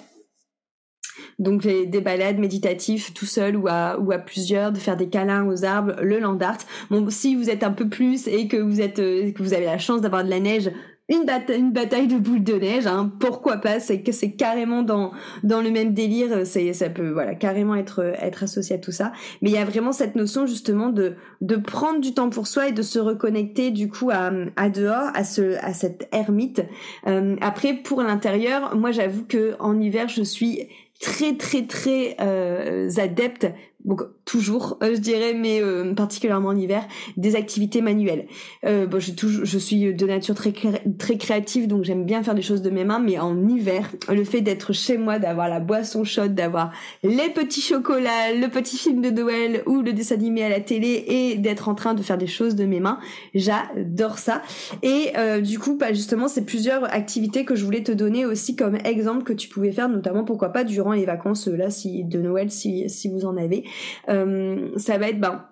donc 1.39 1.63
des 1.63 2.01
balades 2.01 2.39
méditatives 2.39 3.13
tout 3.13 3.27
seul 3.27 3.57
ou 3.57 3.69
à 3.69 3.99
ou 3.99 4.13
à 4.13 4.19
plusieurs, 4.19 4.73
de 4.73 4.79
faire 4.79 4.97
des 4.97 5.09
câlins 5.09 5.47
aux 5.47 5.65
arbres, 5.65 5.95
le 6.03 6.19
land 6.19 6.39
art. 6.41 6.59
Bon, 6.91 7.09
si 7.11 7.35
vous 7.35 7.51
êtes 7.51 7.63
un 7.63 7.73
peu 7.73 7.89
plus 7.89 8.27
et 8.27 8.49
que 8.49 8.57
vous 8.57 8.81
êtes 8.81 8.99
euh, 8.99 9.33
que 9.33 9.43
vous 9.43 9.55
avez 9.55 9.67
la 9.67 9.79
chance 9.79 10.01
d'avoir 10.01 10.25
de 10.25 10.31
la 10.31 10.41
neige, 10.41 10.71
une, 11.09 11.27
bataille, 11.27 11.59
une 11.59 11.73
bataille 11.73 12.07
de 12.07 12.17
boules 12.17 12.43
de 12.43 12.55
neige, 12.55 12.87
hein, 12.87 13.13
pourquoi 13.21 13.59
pas? 13.59 13.79
C'est 13.79 14.01
que 14.01 14.11
c'est 14.11 14.33
carrément 14.33 14.83
dans 14.83 15.13
dans 15.43 15.61
le 15.61 15.71
même 15.71 15.93
délire. 15.93 16.47
C'est 16.47 16.73
ça 16.73 16.89
peut 16.89 17.11
voilà 17.11 17.35
carrément 17.35 17.75
être 17.75 18.01
être 18.19 18.45
associé 18.45 18.77
à 18.77 18.79
tout 18.79 18.93
ça. 18.93 19.13
Mais 19.43 19.51
il 19.51 19.55
y 19.55 19.59
a 19.59 19.65
vraiment 19.67 19.93
cette 19.93 20.17
notion 20.17 20.47
justement 20.47 20.89
de 20.89 21.15
de 21.43 21.57
prendre 21.57 22.01
du 22.01 22.15
temps 22.15 22.31
pour 22.31 22.47
soi 22.47 22.69
et 22.69 22.73
de 22.73 22.83
se 22.83 22.99
reconnecter 22.99 23.71
du 23.71 23.89
coup 23.89 24.11
à 24.11 24.31
à 24.57 24.71
dehors, 24.71 25.11
à 25.15 25.25
ce 25.25 25.63
à 25.63 25.75
cette 25.75 26.09
ermite. 26.11 26.65
Euh, 27.07 27.37
après 27.43 27.75
pour 27.75 28.03
l'intérieur, 28.03 28.75
moi 28.75 28.91
j'avoue 28.91 29.25
que 29.27 29.57
en 29.59 29.79
hiver 29.79 30.09
je 30.09 30.23
suis 30.23 30.69
très 31.05 31.37
très 31.37 31.67
très 31.67 32.17
euh, 32.21 32.89
adepte 32.97 33.47
donc 33.85 34.01
toujours, 34.25 34.79
euh, 34.83 34.95
je 34.95 35.01
dirais, 35.01 35.35
mais 35.35 35.61
euh, 35.61 35.93
particulièrement 35.93 36.49
en 36.49 36.57
hiver, 36.57 36.87
des 37.19 37.37
activités 37.37 37.83
manuelles. 37.83 38.27
Euh, 38.65 38.87
bon, 38.87 38.99
je, 38.99 39.59
suis 39.59 39.95
de 39.95 40.07
nature 40.07 40.35
très 40.35 40.53
très 40.99 41.19
créative, 41.19 41.69
donc 41.69 41.85
j'aime 41.85 42.05
bien 42.05 42.23
faire 42.23 42.35
des 42.35 42.43
choses 42.43 42.63
de 42.63 42.71
mes 42.71 42.85
mains, 42.85 42.99
mais 42.99 43.19
en 43.19 43.47
hiver, 43.47 43.91
le 44.09 44.25
fait 44.25 44.41
d'être 44.41 44.73
chez 44.73 44.97
moi, 44.97 45.19
d'avoir 45.19 45.49
la 45.49 45.61
boisson 45.61 46.03
chaude, 46.05 46.35
d'avoir 46.35 46.73
les 47.03 47.29
petits 47.29 47.61
chocolats, 47.61 48.33
le 48.33 48.49
petit 48.49 48.79
film 48.79 49.03
de 49.03 49.11
Noël 49.11 49.63
ou 49.67 49.83
le 49.83 49.93
dessin 49.93 50.15
animé 50.15 50.45
à 50.45 50.49
la 50.49 50.61
télé, 50.61 51.05
et 51.07 51.37
d'être 51.37 51.69
en 51.69 51.75
train 51.75 51.93
de 51.93 52.03
faire 52.03 52.17
des 52.17 52.27
choses 52.27 52.55
de 52.55 52.65
mes 52.65 52.81
mains, 52.81 52.99
j'adore 53.35 54.19
ça. 54.19 54.43
Et 54.83 55.13
du 55.43 55.59
coup, 55.59 55.77
bah, 55.77 55.93
justement, 55.93 56.29
c'est 56.29 56.45
plusieurs 56.45 56.85
activités 56.85 57.45
que 57.45 57.55
je 57.55 57.65
voulais 57.65 57.83
te 57.83 57.93
donner 57.93 58.25
aussi 58.25 58.57
comme 58.57 58.77
exemple 58.85 59.25
que 59.25 59.33
tu 59.33 59.49
pouvais 59.49 59.73
faire, 59.73 59.89
notamment 59.89 60.25
pourquoi 60.25 60.51
pas 60.51 60.65
durant 60.65 60.93
les 60.93 61.05
vacances 61.05 61.49
là, 61.49 61.71
si 61.71 62.05
de 62.05 62.21
Noël, 62.21 62.51
si 62.51 62.89
si 62.89 63.09
vous 63.09 63.27
en 63.27 63.37
avez. 63.37 63.65
Euh, 64.09 64.71
ça 64.77 64.99
va 64.99 65.09
être 65.09 65.21
ben, 65.21 65.49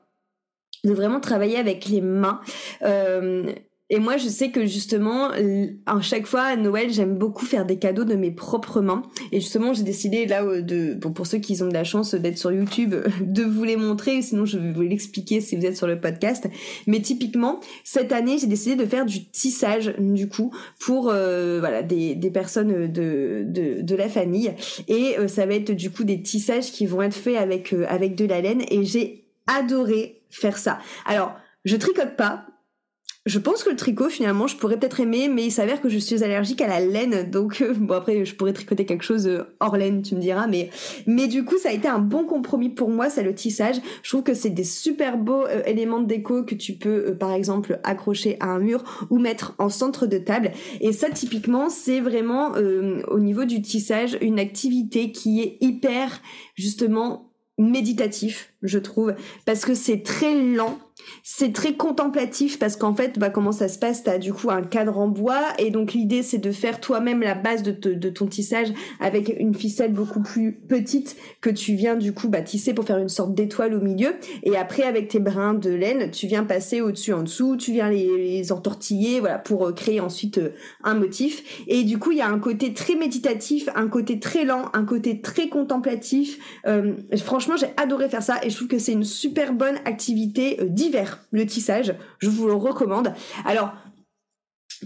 de 0.84 0.92
vraiment 0.92 1.20
travailler 1.20 1.58
avec 1.58 1.86
les 1.86 2.00
mains. 2.00 2.40
Euh, 2.82 3.52
et 3.90 3.98
moi, 3.98 4.16
je 4.16 4.28
sais 4.28 4.50
que 4.50 4.64
justement, 4.64 5.32
à 5.84 6.00
chaque 6.00 6.26
fois 6.26 6.44
à 6.44 6.56
Noël, 6.56 6.90
j'aime 6.90 7.18
beaucoup 7.18 7.44
faire 7.44 7.66
des 7.66 7.78
cadeaux 7.78 8.04
de 8.04 8.14
mes 8.14 8.30
propres 8.30 8.80
mains. 8.80 9.02
Et 9.32 9.40
justement, 9.40 9.74
j'ai 9.74 9.82
décidé 9.82 10.24
là 10.24 10.42
euh, 10.44 10.62
de, 10.62 10.94
pour 10.94 11.26
ceux 11.26 11.38
qui 11.38 11.62
ont 11.62 11.68
de 11.68 11.74
la 11.74 11.84
chance 11.84 12.14
d'être 12.14 12.38
sur 12.38 12.50
YouTube, 12.50 12.94
de 13.20 13.42
vous 13.42 13.64
les 13.64 13.76
montrer. 13.76 14.22
Sinon, 14.22 14.46
je 14.46 14.56
vais 14.56 14.72
vous 14.72 14.80
l'expliquer 14.80 15.42
si 15.42 15.56
vous 15.56 15.66
êtes 15.66 15.76
sur 15.76 15.86
le 15.86 16.00
podcast. 16.00 16.48
Mais 16.86 17.00
typiquement, 17.00 17.60
cette 17.84 18.12
année, 18.12 18.38
j'ai 18.38 18.46
décidé 18.46 18.76
de 18.76 18.86
faire 18.86 19.04
du 19.04 19.26
tissage 19.26 19.94
du 19.98 20.26
coup 20.26 20.54
pour 20.78 21.04
voilà 21.04 21.82
des, 21.82 22.14
des 22.14 22.30
personnes 22.30 22.90
de, 22.90 23.44
de, 23.44 23.82
de 23.82 23.94
la 23.94 24.08
famille. 24.08 24.54
Et 24.88 25.16
ça 25.28 25.44
va 25.44 25.54
être 25.54 25.72
du 25.72 25.90
coup 25.90 26.04
des 26.04 26.22
tissages 26.22 26.72
qui 26.72 26.86
vont 26.86 27.02
être 27.02 27.14
faits 27.14 27.36
avec 27.36 27.74
avec 27.88 28.14
de 28.14 28.24
la 28.24 28.40
laine. 28.40 28.62
Et 28.70 28.84
j'ai 28.84 29.26
adoré 29.46 30.22
faire 30.30 30.56
ça. 30.56 30.78
Alors, 31.04 31.34
je 31.64 31.76
tricote 31.76 32.16
pas. 32.16 32.46
Je 33.24 33.38
pense 33.38 33.62
que 33.62 33.70
le 33.70 33.76
tricot, 33.76 34.08
finalement, 34.08 34.48
je 34.48 34.56
pourrais 34.56 34.80
peut-être 34.80 34.98
aimer, 34.98 35.28
mais 35.28 35.44
il 35.44 35.52
s'avère 35.52 35.80
que 35.80 35.88
je 35.88 35.96
suis 35.96 36.24
allergique 36.24 36.60
à 36.60 36.66
la 36.66 36.80
laine, 36.80 37.30
donc 37.30 37.60
euh, 37.62 37.72
bon 37.72 37.94
après, 37.94 38.24
je 38.24 38.34
pourrais 38.34 38.52
tricoter 38.52 38.84
quelque 38.84 39.04
chose 39.04 39.28
euh, 39.28 39.44
hors 39.60 39.76
laine, 39.76 40.02
tu 40.02 40.16
me 40.16 40.20
diras, 40.20 40.48
mais 40.48 40.70
mais 41.06 41.28
du 41.28 41.44
coup, 41.44 41.56
ça 41.56 41.68
a 41.68 41.72
été 41.72 41.86
un 41.86 42.00
bon 42.00 42.24
compromis 42.24 42.68
pour 42.68 42.90
moi, 42.90 43.10
c'est 43.10 43.22
le 43.22 43.32
tissage. 43.32 43.76
Je 44.02 44.10
trouve 44.10 44.24
que 44.24 44.34
c'est 44.34 44.50
des 44.50 44.64
super 44.64 45.18
beaux 45.18 45.46
euh, 45.46 45.62
éléments 45.66 46.00
de 46.00 46.06
déco 46.06 46.42
que 46.42 46.56
tu 46.56 46.72
peux, 46.72 47.14
par 47.14 47.32
exemple, 47.32 47.78
accrocher 47.84 48.38
à 48.40 48.46
un 48.46 48.58
mur 48.58 49.06
ou 49.08 49.20
mettre 49.20 49.54
en 49.58 49.68
centre 49.68 50.06
de 50.06 50.18
table. 50.18 50.50
Et 50.80 50.92
ça, 50.92 51.08
typiquement, 51.08 51.68
c'est 51.68 52.00
vraiment 52.00 52.52
au 53.08 53.20
niveau 53.20 53.44
du 53.44 53.62
tissage 53.62 54.18
une 54.20 54.40
activité 54.40 55.12
qui 55.12 55.40
est 55.40 55.58
hyper 55.60 56.20
justement 56.54 57.32
méditatif, 57.58 58.52
je 58.62 58.78
trouve, 58.78 59.14
parce 59.44 59.64
que 59.64 59.74
c'est 59.74 60.02
très 60.02 60.34
lent 60.34 60.78
c'est 61.22 61.52
très 61.52 61.74
contemplatif 61.74 62.58
parce 62.58 62.76
qu'en 62.76 62.94
fait, 62.94 63.18
bah, 63.18 63.30
comment 63.30 63.52
ça 63.52 63.68
se 63.68 63.78
passe? 63.78 64.02
T'as 64.02 64.18
du 64.18 64.32
coup 64.32 64.50
un 64.50 64.62
cadre 64.62 64.98
en 64.98 65.08
bois 65.08 65.42
et 65.58 65.70
donc 65.70 65.92
l'idée 65.92 66.22
c'est 66.22 66.38
de 66.38 66.52
faire 66.52 66.80
toi-même 66.80 67.20
la 67.20 67.34
base 67.34 67.62
de, 67.62 68.10
ton 68.10 68.26
tissage 68.26 68.68
avec 69.00 69.34
une 69.38 69.54
ficelle 69.54 69.92
beaucoup 69.92 70.20
plus 70.20 70.52
petite 70.52 71.16
que 71.40 71.50
tu 71.50 71.74
viens 71.74 71.94
du 71.94 72.12
coup 72.12 72.28
bah, 72.28 72.42
tisser 72.42 72.74
pour 72.74 72.84
faire 72.84 72.98
une 72.98 73.08
sorte 73.08 73.34
d'étoile 73.34 73.74
au 73.74 73.80
milieu. 73.80 74.14
Et 74.42 74.56
après 74.56 74.82
avec 74.82 75.08
tes 75.08 75.20
brins 75.20 75.54
de 75.54 75.70
laine, 75.70 76.10
tu 76.10 76.26
viens 76.26 76.44
passer 76.44 76.80
au-dessus, 76.80 77.12
en 77.12 77.22
dessous, 77.22 77.56
tu 77.56 77.72
viens 77.72 77.90
les, 77.90 78.52
entortiller, 78.52 79.20
voilà, 79.20 79.38
pour 79.38 79.66
euh, 79.66 79.72
créer 79.72 80.00
ensuite 80.00 80.38
euh, 80.38 80.50
un 80.82 80.94
motif. 80.94 81.62
Et 81.68 81.84
du 81.84 81.98
coup, 81.98 82.12
il 82.12 82.18
y 82.18 82.22
a 82.22 82.28
un 82.28 82.38
côté 82.38 82.74
très 82.74 82.94
méditatif, 82.94 83.68
un 83.74 83.88
côté 83.88 84.18
très 84.18 84.44
lent, 84.44 84.64
un 84.72 84.84
côté 84.84 85.20
très 85.20 85.48
contemplatif. 85.48 86.38
Euh, 86.66 86.94
franchement, 87.18 87.56
j'ai 87.56 87.68
adoré 87.76 88.08
faire 88.08 88.22
ça 88.22 88.40
et 88.42 88.50
je 88.50 88.56
trouve 88.56 88.68
que 88.68 88.78
c'est 88.78 88.92
une 88.92 89.04
super 89.04 89.52
bonne 89.52 89.76
activité 89.84 90.58
le 91.30 91.46
tissage. 91.46 91.94
Je 92.18 92.28
vous 92.28 92.46
le 92.46 92.54
recommande. 92.54 93.12
Alors, 93.44 93.72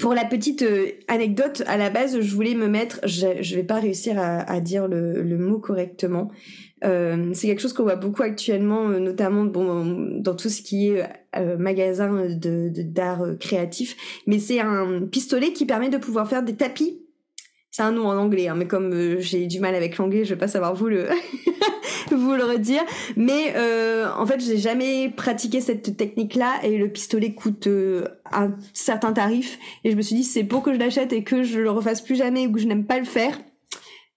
pour 0.00 0.12
la 0.12 0.24
petite 0.24 0.62
euh, 0.62 0.90
anecdote, 1.08 1.62
à 1.66 1.76
la 1.76 1.90
base, 1.90 2.20
je 2.20 2.34
voulais 2.34 2.54
me 2.54 2.68
mettre, 2.68 3.00
je, 3.04 3.54
vais 3.54 3.64
pas 3.64 3.76
réussir 3.76 4.18
à, 4.18 4.60
dire 4.60 4.88
le, 4.88 5.38
mot 5.38 5.58
correctement. 5.58 6.30
Euh, 6.84 7.30
c'est 7.32 7.46
quelque 7.46 7.62
chose 7.62 7.72
qu'on 7.72 7.84
voit 7.84 7.96
beaucoup 7.96 8.22
actuellement, 8.22 8.88
euh, 8.88 8.98
notamment 8.98 9.44
dans 9.44 10.34
tout 10.34 10.50
ce 10.50 10.60
qui 10.60 10.88
est 10.88 11.02
magasin 11.58 12.26
d'art 12.38 13.24
créatif. 13.40 13.96
Mais 14.26 14.38
c'est 14.38 14.60
un 14.60 15.02
pistolet 15.10 15.52
qui 15.52 15.64
permet 15.64 15.88
de 15.88 15.98
pouvoir 15.98 16.28
faire 16.28 16.42
des 16.42 16.56
tapis 16.56 17.05
c'est 17.76 17.82
un 17.82 17.92
nom 17.92 18.08
en 18.08 18.16
anglais, 18.16 18.48
hein, 18.48 18.54
mais 18.56 18.66
comme 18.66 18.90
euh, 18.94 19.20
j'ai 19.20 19.46
du 19.46 19.60
mal 19.60 19.74
avec 19.74 19.98
l'anglais, 19.98 20.24
je 20.24 20.30
vais 20.30 20.38
pas 20.38 20.48
savoir 20.48 20.74
vous 20.74 20.86
le 20.86 21.08
vous 22.10 22.32
le 22.32 22.42
redire. 22.42 22.80
Mais 23.16 23.52
euh, 23.54 24.06
en 24.16 24.24
fait, 24.24 24.40
j'ai 24.40 24.56
jamais 24.56 25.10
pratiqué 25.10 25.60
cette 25.60 25.94
technique-là 25.94 26.54
et 26.62 26.78
le 26.78 26.88
pistolet 26.88 27.34
coûte 27.34 27.66
euh, 27.66 28.06
un 28.32 28.54
certain 28.72 29.12
tarif. 29.12 29.58
Et 29.84 29.90
je 29.90 29.96
me 29.96 30.00
suis 30.00 30.16
dit, 30.16 30.24
c'est 30.24 30.42
pour 30.42 30.62
que 30.62 30.72
je 30.72 30.78
l'achète 30.78 31.12
et 31.12 31.22
que 31.22 31.42
je 31.42 31.60
le 31.60 31.70
refasse 31.70 32.00
plus 32.00 32.16
jamais 32.16 32.46
ou 32.46 32.52
que 32.52 32.60
je 32.60 32.66
n'aime 32.66 32.86
pas 32.86 32.98
le 32.98 33.04
faire 33.04 33.38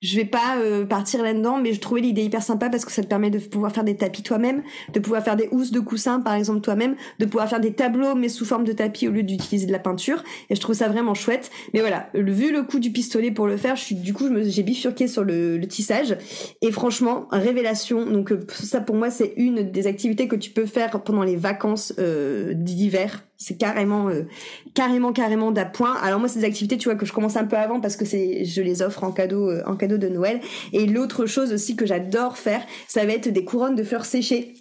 je 0.02 0.16
vais 0.16 0.26
pas 0.26 0.58
euh, 0.58 0.86
partir 0.86 1.22
là-dedans, 1.22 1.58
mais 1.58 1.74
je 1.74 1.80
trouvais 1.82 2.02
l'idée 2.02 2.24
hyper 2.24 2.42
sympa 2.42 2.70
parce 2.70 2.86
que 2.86 2.92
ça 2.92 3.04
te 3.04 3.08
permet 3.08 3.30
de 3.30 3.40
pouvoir 3.40 3.74
faire 3.74 3.84
des 3.84 3.98
tapis 3.98 4.24
toi-même, 4.24 4.64
de 4.94 5.00
pouvoir 5.00 5.24
faire 5.24 5.36
des 5.36 5.50
housses 5.52 5.72
de 5.72 5.80
coussins 5.80 6.22
par 6.22 6.36
exemple 6.36 6.62
toi-même, 6.62 6.96
de 7.20 7.26
pouvoir 7.26 7.50
faire 7.50 7.60
des 7.60 7.74
tableaux 7.74 8.16
mais 8.16 8.30
sous 8.30 8.46
forme 8.46 8.64
de 8.64 8.72
tapis 8.72 9.08
au 9.08 9.12
lieu 9.12 9.24
d'utiliser 9.24 9.68
de 9.68 9.72
la 9.72 9.80
peinture. 9.80 10.24
Et 10.50 10.56
je 10.56 10.62
trouve 10.62 10.76
ça 10.76 10.88
vraiment 10.88 11.14
chouette. 11.14 11.52
Mais 11.74 11.82
voilà, 11.82 12.10
vu 12.14 12.54
le 12.54 12.64
coup 12.64 12.80
du 12.80 12.92
pistolet 12.92 13.32
pour 13.32 13.48
le 13.48 13.58
faire, 13.58 13.76
je 13.76 13.84
suis 13.84 13.96
du 13.96 14.14
coup 14.14 14.30
j'ai 14.44 14.64
bifurqué 14.64 15.08
sur 15.08 15.24
le, 15.24 15.60
tissage 15.70 16.18
et 16.62 16.72
franchement 16.72 17.28
révélation. 17.32 18.06
Donc 18.06 18.32
euh, 18.32 18.40
ça 18.50 18.82
pour 18.82 18.96
moi 18.96 19.12
c'est 19.12 19.34
une 19.36 19.70
des 19.70 19.86
activités 19.86 20.28
que 20.28 20.36
tu 20.36 20.50
peux 20.50 20.66
faire 20.66 21.04
pendant 21.04 21.24
les 21.24 21.36
vacances 21.36 21.94
euh, 22.00 22.54
d'hiver 22.54 23.24
c'est 23.40 23.58
carrément 23.58 24.10
euh, 24.10 24.28
carrément 24.74 25.14
carrément 25.14 25.52
d'appoint. 25.52 25.96
Alors 26.04 26.20
moi 26.20 26.28
c'est 26.28 26.40
des 26.40 26.46
activités 26.46 26.78
tu 26.78 26.90
vois 26.90 26.98
que 26.98 27.06
je 27.06 27.14
commence 27.14 27.38
un 27.38 27.46
peu 27.46 27.56
avant 27.56 27.80
parce 27.80 27.96
que 27.96 28.06
c'est 28.06 28.44
je 28.44 28.62
les 28.62 28.82
offre 28.82 29.04
en 29.04 29.12
cadeau 29.12 29.50
euh, 29.50 29.64
en 29.66 29.76
cadeau 29.76 29.98
de 29.98 30.10
Noël 30.10 30.42
et 30.74 30.86
l'autre 30.86 31.26
chose 31.26 31.54
aussi 31.54 31.76
que 31.76 31.86
j'adore 31.86 32.38
faire, 32.38 32.62
ça 32.88 33.06
va 33.06 33.14
être 33.14 33.30
des 33.30 33.46
couronnes 33.46 33.76
de 33.76 33.84
fleurs 33.84 34.06
séchées. 34.06 34.54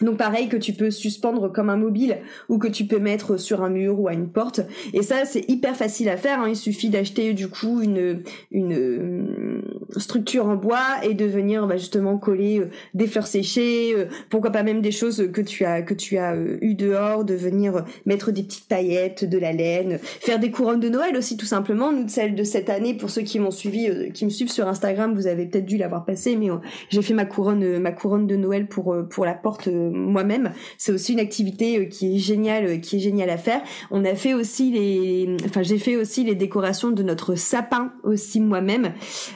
Donc 0.00 0.16
pareil 0.16 0.48
que 0.48 0.56
tu 0.56 0.72
peux 0.72 0.90
suspendre 0.90 1.52
comme 1.52 1.70
un 1.70 1.76
mobile 1.76 2.18
ou 2.48 2.58
que 2.58 2.68
tu 2.68 2.84
peux 2.84 2.98
mettre 2.98 3.36
sur 3.36 3.62
un 3.62 3.70
mur 3.70 4.00
ou 4.00 4.08
à 4.08 4.12
une 4.12 4.28
porte. 4.28 4.60
Et 4.92 5.02
ça 5.02 5.24
c'est 5.24 5.48
hyper 5.48 5.76
facile 5.76 6.08
à 6.08 6.16
faire. 6.16 6.40
Hein. 6.40 6.48
Il 6.48 6.56
suffit 6.56 6.88
d'acheter 6.88 7.32
du 7.32 7.48
coup 7.48 7.80
une 7.80 8.22
une 8.50 9.62
structure 10.00 10.46
en 10.46 10.56
bois 10.56 11.04
et 11.04 11.14
de 11.14 11.24
venir 11.24 11.66
bah, 11.66 11.76
justement 11.76 12.18
coller 12.18 12.60
euh, 12.60 12.70
des 12.94 13.06
fleurs 13.06 13.26
séchées. 13.26 13.94
Euh, 13.96 14.06
pourquoi 14.30 14.50
pas 14.50 14.62
même 14.62 14.80
des 14.80 14.90
choses 14.90 15.30
que 15.32 15.40
tu 15.40 15.64
as 15.64 15.82
que 15.82 15.94
tu 15.94 16.16
as 16.16 16.34
euh, 16.34 16.58
eu 16.60 16.74
dehors, 16.74 17.24
de 17.24 17.34
venir 17.34 17.84
mettre 18.06 18.32
des 18.32 18.42
petites 18.42 18.68
paillettes, 18.68 19.24
de 19.24 19.38
la 19.38 19.52
laine, 19.52 19.98
faire 20.00 20.38
des 20.38 20.50
couronnes 20.50 20.80
de 20.80 20.88
Noël 20.88 21.16
aussi 21.16 21.36
tout 21.36 21.46
simplement. 21.46 21.92
Nous 21.92 22.08
celle 22.08 22.34
de 22.34 22.44
cette 22.44 22.70
année 22.70 22.94
pour 22.94 23.10
ceux 23.10 23.22
qui 23.22 23.38
m'ont 23.38 23.50
suivi, 23.50 24.12
qui 24.12 24.24
me 24.24 24.30
suivent 24.30 24.50
sur 24.50 24.68
Instagram, 24.68 25.14
vous 25.14 25.26
avez 25.26 25.46
peut-être 25.46 25.66
dû 25.66 25.76
l'avoir 25.76 26.04
passé, 26.04 26.36
mais 26.36 26.48
j'ai 26.90 27.02
fait 27.02 27.14
ma 27.14 27.24
couronne 27.24 27.78
ma 27.78 27.92
couronne 27.92 28.26
de 28.26 28.36
Noël 28.36 28.66
pour 28.66 28.96
pour 29.08 29.24
la 29.24 29.34
porte 29.34 29.68
moi-même. 29.90 30.52
C'est 30.78 30.92
aussi 30.92 31.12
une 31.12 31.20
activité 31.20 31.78
euh, 31.78 31.84
qui 31.86 32.16
est 32.16 32.18
géniale, 32.18 32.66
euh, 32.66 32.76
qui 32.78 32.96
est 32.96 33.00
géniale 33.00 33.30
à 33.30 33.36
faire. 33.36 33.62
On 33.90 34.04
a 34.04 34.14
fait 34.14 34.34
aussi 34.34 34.70
les, 34.70 35.36
enfin 35.44 35.62
j'ai 35.62 35.78
fait 35.78 35.96
aussi 35.96 36.24
les 36.24 36.34
décorations 36.34 36.90
de 36.90 37.02
notre 37.02 37.34
sapin 37.34 37.92
aussi 38.02 38.40
moi-même. 38.40 38.92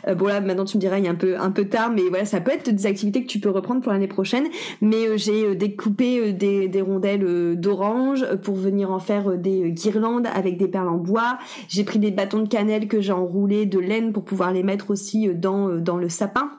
Euh, 0.07 0.15
bon 0.15 0.27
là 0.27 0.41
maintenant 0.41 0.65
tu 0.65 0.77
me 0.77 0.81
diras 0.81 0.99
il 0.99 1.05
y 1.05 1.09
a 1.09 1.11
un 1.11 1.17
peu 1.17 1.39
un 1.39 1.51
peu 1.51 1.67
tard, 1.67 1.91
mais 1.91 2.03
voilà 2.09 2.25
ça 2.25 2.41
peut 2.41 2.53
être 2.53 2.71
des 2.71 2.87
activités 2.87 3.23
que 3.23 3.29
tu 3.29 3.41
peux 3.41 3.51
reprendre 3.51 3.81
pour 3.81 3.93
l'année 3.93 4.09
prochaine. 4.09 4.47
Mais 4.81 5.17
j'ai 5.17 5.55
découpé 5.55 6.33
des, 6.33 6.69
des 6.69 6.81
rondelles 6.83 7.57
d'orange 7.57 8.27
pour 8.43 8.55
venir 8.55 8.91
en 8.91 8.99
faire 8.99 9.37
des 9.37 9.71
guirlandes 9.71 10.29
avec 10.35 10.57
des 10.57 10.69
perles 10.69 10.89
en 10.89 10.99
bois. 10.99 11.39
J'ai 11.69 11.85
pris 11.85 11.99
des 11.99 12.11
bâtons 12.11 12.43
de 12.43 12.49
cannelle 12.49 12.89
que 12.89 13.01
j'ai 13.01 13.13
enroulés 13.13 13.67
de 13.67 13.79
laine 13.79 14.13
pour 14.13 14.25
pouvoir 14.25 14.53
les 14.53 14.63
mettre 14.63 14.91
aussi 14.91 15.29
dans 15.29 15.69
dans 15.69 15.97
le 15.97 16.09
sapin 16.09 16.51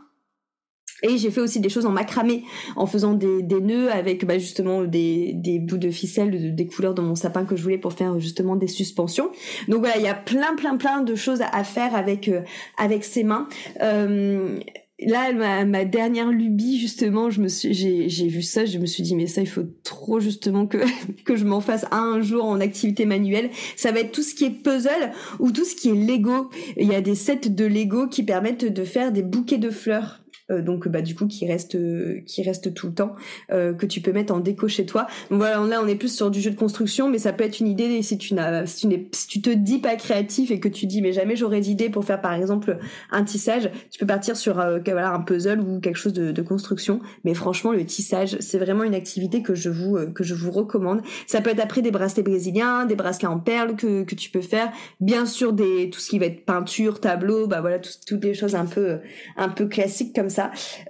et 1.04 1.18
j'ai 1.18 1.32
fait 1.32 1.42
aussi 1.42 1.60
des 1.60 1.70
choses 1.70 1.86
en 1.86 1.92
macramé, 1.92 2.44
en 2.76 2.86
faisant 2.86 3.14
des, 3.14 3.42
des 3.42 3.62
nœuds 3.62 3.92
avec 3.92 4.26
bah, 4.26 4.38
justement 4.38 4.84
des, 4.84 5.34
des 5.34 5.60
bouts 5.60 5.78
de 5.78 5.90
ficelle, 5.90 6.56
des 6.56 6.68
couleurs 6.68 6.94
dans 6.94 7.04
mon 7.04 7.16
sapin 7.16 7.46
que 7.46 7.56
je 7.56 7.64
voulais 7.64 7.78
pour 7.78 7.94
faire 7.94 8.20
justement 8.20 8.56
des 8.56 8.68
suspensions. 8.68 9.32
Donc 9.68 9.80
voilà, 9.80 9.98
il 9.98 10.04
y 10.04 10.08
a 10.08 10.14
plein 10.14 10.56
plein 10.56 10.78
plein 10.78 11.02
de 11.02 11.16
choses 11.16 11.42
à 11.42 11.64
faire 11.64 11.96
avec 11.96 12.28
euh, 12.28 12.42
avec 12.78 13.04
ses 13.04 13.24
mains. 13.24 13.48
Euh, 13.82 14.60
là, 15.00 15.32
ma, 15.34 15.66
ma, 15.66 15.86
dernière 15.86 16.30
lubie 16.30 16.80
justement, 16.80 17.30
je 17.30 17.42
me 17.42 17.48
suis, 17.48 17.74
j'ai, 17.74 18.28
vu 18.28 18.42
ça, 18.42 18.66
je 18.66 18.78
me 18.78 18.86
suis 18.86 19.04
dit 19.04 19.16
mais 19.16 19.28
ça, 19.28 19.42
il 19.42 19.48
faut 19.48 19.66
trop 19.84 20.20
justement 20.20 20.68
que 20.68 20.80
que 21.26 21.36
je 21.36 21.46
m'en 21.46 21.62
fasse 21.62 21.86
un 21.92 22.22
jour 22.22 22.46
en 22.46 22.60
activité 22.60 23.06
manuelle. 23.06 23.50
Ça 23.76 23.92
va 23.92 24.02
être 24.02 24.12
tout 24.12 24.24
ce 24.24 24.34
qui 24.34 24.46
est 24.46 24.50
puzzle 24.50 25.12
ou 25.40 25.52
tout 25.52 25.66
ce 25.66 25.76
qui 25.76 25.90
est 25.90 25.96
Lego. 25.96 26.50
Il 26.78 26.88
y 26.88 26.96
a 26.96 27.02
des 27.02 27.16
sets 27.16 27.50
de 27.50 27.66
Lego 27.66 28.08
qui 28.08 28.24
permettent 28.24 28.66
de 28.66 28.84
faire 28.84 29.12
des 29.12 29.24
bouquets 29.24 29.58
de 29.58 29.70
fleurs 29.70 30.20
donc 30.50 30.88
bah 30.88 31.02
du 31.02 31.16
coup 31.16 31.28
qui 31.28 31.48
reste 31.48 31.78
qui 32.26 32.44
reste 32.44 32.74
tout 32.74 32.88
le 32.88 32.94
temps, 32.94 33.16
que 33.50 33.86
tu 33.86 34.02
peux 34.02 34.12
mettre 34.12 34.34
en 34.34 34.40
déco 34.40 34.68
chez 34.68 34.86
toi. 34.86 35.08
voilà, 35.30 35.66
là 35.66 35.82
on 35.84 35.88
est 35.88 35.96
plus 35.96 36.14
sur 36.14 36.32
du 36.32 36.42
jeu 36.42 36.52
de 36.52 36.56
construction, 36.56 37.10
mais 37.10 37.18
ça 37.20 37.34
peut 37.34 37.44
être 37.44 37.60
une 37.60 37.68
idée 37.68 38.02
si 38.02 38.18
tu 38.18 38.34
n'as 38.34 38.66
si 38.66 38.88
tu, 38.88 39.08
si 39.12 39.28
tu 39.28 39.42
te 39.42 39.50
dis 39.50 39.80
pas 39.80 39.96
créatif 39.96 40.52
et 40.52 40.60
que 40.60 40.68
tu 40.68 40.86
dis 40.86 41.02
mais 41.02 41.14
jamais 41.14 41.36
j'aurais 41.36 41.62
d'idée 41.62 41.90
pour 41.90 42.06
faire 42.06 42.22
par 42.22 42.34
exemple 42.34 42.78
un 43.12 43.24
tissage, 43.24 43.70
tu 43.92 44.00
peux 44.00 44.08
partir 44.08 44.36
sur 44.36 44.56
voilà 44.86 45.12
un 45.12 45.22
puzzle 45.22 45.60
ou 45.60 45.80
quelque 45.80 45.98
chose 45.98 46.14
de, 46.14 46.32
de 46.32 46.42
construction. 46.42 47.00
Mais 47.24 47.34
franchement 47.34 47.72
le 47.72 47.86
tissage 47.86 48.38
c'est 48.40 48.60
vraiment 48.60 48.84
une 48.84 48.96
activité 48.96 49.42
que 49.42 49.56
je 49.56 49.70
vous 49.70 49.98
que 50.14 50.24
je 50.24 50.34
vous 50.36 50.52
recommande. 50.52 51.02
Ça 51.28 51.42
peut 51.42 51.50
être 51.50 51.60
après 51.60 51.82
des 51.82 51.92
bracelets 51.92 52.24
brésiliens, 52.24 52.86
des 52.86 52.96
bracelets 52.96 53.28
en 53.28 53.40
perles 53.40 53.76
que, 53.76 54.04
que 54.04 54.16
tu 54.16 54.30
peux 54.30 54.42
faire. 54.42 54.72
Bien 55.00 55.26
sûr, 55.26 55.54
des, 55.54 55.90
tout 55.90 56.00
ce 56.00 56.10
qui 56.10 56.20
va 56.20 56.26
être 56.26 56.46
peinture, 56.46 57.00
tableau, 57.00 57.48
bah 57.48 57.62
voilà, 57.62 57.80
toutes 57.80 58.24
les 58.24 58.34
choses 58.34 58.56
un 58.56 58.66
peu, 58.66 59.00
un 59.38 59.50
peu 59.50 59.68
classiques 59.68 60.16
comme 60.16 60.30
ça. 60.30 60.39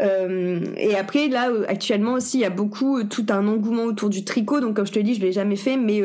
Euh, 0.01 0.61
et 0.77 0.95
après, 0.95 1.27
là, 1.27 1.49
euh, 1.49 1.65
actuellement 1.67 2.13
aussi, 2.13 2.37
il 2.37 2.41
y 2.41 2.45
a 2.45 2.49
beaucoup, 2.49 2.97
euh, 2.97 3.03
tout 3.03 3.25
un 3.29 3.47
engouement 3.47 3.83
autour 3.83 4.09
du 4.09 4.23
tricot. 4.23 4.59
Donc, 4.59 4.75
comme 4.75 4.85
je 4.87 4.91
te 4.91 4.99
dis, 4.99 5.15
je 5.15 5.21
l'ai 5.21 5.31
jamais 5.31 5.55
fait, 5.55 5.77
mais 5.77 6.01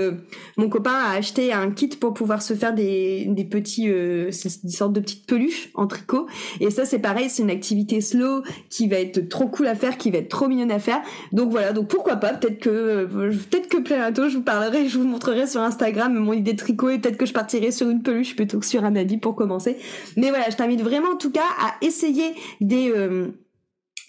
mon 0.57 0.69
copain 0.69 0.95
a 0.95 1.17
acheté 1.17 1.53
un 1.53 1.71
kit 1.71 1.89
pour 1.89 2.15
pouvoir 2.15 2.43
se 2.43 2.55
faire 2.55 2.75
des, 2.75 3.27
des 3.29 3.45
petits, 3.45 3.89
euh, 3.89 4.31
des 4.63 4.71
sortes 4.71 4.93
de 4.93 5.01
petites 5.01 5.27
peluches 5.27 5.71
en 5.75 5.87
tricot. 5.87 6.27
Et 6.61 6.71
ça, 6.71 6.85
c'est 6.85 6.99
pareil, 6.99 7.29
c'est 7.29 7.43
une 7.43 7.51
activité 7.51 8.01
slow 8.01 8.43
qui 8.71 8.89
va 8.89 8.97
être 8.97 9.29
trop 9.29 9.47
cool 9.49 9.67
à 9.67 9.75
faire, 9.75 9.99
qui 9.99 10.11
va 10.11 10.19
être 10.19 10.29
trop 10.29 10.49
mignonne 10.49 10.71
à 10.71 10.79
faire. 10.79 11.01
Donc 11.33 11.51
voilà, 11.51 11.73
donc 11.73 11.89
pourquoi 11.89 12.17
pas, 12.17 12.33
peut-être 12.33 12.61
que, 12.61 13.07
peut-être 13.07 13.69
que 13.69 13.79
bientôt, 13.79 14.29
je 14.29 14.37
vous 14.37 14.43
parlerai, 14.43 14.89
je 14.89 14.99
vous 14.99 15.07
montrerai 15.07 15.47
sur 15.47 15.61
Instagram 15.61 16.15
mon 16.15 16.33
idée 16.33 16.53
de 16.53 16.59
tricot 16.59 16.91
et 16.91 16.99
peut-être 16.99 17.17
que 17.17 17.27
je 17.27 17.33
partirai 17.33 17.71
sur 17.71 17.89
une 17.89 18.03
peluche 18.03 18.37
plutôt 18.37 18.59
que 18.59 18.67
sur 18.67 18.85
un 18.85 18.97
habit 18.97 19.19
pour 19.19 19.35
commencer. 19.35 19.77
Mais 20.17 20.31
voilà, 20.31 20.51
je 20.51 20.57
t'invite 20.57 20.83
vraiment 20.83 21.11
en 21.11 21.17
tout 21.17 21.31
cas 21.31 21.41
à 21.61 21.75
essayer 21.85 22.35
des 22.61 22.91
euh, 22.91 23.29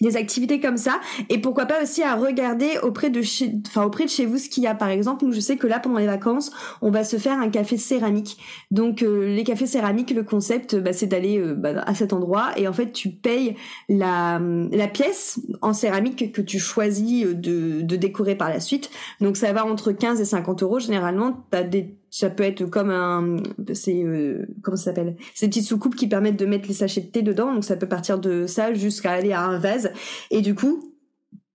des 0.00 0.16
activités 0.16 0.60
comme 0.60 0.76
ça. 0.76 1.00
Et 1.28 1.38
pourquoi 1.38 1.66
pas 1.66 1.82
aussi 1.82 2.02
à 2.02 2.14
regarder 2.14 2.78
auprès 2.82 3.10
de 3.10 3.22
chez 3.22 3.54
enfin 3.66 3.84
auprès 3.84 4.04
de 4.04 4.10
chez 4.10 4.26
vous 4.26 4.38
ce 4.38 4.48
qu'il 4.48 4.62
y 4.62 4.66
a. 4.66 4.74
Par 4.74 4.88
exemple 4.88 5.24
nous 5.24 5.32
je 5.32 5.40
sais 5.40 5.56
que 5.56 5.66
là 5.66 5.80
pendant 5.80 5.98
les 5.98 6.06
vacances 6.06 6.50
on 6.82 6.90
va 6.90 7.04
se 7.04 7.16
faire 7.16 7.38
un 7.38 7.48
café 7.48 7.76
céramique. 7.76 8.38
Donc 8.70 9.02
euh, 9.02 9.34
les 9.34 9.44
cafés 9.44 9.66
céramiques 9.66 10.10
le 10.10 10.22
concept 10.22 10.76
bah, 10.76 10.92
c'est 10.92 11.06
d'aller 11.06 11.38
euh, 11.38 11.54
bah, 11.54 11.82
à 11.86 11.94
cet 11.94 12.12
endroit. 12.12 12.50
Et 12.56 12.68
en 12.68 12.72
fait 12.72 12.92
tu 12.92 13.10
payes 13.10 13.56
la 13.88 14.40
la 14.72 14.88
pièce 14.88 15.40
en 15.62 15.72
céramique 15.72 16.32
que 16.32 16.42
tu 16.42 16.58
choisis 16.58 17.26
de, 17.26 17.80
de 17.80 17.96
décorer 17.96 18.34
par 18.34 18.48
la 18.48 18.60
suite. 18.60 18.90
Donc 19.20 19.36
ça 19.36 19.52
va 19.52 19.64
entre 19.64 19.92
15 19.92 20.20
et 20.20 20.24
50 20.24 20.62
euros 20.62 20.78
généralement. 20.78 21.44
T'as 21.50 21.62
des 21.62 21.96
ça 22.10 22.30
peut 22.30 22.42
être 22.42 22.64
comme 22.66 22.90
un 22.90 23.36
c'est 23.74 24.02
euh, 24.02 24.46
comment 24.62 24.76
ça 24.76 24.84
s'appelle? 24.84 25.16
Ces 25.34 25.48
petites 25.48 25.66
soucoupes 25.66 25.96
qui 25.96 26.06
permettent 26.06 26.38
de 26.38 26.46
mettre 26.46 26.68
les 26.68 26.74
sachets 26.74 27.00
de 27.00 27.06
thé 27.06 27.22
dedans 27.22 27.52
donc 27.52 27.64
ça 27.64 27.76
peut 27.76 27.88
partir 27.88 28.18
de 28.18 28.46
ça 28.46 28.72
jusqu'à 28.74 29.12
aller 29.12 29.32
à 29.32 29.42
un 29.42 29.58
vase. 29.58 29.92
Et 30.30 30.40
du 30.40 30.54
coup 30.54 30.92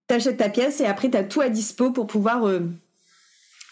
t'achètes 0.08 0.38
ta 0.38 0.50
pièce 0.50 0.82
et 0.82 0.86
après 0.86 1.10
t'as 1.10 1.24
tout 1.24 1.42
à 1.42 1.50
dispo 1.50 1.92
pour 1.92 2.08
pouvoir 2.08 2.48
euh, 2.48 2.62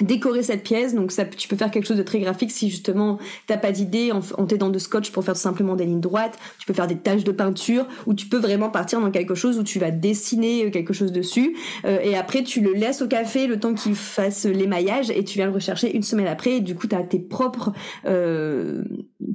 décorer 0.01 0.43
cette 0.43 0.63
pièce. 0.63 0.95
Donc 0.95 1.11
ça 1.11 1.25
tu 1.25 1.47
peux 1.47 1.55
faire 1.55 1.71
quelque 1.71 1.85
chose 1.85 1.97
de 1.97 2.03
très 2.03 2.19
graphique 2.19 2.51
si 2.51 2.69
justement 2.69 3.19
t'as 3.47 3.57
pas 3.57 3.71
d'idée 3.71 4.11
en, 4.11 4.21
en 4.37 4.45
t'aidant 4.45 4.69
de 4.69 4.79
scotch 4.79 5.11
pour 5.11 5.23
faire 5.23 5.33
tout 5.33 5.41
simplement 5.41 5.75
des 5.75 5.85
lignes 5.85 5.99
droites. 5.99 6.37
Tu 6.57 6.65
peux 6.65 6.73
faire 6.73 6.87
des 6.87 6.97
taches 6.97 7.23
de 7.23 7.31
peinture 7.31 7.85
ou 8.07 8.13
tu 8.13 8.27
peux 8.27 8.37
vraiment 8.37 8.69
partir 8.69 9.01
dans 9.01 9.11
quelque 9.11 9.35
chose 9.35 9.59
où 9.59 9.63
tu 9.63 9.79
vas 9.79 9.91
dessiner 9.91 10.65
euh, 10.65 10.69
quelque 10.69 10.93
chose 10.93 11.11
dessus. 11.11 11.55
Euh, 11.85 11.99
et 12.01 12.15
après 12.15 12.43
tu 12.43 12.61
le 12.61 12.73
laisses 12.73 13.01
au 13.01 13.07
café 13.07 13.47
le 13.47 13.59
temps 13.59 13.73
qu'il 13.73 13.95
fasse 13.95 14.45
l'émaillage 14.45 15.09
et 15.09 15.23
tu 15.23 15.37
viens 15.37 15.47
le 15.47 15.53
rechercher 15.53 15.93
une 15.95 16.03
semaine 16.03 16.27
après. 16.27 16.57
Et 16.57 16.59
du 16.61 16.75
coup 16.75 16.87
t'as 16.87 17.03
tes 17.03 17.19
propres 17.19 17.73
euh, 18.05 18.83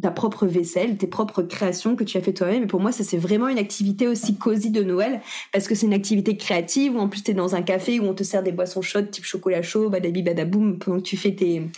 ta 0.01 0.11
propre 0.11 0.47
vaisselle 0.47 0.97
tes 0.97 1.07
propres 1.07 1.43
créations 1.43 1.95
que 1.95 2.05
tu 2.05 2.17
as 2.17 2.23
fait 2.23 2.33
toi-même. 2.33 2.63
Et 2.63 2.67
pour 2.67 2.81
moi 2.81 2.91
ça 2.91 3.05
c'est 3.05 3.19
vraiment 3.19 3.49
une 3.49 3.59
activité 3.59 4.09
aussi 4.09 4.37
cosy 4.37 4.71
de 4.71 4.83
Noël 4.83 5.21
parce 5.53 5.69
que 5.69 5.75
c'est 5.75 5.87
une 5.87 5.93
activité 5.93 6.39
créative 6.39 6.97
où 6.97 6.99
en 6.99 7.09
plus 7.09 7.23
t'es 7.23 7.35
dans 7.35 7.55
un 7.55 7.63
café 7.63 8.01
où 8.01 8.05
on 8.05 8.15
te 8.15 8.23
sert 8.23 8.43
des 8.43 8.53
boissons 8.53 8.81
chaudes 8.81 9.11
type 9.11 9.25
chocolat 9.27 9.61
chaud 9.61 9.91
badabi 9.91 10.23
badabou 10.23 10.54
que 10.79 11.01
tu 11.01 11.17
fais 11.17 11.33
tes 11.33 11.71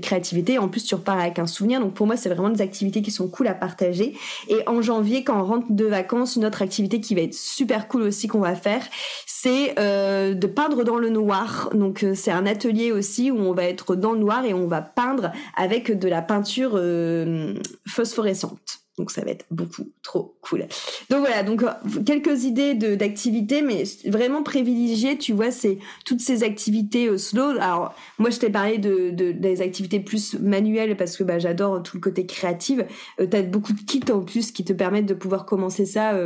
créativités. 0.00 0.58
En 0.58 0.68
plus, 0.68 0.84
tu 0.84 0.94
repars 0.94 1.18
avec 1.18 1.38
un 1.38 1.46
souvenir. 1.46 1.80
Donc 1.80 1.94
pour 1.94 2.06
moi, 2.06 2.16
c'est 2.16 2.28
vraiment 2.28 2.50
des 2.50 2.62
activités 2.62 3.02
qui 3.02 3.10
sont 3.10 3.28
cool 3.28 3.46
à 3.48 3.54
partager. 3.54 4.16
Et 4.48 4.66
en 4.66 4.82
janvier, 4.82 5.24
quand 5.24 5.40
on 5.40 5.44
rentre 5.44 5.66
de 5.70 5.84
vacances, 5.84 6.36
une 6.36 6.44
autre 6.44 6.62
activité 6.62 7.00
qui 7.00 7.14
va 7.14 7.22
être 7.22 7.34
super 7.34 7.88
cool 7.88 8.02
aussi 8.02 8.28
qu'on 8.28 8.40
va 8.40 8.54
faire, 8.54 8.82
c'est 9.26 9.78
euh, 9.78 10.34
de 10.34 10.46
peindre 10.46 10.84
dans 10.84 10.98
le 10.98 11.10
noir. 11.10 11.70
Donc 11.74 12.02
euh, 12.02 12.14
c'est 12.14 12.32
un 12.32 12.46
atelier 12.46 12.92
aussi 12.92 13.30
où 13.30 13.38
on 13.38 13.52
va 13.52 13.64
être 13.64 13.94
dans 13.94 14.12
le 14.12 14.18
noir 14.18 14.44
et 14.44 14.54
on 14.54 14.66
va 14.66 14.82
peindre 14.82 15.32
avec 15.56 15.96
de 15.96 16.08
la 16.08 16.22
peinture 16.22 16.72
euh, 16.74 17.54
phosphorescente. 17.86 18.87
Donc 18.98 19.10
ça 19.10 19.24
va 19.24 19.30
être 19.30 19.46
beaucoup 19.50 19.88
trop 20.02 20.36
cool. 20.42 20.66
Donc 21.08 21.20
voilà, 21.20 21.42
donc 21.42 21.62
euh, 21.62 21.70
quelques 22.04 22.44
idées 22.44 22.74
d'activités, 22.74 23.62
mais 23.62 23.84
vraiment 24.06 24.42
privilégiées, 24.42 25.16
tu 25.16 25.32
vois, 25.32 25.50
c'est 25.50 25.78
toutes 26.04 26.20
ces 26.20 26.42
activités 26.42 27.06
euh, 27.06 27.16
slow. 27.16 27.58
Alors 27.60 27.94
moi 28.18 28.30
je 28.30 28.38
t'ai 28.38 28.50
parlé 28.50 28.78
de, 28.78 29.10
de, 29.10 29.32
des 29.32 29.62
activités 29.62 30.00
plus 30.00 30.34
manuelles 30.38 30.96
parce 30.96 31.16
que 31.16 31.24
bah, 31.24 31.38
j'adore 31.38 31.82
tout 31.82 31.96
le 31.96 32.00
côté 32.00 32.26
créatif. 32.26 32.80
Euh, 33.20 33.26
T'as 33.30 33.42
beaucoup 33.42 33.72
de 33.72 33.80
kits 33.80 34.10
en 34.10 34.20
plus 34.20 34.52
qui 34.52 34.64
te 34.64 34.72
permettent 34.72 35.06
de 35.06 35.14
pouvoir 35.14 35.46
commencer 35.46 35.86
ça 35.86 36.18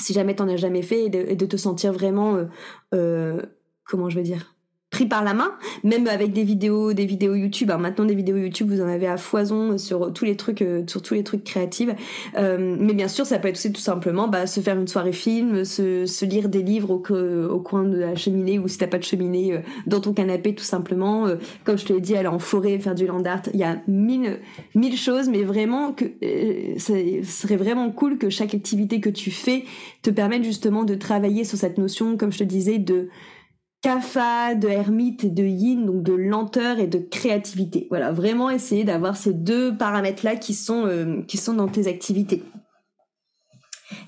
si 0.00 0.12
jamais 0.12 0.34
t'en 0.34 0.48
as 0.48 0.56
jamais 0.56 0.82
fait 0.82 1.04
et 1.04 1.08
de, 1.10 1.46
te 1.46 1.56
sentir 1.56 1.92
vraiment 1.92 2.38
comment 2.90 4.08
je 4.08 4.16
vais 4.16 4.22
dire 4.22 4.53
pris 4.94 5.06
par 5.06 5.24
la 5.24 5.34
main, 5.34 5.50
même 5.82 6.06
avec 6.06 6.32
des 6.32 6.44
vidéos, 6.44 6.92
des 6.92 7.04
vidéos 7.04 7.34
YouTube. 7.34 7.72
Maintenant, 7.80 8.04
des 8.04 8.14
vidéos 8.14 8.36
YouTube, 8.36 8.70
vous 8.70 8.80
en 8.80 8.86
avez 8.86 9.08
à 9.08 9.16
foison 9.16 9.76
sur 9.76 10.12
tous 10.12 10.24
les 10.24 10.36
trucs, 10.36 10.62
euh, 10.62 10.84
sur 10.86 11.02
tous 11.02 11.14
les 11.14 11.24
trucs 11.24 11.42
créatifs. 11.42 11.90
Euh, 12.38 12.76
mais 12.78 12.92
bien 12.92 13.08
sûr, 13.08 13.26
ça 13.26 13.40
peut 13.40 13.48
être 13.48 13.56
aussi 13.56 13.72
tout 13.72 13.80
simplement 13.80 14.28
bah, 14.28 14.46
se 14.46 14.60
faire 14.60 14.78
une 14.78 14.86
soirée 14.86 15.12
film, 15.12 15.64
se, 15.64 16.24
lire 16.24 16.48
des 16.48 16.62
livres 16.62 16.92
au, 16.92 17.58
coin 17.58 17.82
de 17.82 17.98
la 17.98 18.14
cheminée 18.14 18.60
ou 18.60 18.68
si 18.68 18.78
t'as 18.78 18.86
pas 18.86 18.98
de 18.98 19.02
cheminée, 19.02 19.54
euh, 19.54 19.58
dans 19.88 19.98
ton 19.98 20.12
canapé 20.12 20.54
tout 20.54 20.62
simplement. 20.62 21.26
comme 21.64 21.76
je 21.76 21.86
te 21.86 21.92
l'ai 21.92 22.00
dit, 22.00 22.14
aller 22.14 22.28
en 22.28 22.38
forêt, 22.38 22.78
faire 22.78 22.94
du 22.94 23.08
land 23.08 23.24
art. 23.24 23.42
Il 23.52 23.58
y 23.58 23.64
a 23.64 23.78
mille, 23.88 24.38
mille 24.76 24.96
choses, 24.96 25.28
mais 25.28 25.42
vraiment 25.42 25.92
que 25.92 26.04
serait 26.78 27.56
vraiment 27.56 27.90
cool 27.90 28.16
que 28.16 28.30
chaque 28.30 28.54
activité 28.54 29.00
que 29.00 29.10
tu 29.10 29.32
fais 29.32 29.64
te 30.02 30.10
permette 30.10 30.44
justement 30.44 30.84
de 30.84 30.94
travailler 30.94 31.42
sur 31.42 31.58
cette 31.58 31.78
notion, 31.78 32.16
comme 32.16 32.30
je 32.30 32.38
te 32.38 32.44
disais, 32.44 32.78
de 32.78 33.08
Kapha, 33.84 34.54
de 34.54 34.66
ermite 34.66 35.24
et 35.24 35.28
de 35.28 35.44
yin, 35.44 35.84
donc 35.84 36.02
de 36.02 36.14
lenteur 36.14 36.78
et 36.78 36.86
de 36.86 36.96
créativité. 36.98 37.86
Voilà, 37.90 38.12
vraiment 38.12 38.48
essayer 38.48 38.82
d'avoir 38.82 39.14
ces 39.14 39.34
deux 39.34 39.76
paramètres-là 39.76 40.36
qui 40.36 40.54
sont 40.54 40.86
euh, 40.86 41.20
qui 41.28 41.36
sont 41.36 41.52
dans 41.52 41.68
tes 41.68 41.86
activités. 41.86 42.42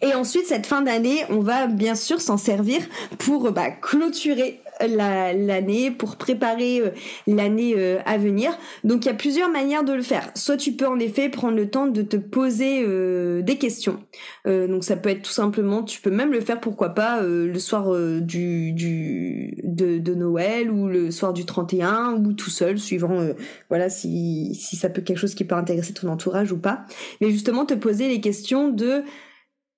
Et 0.00 0.14
ensuite, 0.14 0.46
cette 0.46 0.64
fin 0.64 0.80
d'année, 0.80 1.26
on 1.28 1.40
va 1.40 1.66
bien 1.66 1.94
sûr 1.94 2.22
s'en 2.22 2.38
servir 2.38 2.80
pour 3.18 3.52
bah, 3.52 3.70
clôturer 3.70 4.62
l'année, 4.80 5.90
pour 5.90 6.16
préparer 6.16 6.80
euh, 6.80 6.90
l'année 7.26 7.74
euh, 7.76 7.98
à 8.04 8.18
venir. 8.18 8.56
Donc 8.84 9.04
il 9.04 9.08
y 9.08 9.10
a 9.10 9.14
plusieurs 9.14 9.50
manières 9.50 9.84
de 9.84 9.92
le 9.92 10.02
faire. 10.02 10.30
Soit 10.34 10.56
tu 10.56 10.72
peux 10.72 10.86
en 10.86 10.98
effet 10.98 11.28
prendre 11.28 11.56
le 11.56 11.70
temps 11.70 11.86
de 11.86 12.02
te 12.02 12.16
poser 12.16 12.82
euh, 12.86 13.42
des 13.42 13.56
questions. 13.56 14.00
donc 14.44 14.84
ça 14.84 14.96
peut 14.96 15.08
être 15.08 15.22
tout 15.22 15.32
simplement, 15.32 15.82
tu 15.82 16.00
peux 16.00 16.10
même 16.10 16.32
le 16.32 16.40
faire 16.40 16.60
pourquoi 16.60 16.90
pas 16.90 17.20
le 17.22 17.58
soir 17.58 17.92
du, 18.20 18.72
du 18.72 19.58
de, 19.62 19.98
de, 19.98 20.14
Noël 20.14 20.70
ou 20.70 20.88
le 20.88 21.10
soir 21.10 21.32
du 21.32 21.44
31 21.44 22.14
ou 22.24 22.32
tout 22.32 22.50
seul, 22.50 22.78
suivant 22.78 23.20
voilà 23.68 23.88
si, 23.88 24.54
si 24.54 24.76
ça 24.76 24.88
peut 24.88 25.02
quelque 25.02 25.18
chose 25.18 25.34
qui 25.34 25.44
peut 25.44 25.54
intéresser 25.54 25.92
ton 25.92 26.08
entourage 26.08 26.52
ou 26.52 26.58
pas. 26.58 26.84
Mais 27.20 27.30
justement 27.30 27.66
te 27.66 27.74
poser 27.74 28.08
les 28.08 28.20
questions 28.20 28.68
de 28.68 29.02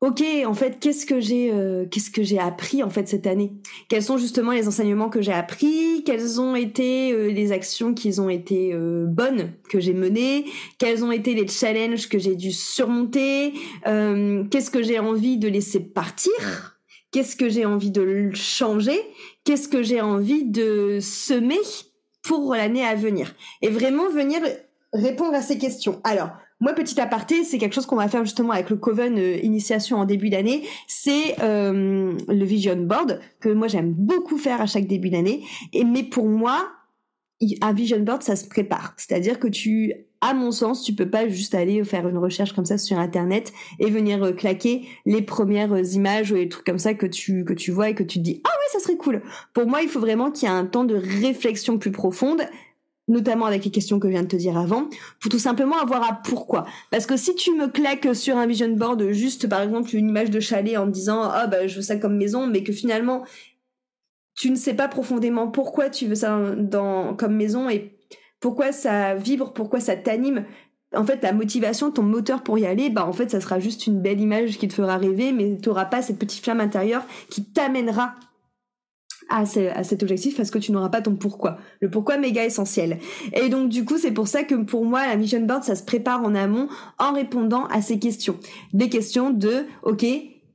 ok, 0.01 0.23
en 0.47 0.55
fait, 0.55 0.79
qu'est-ce 0.81 1.07
que 1.07 1.21
j'ai, 1.21 1.53
euh, 1.53 1.87
qu'est-ce 1.91 2.11
que 2.11 2.23
j'ai 2.23 2.39
appris 2.39 2.83
en 2.83 2.91
fait 2.91 3.09
cette 3.09 3.27
année? 3.27 3.53
Quels 3.89 4.03
sont 4.03 4.17
justement 4.17 4.53
les 4.53 4.69
enseignements 4.69 5.09
que 5.09 5.21
j'ai 5.21 5.33
appris? 5.33 6.03
Quelles 6.05 6.41
ont 6.41 6.55
été 6.55 7.13
euh, 7.13 7.29
les 7.29 7.53
actions 7.53 7.95
qui 7.95 8.19
ont 8.21 8.31
été 8.31 8.73
euh, 8.73 9.07
bonnes 9.07 9.53
que 9.69 9.81
j'ai 9.81 9.95
menées? 9.95 10.45
Quels 10.79 11.05
ont 11.05 11.13
été 11.13 11.35
les 11.35 11.49
challenges 11.49 12.09
que 12.09 12.19
j'ai 12.19 12.37
dû 12.37 12.53
surmonter? 12.53 13.53
Qu'est-ce 13.85 14.71
que 14.71 14.83
j'ai 14.83 14.99
envie 14.99 15.39
de 15.39 15.49
laisser 15.49 15.81
partir? 15.81 16.79
Qu'est-ce 17.11 17.37
que 17.37 17.49
j'ai 17.49 17.65
envie 17.65 17.91
de 17.91 18.31
changer? 18.35 19.01
Qu'est-ce 19.45 19.69
que 19.69 19.83
j'ai 19.83 20.01
envie 20.01 20.45
de 20.45 20.99
semer 21.01 21.57
pour 22.23 22.55
l'année 22.55 22.85
à 22.85 22.95
venir? 22.95 23.35
Et 23.63 23.69
vraiment 23.69 24.09
venir 24.11 24.41
répondre 24.93 25.35
à 25.35 25.43
ces 25.43 25.59
questions. 25.59 26.01
Alors, 26.05 26.31
moi, 26.61 26.73
petit 26.73 27.01
aparté, 27.01 27.45
c'est 27.45 27.59
quelque 27.59 27.75
chose 27.75 27.87
qu'on 27.87 27.97
va 27.97 28.09
faire 28.09 28.25
justement 28.25 28.53
avec 28.53 28.69
le 28.71 28.77
Coven 28.77 29.17
euh, 29.17 29.37
Initiation 29.43 29.99
en 29.99 30.05
début 30.05 30.29
d'année. 30.29 30.65
C'est 30.89 31.37
euh, 31.41 32.17
le 32.27 32.45
Vision 32.45 32.77
Board 32.77 33.21
que 33.41 33.49
moi 33.49 33.69
j'aime 33.69 33.93
beaucoup 33.93 34.39
faire 34.39 34.61
à 34.61 34.67
chaque 34.67 34.87
début 34.87 35.11
d'année. 35.11 35.45
Et 35.73 35.85
mais 35.85 36.03
pour 36.03 36.27
moi, 36.27 36.69
un 37.63 37.73
Vision 37.73 38.01
Board, 38.01 38.25
ça 38.25 38.35
se 38.35 38.49
prépare. 38.49 38.95
C'est-à-dire 38.97 39.39
que 39.39 39.47
tu, 39.47 39.93
à 40.21 40.35
mon 40.35 40.51
sens, 40.51 40.83
tu 40.83 40.95
peux 40.95 41.09
pas 41.09 41.29
juste 41.29 41.55
aller 41.55 41.85
faire 41.85 42.09
une 42.09 42.19
recherche 42.19 42.53
comme 42.53 42.65
ça 42.65 42.77
sur 42.77 42.99
Internet 42.99 43.53
et 43.79 43.89
venir 43.89 44.25
euh, 44.25 44.33
claquer 44.33 44.83
les 45.07 45.23
premières 45.23 45.77
images 45.93 46.33
ou 46.33 46.35
les 46.35 46.49
trucs 46.49 46.67
comme 46.67 46.81
ça 46.81 46.95
que 46.95 47.07
tu 47.07 47.45
que 47.45 47.53
tu 47.53 47.71
vois 47.71 47.91
et 47.91 47.95
que 47.95 48.03
tu 48.03 48.19
te 48.19 48.25
dis 48.25 48.41
ah 48.43 48.49
ouais 48.49 48.79
ça 48.79 48.81
serait 48.81 48.97
cool. 48.97 49.23
Pour 49.55 49.67
moi, 49.69 49.83
il 49.83 49.89
faut 49.89 50.01
vraiment 50.01 50.33
qu'il 50.33 50.49
y 50.49 50.51
ait 50.51 50.55
un 50.55 50.67
temps 50.67 50.85
de 50.85 50.97
réflexion 50.97 51.79
plus 51.79 51.93
profonde 51.93 52.43
notamment 53.09 53.47
avec 53.47 53.65
les 53.65 53.71
questions 53.71 53.99
que 53.99 54.09
je 54.09 54.13
viens 54.13 54.23
de 54.23 54.29
te 54.29 54.37
dire 54.37 54.57
avant, 54.57 54.89
pour 55.21 55.31
tout 55.31 55.39
simplement 55.39 55.79
avoir 55.79 56.03
à 56.09 56.21
pourquoi. 56.23 56.67
Parce 56.91 57.07
que 57.07 57.17
si 57.17 57.35
tu 57.35 57.55
me 57.55 57.69
claques 57.69 58.15
sur 58.15 58.37
un 58.37 58.47
vision 58.47 58.69
board 58.69 59.11
juste 59.11 59.49
par 59.49 59.63
exemple 59.63 59.95
une 59.97 60.09
image 60.09 60.31
de 60.31 60.41
chalet 60.41 60.77
en 60.77 60.87
me 60.87 60.93
disant 60.93 61.23
ah 61.23 61.47
bah 61.47 61.67
je 61.67 61.77
veux 61.77 61.83
ça 61.83 61.97
comme 61.97 62.17
maison, 62.17 62.47
mais 62.47 62.63
que 62.63 62.73
finalement 62.73 63.25
tu 64.37 64.51
ne 64.51 64.57
sais 64.57 64.75
pas 64.75 64.89
profondément 64.89 65.49
pourquoi 65.49 65.91
tu 65.91 66.07
veux 66.07 66.15
ça 66.15 66.39
dans 66.57 67.15
comme 67.17 67.35
maison 67.35 67.69
et 67.69 67.99
pourquoi 68.41 68.73
ça 68.73 69.15
vibre, 69.15 69.53
pourquoi 69.53 69.81
ça 69.81 69.97
t'anime. 69.97 70.45
En 70.95 71.05
fait, 71.05 71.19
ta 71.19 71.33
motivation, 71.33 71.91
ton 71.91 72.03
moteur 72.03 72.43
pour 72.43 72.59
y 72.59 72.65
aller, 72.65 72.89
bah 72.89 73.05
en 73.05 73.13
fait, 73.13 73.31
ça 73.31 73.41
sera 73.41 73.59
juste 73.59 73.87
une 73.87 74.01
belle 74.01 74.21
image 74.21 74.57
qui 74.57 74.69
te 74.69 74.73
fera 74.73 74.97
rêver, 74.97 75.33
mais 75.33 75.59
tu 75.61 75.69
n'auras 75.69 75.85
pas 75.85 76.01
cette 76.01 76.19
petite 76.19 76.43
flamme 76.43 76.61
intérieure 76.61 77.05
qui 77.29 77.45
t'amènera 77.45 78.15
à, 79.29 79.41
à, 79.41 79.85
cet 79.85 80.03
objectif 80.03 80.37
parce 80.37 80.51
que 80.51 80.59
tu 80.59 80.73
n'auras 80.73 80.89
pas 80.89 81.03
ton 81.03 81.15
pourquoi. 81.15 81.59
Le 81.81 81.91
pourquoi 81.91 82.17
méga 82.17 82.45
essentiel. 82.45 82.99
Et 83.35 83.49
donc 83.49 83.69
du 83.69 83.85
coup, 83.85 83.99
c'est 83.99 84.13
pour 84.13 84.29
ça 84.29 84.45
que 84.45 84.55
pour 84.55 84.85
moi, 84.85 85.07
la 85.07 85.17
vision 85.17 85.41
board, 85.41 85.65
ça 85.65 85.77
se 85.77 85.83
prépare 85.83 86.23
en 86.23 86.35
amont 86.35 86.69
en 86.99 87.13
répondant 87.13 87.67
à 87.67 87.83
ces 87.83 87.99
questions. 87.99 88.39
Des 88.73 88.89
questions 88.89 89.31
de, 89.31 89.65
ok, 89.83 90.05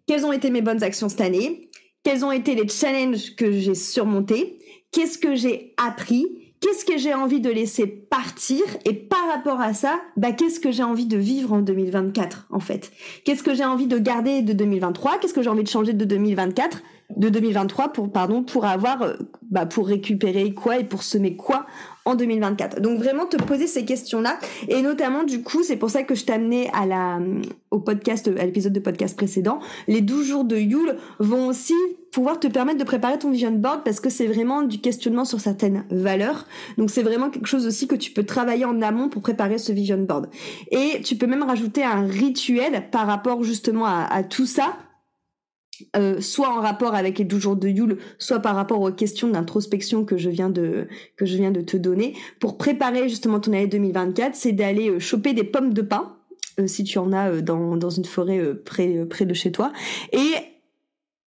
quelles 0.08 0.26
ont 0.26 0.34
été 0.34 0.50
mes 0.50 0.62
bonnes 0.62 0.84
actions 0.84 1.10
cette 1.10 1.22
année? 1.22 1.70
Quels 2.04 2.26
ont 2.26 2.32
été 2.32 2.56
les 2.56 2.68
challenges 2.68 3.36
que 3.36 3.52
j'ai 3.52 3.76
surmontés? 3.76 4.60
Qu'est-ce 4.92 5.18
que 5.18 5.36
j'ai 5.36 5.74
appris? 5.78 6.26
Qu'est-ce 6.64 6.86
que 6.86 6.98
j'ai 6.98 7.14
envie 7.14 7.42
de 7.42 7.50
laisser 7.50 7.88
partir? 7.88 8.62
Et 8.86 8.94
par 8.94 9.28
rapport 9.28 9.60
à 9.60 9.74
ça, 9.74 10.00
bah, 10.16 10.32
qu'est-ce 10.32 10.62
que 10.62 10.72
j'ai 10.72 10.84
envie 10.84 11.06
de 11.06 11.18
vivre 11.18 11.52
en 11.52 11.62
2024, 11.62 12.48
en 12.50 12.62
fait? 12.62 12.92
Qu'est-ce 13.26 13.44
que 13.44 13.54
j'ai 13.54 13.66
envie 13.66 13.88
de 13.88 13.98
garder 13.98 14.42
de 14.42 14.54
2023 14.54 15.20
Qu'est-ce 15.20 15.34
que 15.34 15.42
j'ai 15.42 15.50
envie 15.50 15.64
de 15.64 15.70
changer 15.70 15.92
de 15.92 16.06
2024 16.06 16.82
de 17.18 17.30
2023 17.30 17.94
pour 17.94 18.12
pardon 18.12 18.44
pour 18.44 18.66
avoir 18.66 19.02
euh, 19.02 19.14
bah, 19.50 19.66
pour 19.66 19.88
récupérer 19.88 20.54
quoi 20.54 20.80
et 20.80 20.84
pour 20.84 21.04
semer 21.04 21.36
quoi 21.36 21.66
en 22.06 22.16
2024. 22.16 22.82
Donc 22.82 23.00
vraiment 23.00 23.26
te 23.26 23.38
poser 23.38 23.68
ces 23.68 23.86
questions-là 23.86 24.38
et 24.68 24.82
notamment 24.82 25.24
du 25.24 25.42
coup, 25.42 25.64
c'est 25.64 25.78
pour 25.78 25.90
ça 25.90 26.04
que 26.04 26.16
je 26.16 26.24
amené 26.32 26.70
à 26.74 26.86
la 26.86 27.20
au 27.72 27.80
podcast 27.80 28.30
à 28.40 28.46
l'épisode 28.46 28.74
de 28.74 28.80
podcast 28.80 29.16
précédent, 29.16 29.60
les 29.88 30.02
12 30.02 30.26
jours 30.26 30.44
de 30.46 30.58
Yule 30.58 30.96
vont 31.20 31.48
aussi 31.48 31.74
pouvoir 32.12 32.40
te 32.40 32.48
permettre 32.48 32.78
de 32.78 32.84
préparer 32.84 33.18
ton 33.18 33.32
vision 33.32 33.52
board 33.52 33.84
parce 33.84 34.00
que 34.00 34.10
c'est 34.10 34.28
vraiment 34.28 34.62
du 34.62 34.80
questionnement 34.80 35.26
sur 35.26 35.40
certaines 35.40 35.84
valeurs. 35.90 36.46
Donc 36.78 36.90
c'est 36.90 37.04
vraiment 37.04 37.30
quelque 37.30 37.48
chose 37.48 37.66
aussi 37.66 37.88
que 37.88 37.96
tu 37.96 38.12
peux 38.12 38.24
travailler 38.24 38.66
en 38.66 38.82
amont 38.82 39.10
pour 39.10 39.22
préparer 39.22 39.58
ce 39.58 39.72
vision 39.72 39.98
board. 39.98 40.30
Et 40.72 41.02
tu 41.04 41.16
peux 41.16 41.28
même 41.28 41.44
rajouter 41.44 41.84
un 41.84 42.06
rituel 42.06 42.90
par 42.92 43.08
rapport 43.08 43.44
justement 43.44 43.86
à, 43.86 44.08
à 44.10 44.24
tout 44.24 44.46
ça 44.46 44.76
euh, 45.96 46.22
soit 46.22 46.50
en 46.50 46.62
rapport 46.62 46.96
avec 46.96 47.18
les 47.20 47.26
12 47.26 47.42
jours 47.42 47.56
de 47.56 47.68
Yule, 47.68 47.98
soit 48.20 48.40
par 48.40 48.56
rapport 48.56 48.82
aux 48.82 48.92
questions 48.92 49.28
d'introspection 49.28 50.06
que 50.06 50.18
je 50.18 50.30
viens 50.30 50.50
de 50.50 50.88
que 51.18 51.26
je 51.26 51.36
viens 51.36 51.52
de 51.52 51.62
te 51.62 51.78
donner, 51.78 52.16
pour 52.40 52.58
préparer 52.58 53.10
justement 53.10 53.40
ton 53.40 53.54
année 53.54 53.68
2024, 53.68 54.36
c'est 54.36 54.52
d'aller 54.52 54.90
euh, 54.90 55.00
choper 55.00 55.34
des 55.34 55.44
pommes 55.44 55.74
de 55.74 55.82
pin, 55.82 56.16
euh, 56.60 56.68
si 56.68 56.84
tu 56.84 57.00
en 57.00 57.12
as 57.12 57.42
dans, 57.42 57.76
dans 57.76 57.90
une 57.90 58.06
forêt 58.06 58.40
près 58.66 59.06
près 59.10 59.26
de 59.26 59.34
chez 59.34 59.52
toi, 59.52 59.72
et 60.12 60.53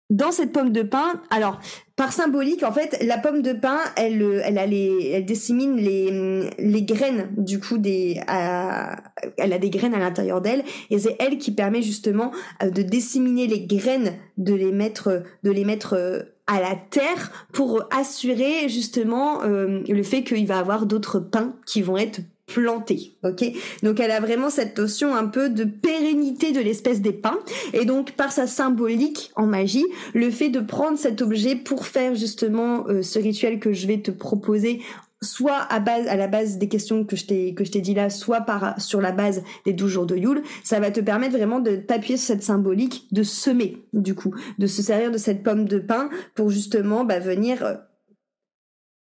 dans 0.09 0.31
cette 0.31 0.51
pomme 0.51 0.71
de 0.71 0.83
pin, 0.83 1.21
alors 1.31 1.59
par 1.95 2.11
symbolique, 2.13 2.63
en 2.63 2.71
fait, 2.71 2.97
la 3.01 3.17
pomme 3.17 3.41
de 3.41 3.53
pin, 3.53 3.79
elle, 3.95 4.41
elle 4.43 4.57
a 4.57 4.65
les, 4.65 5.11
elle 5.13 5.25
dissémine 5.25 5.77
les, 5.77 6.49
les 6.59 6.83
graines 6.83 7.29
du 7.37 7.59
coup 7.59 7.77
des, 7.77 8.21
elle 8.27 9.53
a 9.53 9.57
des 9.57 9.69
graines 9.69 9.95
à 9.95 9.99
l'intérieur 9.99 10.41
d'elle, 10.41 10.63
et 10.89 10.99
c'est 10.99 11.15
elle 11.19 11.37
qui 11.37 11.51
permet 11.51 11.81
justement 11.81 12.31
euh, 12.61 12.69
de 12.69 12.81
disséminer 12.81 13.47
les 13.47 13.61
graines, 13.61 14.13
de 14.37 14.53
les 14.53 14.71
mettre, 14.71 15.23
de 15.43 15.51
les 15.51 15.65
mettre 15.65 15.93
euh, 15.93 16.19
à 16.47 16.59
la 16.59 16.75
terre 16.75 17.47
pour 17.53 17.83
assurer 17.91 18.69
justement 18.69 19.43
euh, 19.43 19.81
le 19.87 20.03
fait 20.03 20.23
qu'il 20.23 20.45
va 20.45 20.59
avoir 20.59 20.85
d'autres 20.85 21.19
pins 21.19 21.55
qui 21.65 21.81
vont 21.81 21.97
être 21.97 22.19
planté, 22.45 23.17
ok? 23.23 23.43
Donc 23.83 23.99
elle 23.99 24.11
a 24.11 24.19
vraiment 24.19 24.49
cette 24.49 24.77
notion 24.77 25.15
un 25.15 25.25
peu 25.25 25.49
de 25.49 25.63
pérennité 25.63 26.51
de 26.51 26.59
l'espèce 26.59 27.01
des 27.01 27.13
pins, 27.13 27.39
et 27.73 27.85
donc 27.85 28.11
par 28.11 28.31
sa 28.31 28.47
symbolique 28.47 29.31
en 29.35 29.47
magie, 29.47 29.85
le 30.13 30.29
fait 30.29 30.49
de 30.49 30.59
prendre 30.59 30.97
cet 30.97 31.21
objet 31.21 31.55
pour 31.55 31.87
faire 31.87 32.15
justement 32.15 32.87
euh, 32.87 33.01
ce 33.01 33.19
rituel 33.19 33.59
que 33.59 33.73
je 33.73 33.87
vais 33.87 34.01
te 34.01 34.11
proposer 34.11 34.81
soit 35.21 35.65
à 35.69 35.79
base 35.79 36.07
à 36.07 36.15
la 36.15 36.27
base 36.27 36.57
des 36.57 36.67
questions 36.67 37.03
que 37.03 37.15
je 37.15 37.25
t'ai 37.25 37.53
que 37.53 37.63
dit 37.63 37.93
là 37.93 38.09
soit 38.09 38.41
par 38.41 38.79
sur 38.79 39.01
la 39.01 39.11
base 39.11 39.43
des 39.65 39.73
12 39.73 39.91
jours 39.91 40.05
de 40.05 40.15
Yule 40.15 40.43
ça 40.63 40.79
va 40.79 40.91
te 40.91 40.99
permettre 40.99 41.35
vraiment 41.35 41.59
de 41.59 41.77
t'appuyer 41.77 42.17
sur 42.17 42.27
cette 42.27 42.43
symbolique 42.43 43.07
de 43.11 43.23
semer 43.23 43.77
du 43.93 44.13
coup 44.13 44.35
de 44.59 44.67
se 44.67 44.81
servir 44.81 45.11
de 45.11 45.17
cette 45.17 45.41
pomme 45.41 45.65
de 45.65 45.79
pain 45.79 46.09
pour 46.35 46.49
justement 46.49 47.05
bah, 47.05 47.19
venir 47.19 47.63
euh, 47.63 47.73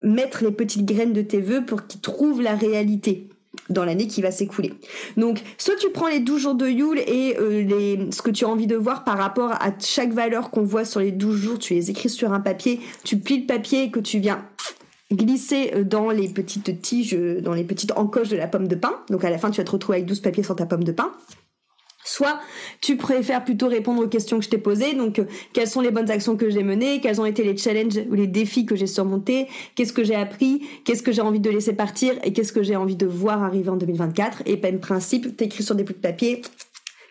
mettre 0.02 0.44
les 0.44 0.52
petites 0.52 0.86
graines 0.86 1.14
de 1.14 1.22
tes 1.22 1.42
vœux 1.42 1.66
pour 1.66 1.88
qu'ils 1.88 2.02
trouvent 2.02 2.42
la 2.42 2.56
réalité 2.56 3.30
dans 3.70 3.86
l'année 3.86 4.08
qui 4.08 4.22
va 4.22 4.32
s'écouler. 4.32 4.74
Donc, 5.18 5.42
soit 5.58 5.76
tu 5.76 5.90
prends 5.90 6.08
les 6.08 6.20
12 6.20 6.42
jours 6.42 6.56
de 6.56 6.68
Yule 6.68 7.00
et 7.00 7.36
euh, 7.40 8.12
ce 8.12 8.22
que 8.22 8.30
tu 8.30 8.46
as 8.46 8.50
envie 8.50 8.68
de 8.68 8.76
voir 8.76 9.04
par 9.04 9.18
rapport 9.18 9.52
à 9.52 9.72
chaque 9.80 10.14
valeur 10.14 10.52
qu'on 10.52 10.64
voit 10.64 10.86
sur 10.86 11.00
les 11.00 11.12
12 11.12 11.36
jours, 11.38 11.60
tu 11.60 11.74
les 11.74 11.90
écris 11.90 12.10
sur 12.10 12.34
un 12.34 12.40
papier, 12.40 12.80
tu 13.04 13.18
plies 13.18 13.42
le 13.42 13.46
papier 13.46 13.92
que 13.92 14.00
tu 14.00 14.20
viens 14.20 14.46
glisser 15.12 15.72
euh, 15.76 15.84
dans 15.84 16.10
les 16.10 16.28
petites 16.28 16.82
tiges, 16.82 17.18
dans 17.42 17.54
les 17.54 17.64
petites 17.64 17.94
encoches 17.96 18.30
de 18.30 18.38
la 18.38 18.48
pomme 18.48 18.68
de 18.68 18.76
pain. 18.76 19.00
Donc 19.10 19.24
à 19.24 19.30
la 19.30 19.38
fin, 19.38 19.52
tu 19.52 19.62
vas 19.62 19.66
te 19.66 19.72
retrouver 19.72 20.00
avec 20.00 20.08
12 20.08 20.20
papiers 20.20 20.44
sur 20.44 20.56
ta 20.56 20.66
pomme 20.66 20.84
de 20.84 20.92
pain. 20.92 21.12
Soit 22.06 22.40
tu 22.82 22.98
préfères 22.98 23.44
plutôt 23.44 23.68
répondre 23.68 24.04
aux 24.04 24.08
questions 24.08 24.38
que 24.38 24.46
je 24.46 24.50
t'ai 24.50 24.60
posées, 24.60 24.94
donc 24.94 25.18
euh, 25.18 25.26
quelles 25.54 25.68
sont 25.68 25.82
les 25.82 25.90
bonnes 25.90 26.12
actions 26.12 26.38
que 26.38 26.52
j'ai 26.52 26.62
menées, 26.62 27.02
quels 27.02 27.20
ont 27.20 27.26
été 27.26 27.44
les 27.44 27.58
challenges 27.58 28.00
ou 28.10 28.14
les 28.14 28.28
défis 28.28 28.68
que 28.68 28.76
j'ai 28.76 28.86
surmontés, 28.86 29.48
qu'est-ce 29.74 29.92
que 29.92 30.04
j'ai 30.04 30.14
appris, 30.14 30.62
qu'est-ce 30.86 31.02
que 31.02 31.12
j'ai 31.12 31.24
envie 31.24 31.40
de 31.40 31.50
laisser 31.50 31.74
partir 31.74 32.14
et 32.24 32.32
qu'est-ce 32.32 32.54
que 32.54 32.62
j'ai 32.62 32.76
envie 32.76 32.96
de 32.96 33.08
voir 33.08 33.44
arriver 33.44 33.70
en 33.70 33.76
2024. 33.76 34.44
Et 34.46 34.58
même 34.58 34.80
principe, 34.80 35.36
t'écris 35.36 35.64
sur 35.64 35.74
des 35.74 35.84
bouts 35.84 35.94
de 35.94 35.98
papier 35.98 36.44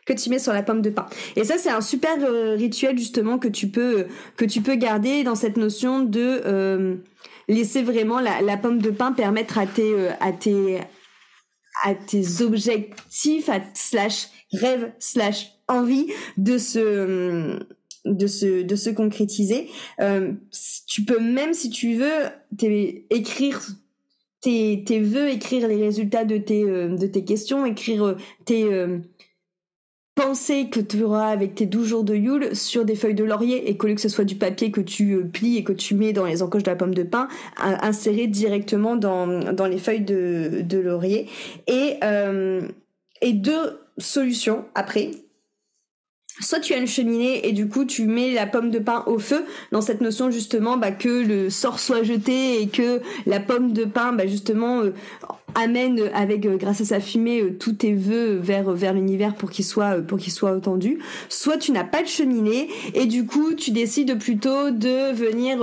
que 0.06 0.12
tu 0.12 0.30
mets 0.30 0.38
sur 0.38 0.52
la 0.52 0.62
pomme 0.62 0.80
de 0.80 0.90
pain. 0.90 1.06
Et 1.34 1.42
ça 1.42 1.58
c'est 1.58 1.70
un 1.70 1.80
super 1.80 2.12
euh, 2.20 2.54
rituel 2.54 2.96
justement 2.96 3.38
que 3.38 3.48
tu 3.48 3.66
peux 3.66 3.98
euh, 3.98 4.04
que 4.36 4.44
tu 4.44 4.60
peux 4.60 4.76
garder 4.76 5.24
dans 5.24 5.34
cette 5.34 5.56
notion 5.56 6.04
de 6.04 7.00
laisser 7.48 7.82
vraiment 7.82 8.20
la, 8.20 8.42
la, 8.42 8.56
pomme 8.56 8.80
de 8.80 8.90
pain 8.90 9.10
permettre 9.10 9.58
à 9.58 9.66
tes 9.66 10.08
à 10.20 10.30
tes 10.30 10.78
à 11.82 11.94
tes 11.94 12.42
objectifs 12.42 13.48
à 13.48 13.60
slash 13.74 14.28
rêve 14.56 14.92
slash 14.98 15.52
envie 15.68 16.06
de 16.36 16.58
se 16.58 17.58
de 18.04 18.26
se 18.26 18.62
de 18.62 18.76
se 18.76 18.90
concrétiser. 18.90 19.68
Euh, 20.00 20.32
tu 20.86 21.04
peux 21.04 21.20
même 21.20 21.54
si 21.54 21.70
tu 21.70 21.96
veux 21.96 22.30
écrire 23.10 23.62
tes 24.40 24.84
tes 24.84 25.00
vœux, 25.00 25.30
écrire 25.30 25.68
les 25.68 25.76
résultats 25.76 26.24
de 26.24 26.36
tes 26.36 26.64
euh, 26.64 26.96
de 26.96 27.06
tes 27.06 27.24
questions, 27.24 27.64
écrire 27.64 28.04
euh, 28.04 28.16
tes 28.44 28.64
pensées 30.14 30.68
que 30.70 30.78
tu 30.78 31.02
auras 31.02 31.28
avec 31.28 31.56
tes 31.56 31.66
12 31.66 31.88
jours 31.88 32.04
de 32.04 32.14
Yule 32.14 32.54
sur 32.54 32.84
des 32.84 32.94
feuilles 32.94 33.16
de 33.16 33.24
laurier 33.24 33.68
et 33.68 33.76
que 33.76 34.00
ce 34.00 34.08
soit 34.08 34.24
du 34.24 34.36
papier 34.36 34.70
que 34.70 34.80
tu 34.80 35.24
plies 35.32 35.56
et 35.56 35.64
que 35.64 35.72
tu 35.72 35.96
mets 35.96 36.12
dans 36.12 36.24
les 36.24 36.40
encoches 36.40 36.62
de 36.62 36.70
la 36.70 36.76
pomme 36.76 36.94
de 36.94 37.02
pin, 37.02 37.26
inséré 37.56 38.28
directement 38.28 38.94
dans, 38.94 39.52
dans 39.52 39.66
les 39.66 39.78
feuilles 39.78 40.04
de, 40.04 40.60
de 40.62 40.78
laurier. 40.78 41.26
Et, 41.66 41.98
et 43.22 43.32
deux 43.32 43.83
solution 43.98 44.64
après. 44.74 45.10
Soit 46.40 46.58
tu 46.58 46.74
as 46.74 46.78
une 46.78 46.88
cheminée 46.88 47.46
et 47.46 47.52
du 47.52 47.68
coup 47.68 47.84
tu 47.84 48.06
mets 48.06 48.32
la 48.32 48.46
pomme 48.46 48.70
de 48.70 48.80
pain 48.80 49.04
au 49.06 49.20
feu 49.20 49.44
dans 49.70 49.80
cette 49.80 50.00
notion 50.00 50.32
justement 50.32 50.76
bah, 50.76 50.90
que 50.90 51.08
le 51.08 51.48
sort 51.48 51.78
soit 51.78 52.02
jeté 52.02 52.60
et 52.60 52.68
que 52.68 53.00
la 53.24 53.38
pomme 53.38 53.72
de 53.72 53.84
pain 53.84 54.12
bah, 54.12 54.26
justement 54.26 54.80
euh, 54.80 54.92
amène 55.54 56.10
avec 56.14 56.46
euh, 56.46 56.56
grâce 56.56 56.80
à 56.80 56.84
sa 56.84 57.00
fumée 57.00 57.40
euh, 57.40 57.56
tous 57.58 57.72
tes 57.72 57.94
vœux 57.94 58.36
vers 58.36 58.70
vers 58.72 58.92
l'univers 58.92 59.34
pour 59.34 59.50
qu'il 59.50 59.64
soit 59.64 60.02
pour 60.02 60.18
qu'il 60.18 60.32
soit 60.32 60.54
entendu. 60.54 60.98
Soit 61.28 61.58
tu 61.58 61.72
n'as 61.72 61.84
pas 61.84 62.02
de 62.02 62.08
cheminée 62.08 62.68
et 62.94 63.06
du 63.06 63.26
coup 63.26 63.54
tu 63.54 63.70
décides 63.70 64.18
plutôt 64.18 64.70
de 64.70 65.12
venir 65.12 65.58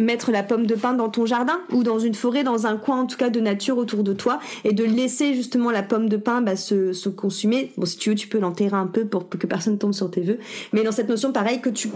mettre 0.00 0.30
la 0.30 0.42
pomme 0.42 0.66
de 0.66 0.74
pain 0.74 0.94
dans 0.94 1.08
ton 1.08 1.26
jardin 1.26 1.60
ou 1.72 1.82
dans 1.82 1.98
une 1.98 2.14
forêt, 2.14 2.44
dans 2.44 2.66
un 2.66 2.76
coin 2.76 3.02
en 3.02 3.06
tout 3.06 3.16
cas 3.16 3.30
de 3.30 3.40
nature 3.40 3.78
autour 3.78 4.02
de 4.02 4.12
toi 4.12 4.38
et 4.64 4.72
de 4.72 4.84
laisser 4.84 5.34
justement 5.34 5.70
la 5.70 5.82
pomme 5.82 6.08
de 6.08 6.16
pain 6.16 6.40
bah, 6.40 6.56
se, 6.56 6.92
se 6.92 7.08
consumer. 7.08 7.72
Bon 7.76 7.86
si 7.86 7.96
tu 7.98 8.10
veux 8.10 8.16
tu 8.16 8.28
peux 8.28 8.38
l'enterrer 8.38 8.76
un 8.76 8.86
peu 8.86 9.04
pour 9.04 9.28
que 9.28 9.46
personne 9.46 9.78
tombe 9.78 9.92
sur 9.92 10.10
tes 10.10 10.20
vœux. 10.20 10.38
Mais 10.72 10.82
dans 10.82 10.92
cette 10.92 11.08
notion, 11.08 11.32
pareil, 11.32 11.60
que 11.60 11.70
tu 11.70 11.88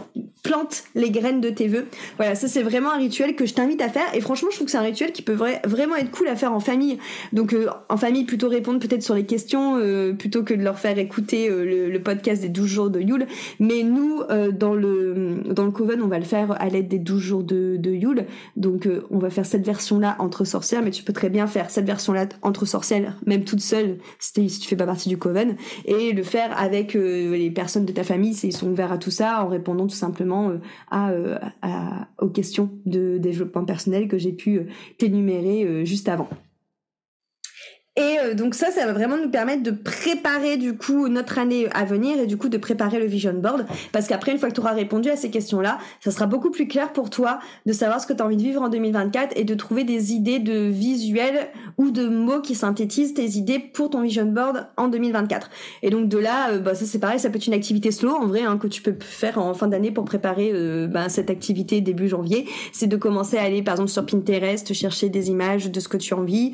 plantes 0.42 0.85
les 0.94 1.11
graines 1.11 1.40
de 1.40 1.50
tes 1.50 1.68
vœux. 1.68 1.87
Voilà, 2.16 2.35
ça 2.35 2.48
c'est 2.48 2.62
vraiment 2.62 2.92
un 2.92 2.98
rituel 2.98 3.35
que 3.35 3.46
je 3.46 3.55
t'invite 3.55 3.81
à 3.83 3.88
faire. 3.88 4.14
Et 4.14 4.20
franchement, 4.20 4.48
je 4.50 4.57
trouve 4.57 4.66
que 4.66 4.70
c'est 4.70 4.79
un 4.79 4.83
rituel 4.83 5.12
qui 5.12 5.22
peut 5.22 5.37
vraiment 5.64 5.96
être 5.96 6.11
cool 6.11 6.29
à 6.29 6.37
faire 6.37 6.53
en 6.53 6.61
famille. 6.61 6.98
Donc 7.33 7.53
euh, 7.53 7.69
en 7.88 7.97
famille, 7.97 8.25
plutôt 8.25 8.49
répondre 8.49 8.81
peut-être 8.81 9.03
sur 9.03 9.14
les 9.14 9.27
questions 9.27 9.77
euh, 9.77 10.12
plutôt 10.12 10.43
que 10.43 10.55
de 10.55 10.62
leur 10.62 10.79
faire 10.79 10.99
écouter 10.99 11.49
euh, 11.51 11.88
le, 11.88 12.01
podcast 12.03 12.43
des 12.43 12.49
12 12.49 12.66
jours 12.66 12.90
de 12.90 13.01
Yule. 13.01 13.27
Mais 13.59 13.83
nous, 13.83 14.23
dans 14.53 14.75
le 14.75 15.43
dans 15.51 15.64
le 15.64 15.71
Coven, 15.71 16.01
on 16.03 16.09
va 16.09 16.19
le 16.19 16.25
faire 16.25 16.53
à 16.61 16.69
l'aide 16.69 16.88
des 16.88 16.99
12 16.99 17.21
jours 17.21 17.45
de, 17.45 17.77
de 17.77 17.90
Yule. 17.90 18.27
Donc 18.57 18.88
on 19.11 19.19
va 19.19 19.29
faire 19.29 19.45
cette 19.45 19.64
version-là 19.66 20.16
entre 20.19 20.45
sorcières, 20.45 20.83
mais 20.83 20.90
tu 20.90 21.03
peux 21.03 21.12
très 21.12 21.29
bien 21.29 21.47
faire 21.47 21.69
cette 21.69 21.85
version-là 21.85 22.27
entre 22.43 22.64
sorcières, 22.64 23.19
même 23.27 23.45
toute 23.45 23.61
seule, 23.61 23.99
si, 24.19 24.49
si 24.49 24.61
tu 24.61 24.69
fais 24.69 24.77
pas 24.77 24.87
partie 24.87 25.11
du 25.11 25.19
Coven, 25.19 25.57
et 25.85 26.12
le 26.12 26.23
faire 26.23 26.59
avec 26.59 26.95
les 26.95 27.51
personnes 27.51 27.85
de 27.85 27.93
ta 27.93 28.03
famille, 28.03 28.35
ils 28.43 28.53
sont 28.53 28.71
ouverts 28.71 28.93
à 28.93 28.99
tout 28.99 29.11
ça 29.11 29.45
en 29.45 29.49
répondant 29.49 29.87
tout 29.87 29.95
simplement 29.95 30.51
euh, 30.51 30.59
euh, 30.93 31.38
à, 31.62 32.09
aux 32.19 32.29
questions 32.29 32.71
de 32.87 33.19
développement 33.19 33.64
personnel 33.64 34.09
que 34.09 34.19
j'ai 34.19 34.33
pu 34.33 34.59
euh, 34.59 34.66
t'énumérer 34.99 35.85
juste 35.85 36.09
avant. 36.09 36.29
Et 38.01 38.19
euh, 38.19 38.35
donc 38.35 38.55
ça, 38.55 38.71
ça 38.71 38.87
va 38.87 38.95
vraiment 38.95 39.19
nous 39.19 39.29
permettre 39.29 39.63
de 39.63 39.71
préparer 39.71 40.57
du 40.57 40.75
coup 40.75 41.09
notre 41.09 41.39
année 41.39 41.69
à 41.75 41.85
venir 41.85 42.19
et 42.19 42.27
du 42.27 42.39
coup 42.39 42.49
de 42.49 42.57
préparer 42.57 42.99
le 42.99 43.05
vision 43.05 43.35
board. 43.35 43.67
Parce 43.93 44.07
qu'après, 44.07 44.33
une 44.33 44.39
fois 44.39 44.49
que 44.49 44.55
tu 44.55 44.61
auras 44.61 44.73
répondu 44.73 45.11
à 45.11 45.17
ces 45.17 45.31
questions-là, 45.31 45.79
ça 46.01 46.11
sera 46.11 46.25
beaucoup 46.25 46.51
plus 46.51 46.67
clair 46.67 46.95
pour 46.95 47.11
toi 47.11 47.41
de 47.67 47.73
savoir 47.75 48.01
ce 48.01 48.07
que 48.07 48.15
tu 48.15 48.23
as 48.23 48.25
envie 48.25 48.39
de 48.39 48.43
vivre 48.43 48.63
en 48.63 48.71
2024 48.71 49.37
et 49.37 49.45
de 49.45 49.55
trouver 49.55 49.85
des 49.85 50.15
idées 50.15 50.39
de 50.39 50.61
visuels 50.69 51.49
ou 51.77 51.91
de 51.91 52.09
mots 52.09 52.41
qui 52.41 52.55
synthétisent 52.55 53.13
tes 53.13 53.27
idées 53.37 53.59
pour 53.59 53.91
ton 53.91 54.01
vision 54.01 54.25
board 54.25 54.67
en 54.79 54.89
2024. 54.89 55.51
Et 55.83 55.91
donc 55.91 56.09
de 56.09 56.17
là, 56.17 56.53
euh, 56.53 56.59
bah, 56.59 56.75
ça 56.75 56.87
c'est 56.87 57.01
pareil, 57.01 57.21
ça 57.21 57.29
peut 57.29 57.37
être 57.37 57.49
une 57.49 57.53
activité 57.53 57.91
slow 57.91 58.13
en 58.13 58.27
vrai 58.27 58.43
hein, 58.43 58.57
que 58.57 58.67
tu 58.67 58.81
peux 58.81 58.94
faire 58.98 59.37
en 59.37 59.53
fin 59.53 59.69
d'année 59.69 59.90
pour 59.90 60.07
préparer 60.07 60.53
euh, 60.55 60.87
bah, 60.87 61.11
cette 61.11 61.29
activité 61.29 61.83
début 61.83 62.09
janvier. 62.09 62.46
C'est 62.73 62.87
de 62.87 62.96
commencer 62.96 63.37
à 63.37 63.42
aller 63.42 63.63
par 63.63 63.75
exemple 63.75 63.90
sur 63.90 64.07
Pinterest, 64.07 64.73
chercher 64.73 65.11
des 65.11 65.29
images 65.29 65.71
de 65.71 65.81
ce 65.81 65.88
que 65.88 65.98
tu 65.98 66.15
as 66.15 66.17
envie 66.17 66.53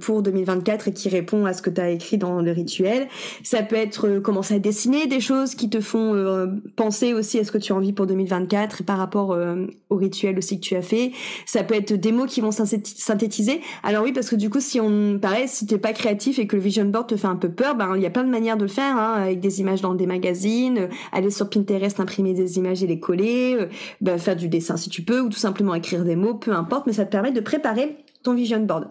pour 0.00 0.22
2024 0.22 0.87
et 0.88 0.92
qui 0.92 1.08
répond 1.08 1.44
à 1.46 1.52
ce 1.52 1.62
que 1.62 1.70
tu 1.70 1.80
as 1.80 1.90
écrit 1.90 2.18
dans 2.18 2.40
le 2.40 2.50
rituel. 2.50 3.06
Ça 3.44 3.62
peut 3.62 3.76
être 3.76 4.08
euh, 4.08 4.20
commencer 4.20 4.54
à 4.54 4.58
dessiner 4.58 5.06
des 5.06 5.20
choses 5.20 5.54
qui 5.54 5.70
te 5.70 5.80
font 5.80 6.14
euh, 6.14 6.46
penser 6.76 7.14
aussi 7.14 7.38
à 7.38 7.44
ce 7.44 7.52
que 7.52 7.58
tu 7.58 7.72
as 7.72 7.76
envie 7.76 7.92
pour 7.92 8.06
2024 8.06 8.80
et 8.80 8.84
par 8.84 8.98
rapport 8.98 9.32
euh, 9.32 9.66
au 9.90 9.96
rituel 9.96 10.38
aussi 10.38 10.58
que 10.58 10.64
tu 10.64 10.74
as 10.74 10.82
fait. 10.82 11.12
Ça 11.46 11.62
peut 11.62 11.74
être 11.74 11.92
des 11.92 12.12
mots 12.12 12.26
qui 12.26 12.40
vont 12.40 12.50
synthétiser. 12.50 13.60
Alors 13.82 14.02
oui, 14.02 14.12
parce 14.12 14.28
que 14.30 14.36
du 14.36 14.50
coup, 14.50 14.60
si 14.60 14.80
on, 14.80 15.18
pareil, 15.18 15.46
si 15.46 15.66
t'es 15.66 15.78
pas 15.78 15.92
créatif 15.92 16.38
et 16.38 16.46
que 16.46 16.56
le 16.56 16.62
vision 16.62 16.84
board 16.86 17.08
te 17.08 17.16
fait 17.16 17.26
un 17.26 17.36
peu 17.36 17.50
peur, 17.50 17.76
ben 17.76 17.94
il 17.96 18.02
y 18.02 18.06
a 18.06 18.10
plein 18.10 18.24
de 18.24 18.30
manières 18.30 18.56
de 18.56 18.62
le 18.62 18.68
faire, 18.68 18.96
hein, 18.96 19.14
avec 19.22 19.40
des 19.40 19.60
images 19.60 19.82
dans 19.82 19.94
des 19.94 20.06
magazines, 20.06 20.88
aller 21.12 21.30
sur 21.30 21.50
Pinterest, 21.50 22.00
imprimer 22.00 22.32
des 22.32 22.56
images 22.56 22.82
et 22.82 22.86
les 22.86 22.98
coller, 22.98 23.68
ben, 24.00 24.18
faire 24.18 24.36
du 24.36 24.48
dessin 24.48 24.76
si 24.76 24.88
tu 24.88 25.02
peux, 25.02 25.20
ou 25.20 25.28
tout 25.28 25.38
simplement 25.38 25.74
écrire 25.74 26.04
des 26.04 26.16
mots, 26.16 26.34
peu 26.34 26.52
importe, 26.52 26.86
mais 26.86 26.92
ça 26.92 27.04
te 27.04 27.10
permet 27.10 27.32
de 27.32 27.40
préparer 27.40 27.96
ton 28.22 28.34
vision 28.34 28.60
board. 28.60 28.88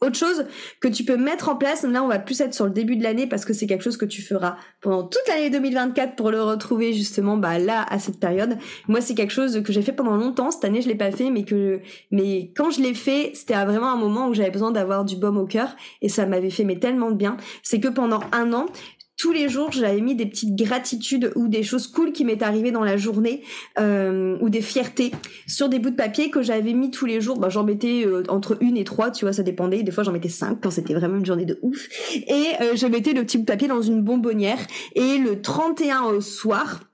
Autre 0.00 0.16
chose 0.16 0.46
que 0.80 0.88
tu 0.88 1.04
peux 1.04 1.16
mettre 1.16 1.48
en 1.48 1.56
place, 1.56 1.82
là 1.82 2.02
on 2.02 2.08
va 2.08 2.18
plus 2.18 2.40
être 2.40 2.54
sur 2.54 2.66
le 2.66 2.70
début 2.70 2.96
de 2.96 3.02
l'année 3.02 3.26
parce 3.26 3.44
que 3.44 3.52
c'est 3.52 3.66
quelque 3.66 3.82
chose 3.82 3.96
que 3.96 4.04
tu 4.04 4.22
feras 4.22 4.56
pendant 4.80 5.02
toute 5.02 5.26
l'année 5.28 5.50
2024 5.50 6.14
pour 6.14 6.30
le 6.30 6.42
retrouver 6.42 6.92
justement 6.92 7.36
bah 7.36 7.58
là 7.58 7.84
à 7.88 7.98
cette 7.98 8.20
période. 8.20 8.58
Moi 8.86 9.00
c'est 9.00 9.14
quelque 9.14 9.32
chose 9.32 9.62
que 9.62 9.72
j'ai 9.72 9.82
fait 9.82 9.92
pendant 9.92 10.16
longtemps, 10.16 10.50
cette 10.50 10.64
année 10.64 10.82
je 10.82 10.88
l'ai 10.88 10.94
pas 10.94 11.10
fait 11.10 11.30
mais 11.30 11.44
que 11.44 11.80
mais 12.10 12.52
quand 12.56 12.70
je 12.70 12.80
l'ai 12.80 12.94
fait, 12.94 13.32
c'était 13.34 13.54
vraiment 13.64 13.90
un 13.90 13.96
moment 13.96 14.28
où 14.28 14.34
j'avais 14.34 14.50
besoin 14.50 14.70
d'avoir 14.70 15.04
du 15.04 15.16
baume 15.16 15.38
au 15.38 15.46
cœur 15.46 15.74
et 16.02 16.08
ça 16.08 16.26
m'avait 16.26 16.50
fait 16.50 16.64
mais 16.64 16.78
tellement 16.78 17.10
de 17.10 17.16
bien. 17.16 17.36
C'est 17.62 17.80
que 17.80 17.88
pendant 17.88 18.20
un 18.32 18.52
an, 18.52 18.66
tous 19.18 19.32
les 19.32 19.48
jours, 19.48 19.72
j'avais 19.72 20.00
mis 20.00 20.14
des 20.14 20.26
petites 20.26 20.54
gratitudes 20.54 21.32
ou 21.34 21.48
des 21.48 21.64
choses 21.64 21.88
cool 21.88 22.12
qui 22.12 22.24
m'étaient 22.24 22.44
arrivées 22.44 22.70
dans 22.70 22.84
la 22.84 22.96
journée 22.96 23.42
euh, 23.78 24.38
ou 24.40 24.48
des 24.48 24.62
fiertés 24.62 25.10
sur 25.48 25.68
des 25.68 25.80
bouts 25.80 25.90
de 25.90 25.96
papier 25.96 26.30
que 26.30 26.40
j'avais 26.40 26.72
mis 26.72 26.92
tous 26.92 27.04
les 27.04 27.20
jours. 27.20 27.36
Bah, 27.38 27.48
j'en 27.48 27.64
mettais 27.64 28.06
euh, 28.06 28.22
entre 28.28 28.56
une 28.60 28.76
et 28.76 28.84
trois, 28.84 29.10
tu 29.10 29.24
vois, 29.24 29.32
ça 29.32 29.42
dépendait. 29.42 29.82
Des 29.82 29.90
fois, 29.90 30.04
j'en 30.04 30.12
mettais 30.12 30.28
cinq 30.28 30.60
quand 30.62 30.70
c'était 30.70 30.94
vraiment 30.94 31.16
une 31.16 31.26
journée 31.26 31.46
de 31.46 31.58
ouf. 31.62 31.88
Et 32.14 32.44
euh, 32.60 32.76
je 32.76 32.86
mettais 32.86 33.12
le 33.12 33.24
petit 33.24 33.38
bout 33.38 33.42
de 33.42 33.50
papier 33.50 33.66
dans 33.66 33.82
une 33.82 34.02
bonbonnière. 34.02 34.58
Et 34.94 35.18
le 35.18 35.42
31 35.42 36.02
au 36.04 36.20
soir, 36.20 36.87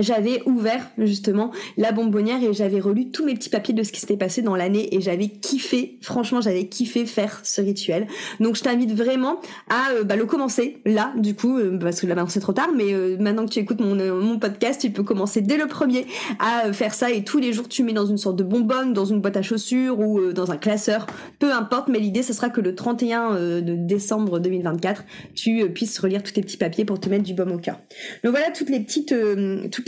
j'avais 0.00 0.42
ouvert 0.46 0.90
justement 0.98 1.52
la 1.76 1.92
bonbonnière 1.92 2.42
et 2.42 2.52
j'avais 2.52 2.80
relu 2.80 3.10
tous 3.10 3.24
mes 3.24 3.34
petits 3.34 3.48
papiers 3.48 3.74
de 3.74 3.82
ce 3.82 3.92
qui 3.92 4.00
s'était 4.00 4.16
passé 4.16 4.42
dans 4.42 4.56
l'année 4.56 4.94
et 4.94 5.00
j'avais 5.00 5.28
kiffé, 5.28 5.98
franchement 6.00 6.40
j'avais 6.40 6.66
kiffé 6.66 7.06
faire 7.06 7.40
ce 7.44 7.60
rituel. 7.60 8.06
Donc 8.40 8.56
je 8.56 8.62
t'invite 8.62 8.92
vraiment 8.92 9.40
à 9.68 9.92
euh, 9.92 10.04
bah, 10.04 10.16
le 10.16 10.26
commencer 10.26 10.78
là 10.84 11.12
du 11.16 11.34
coup 11.34 11.58
euh, 11.58 11.78
parce 11.78 12.00
que 12.00 12.06
là 12.06 12.14
maintenant 12.14 12.28
c'est 12.28 12.40
trop 12.40 12.52
tard 12.52 12.70
mais 12.74 12.92
euh, 12.92 13.16
maintenant 13.18 13.46
que 13.46 13.50
tu 13.50 13.60
écoutes 13.60 13.80
mon, 13.80 13.94
mon 13.94 14.38
podcast 14.38 14.80
tu 14.80 14.90
peux 14.90 15.04
commencer 15.04 15.40
dès 15.40 15.56
le 15.56 15.66
premier 15.66 16.06
à 16.38 16.72
faire 16.72 16.94
ça 16.94 17.10
et 17.10 17.22
tous 17.22 17.38
les 17.38 17.52
jours 17.52 17.68
tu 17.68 17.84
mets 17.84 17.92
dans 17.92 18.06
une 18.06 18.18
sorte 18.18 18.36
de 18.36 18.44
bonbonne, 18.44 18.92
dans 18.92 19.04
une 19.04 19.20
boîte 19.20 19.36
à 19.36 19.42
chaussures 19.42 20.00
ou 20.00 20.32
dans 20.32 20.50
un 20.50 20.56
classeur, 20.56 21.06
peu 21.38 21.52
importe 21.52 21.88
mais 21.88 22.00
l'idée 22.00 22.22
ce 22.22 22.32
sera 22.32 22.48
que 22.48 22.60
le 22.60 22.74
31 22.74 23.60
de 23.60 23.74
décembre 23.76 24.40
2024 24.40 25.04
tu 25.34 25.68
puisses 25.70 25.98
relire 25.98 26.22
tous 26.22 26.32
tes 26.32 26.42
petits 26.42 26.56
papiers 26.56 26.84
pour 26.84 26.98
te 26.98 27.08
mettre 27.08 27.22
du 27.22 27.34
baume 27.34 27.52
au 27.52 27.58
cœur. 27.58 27.78
Donc 28.24 28.32
voilà 28.32 28.50
toutes 28.50 28.70
les 28.70 28.80
petites 28.80 29.14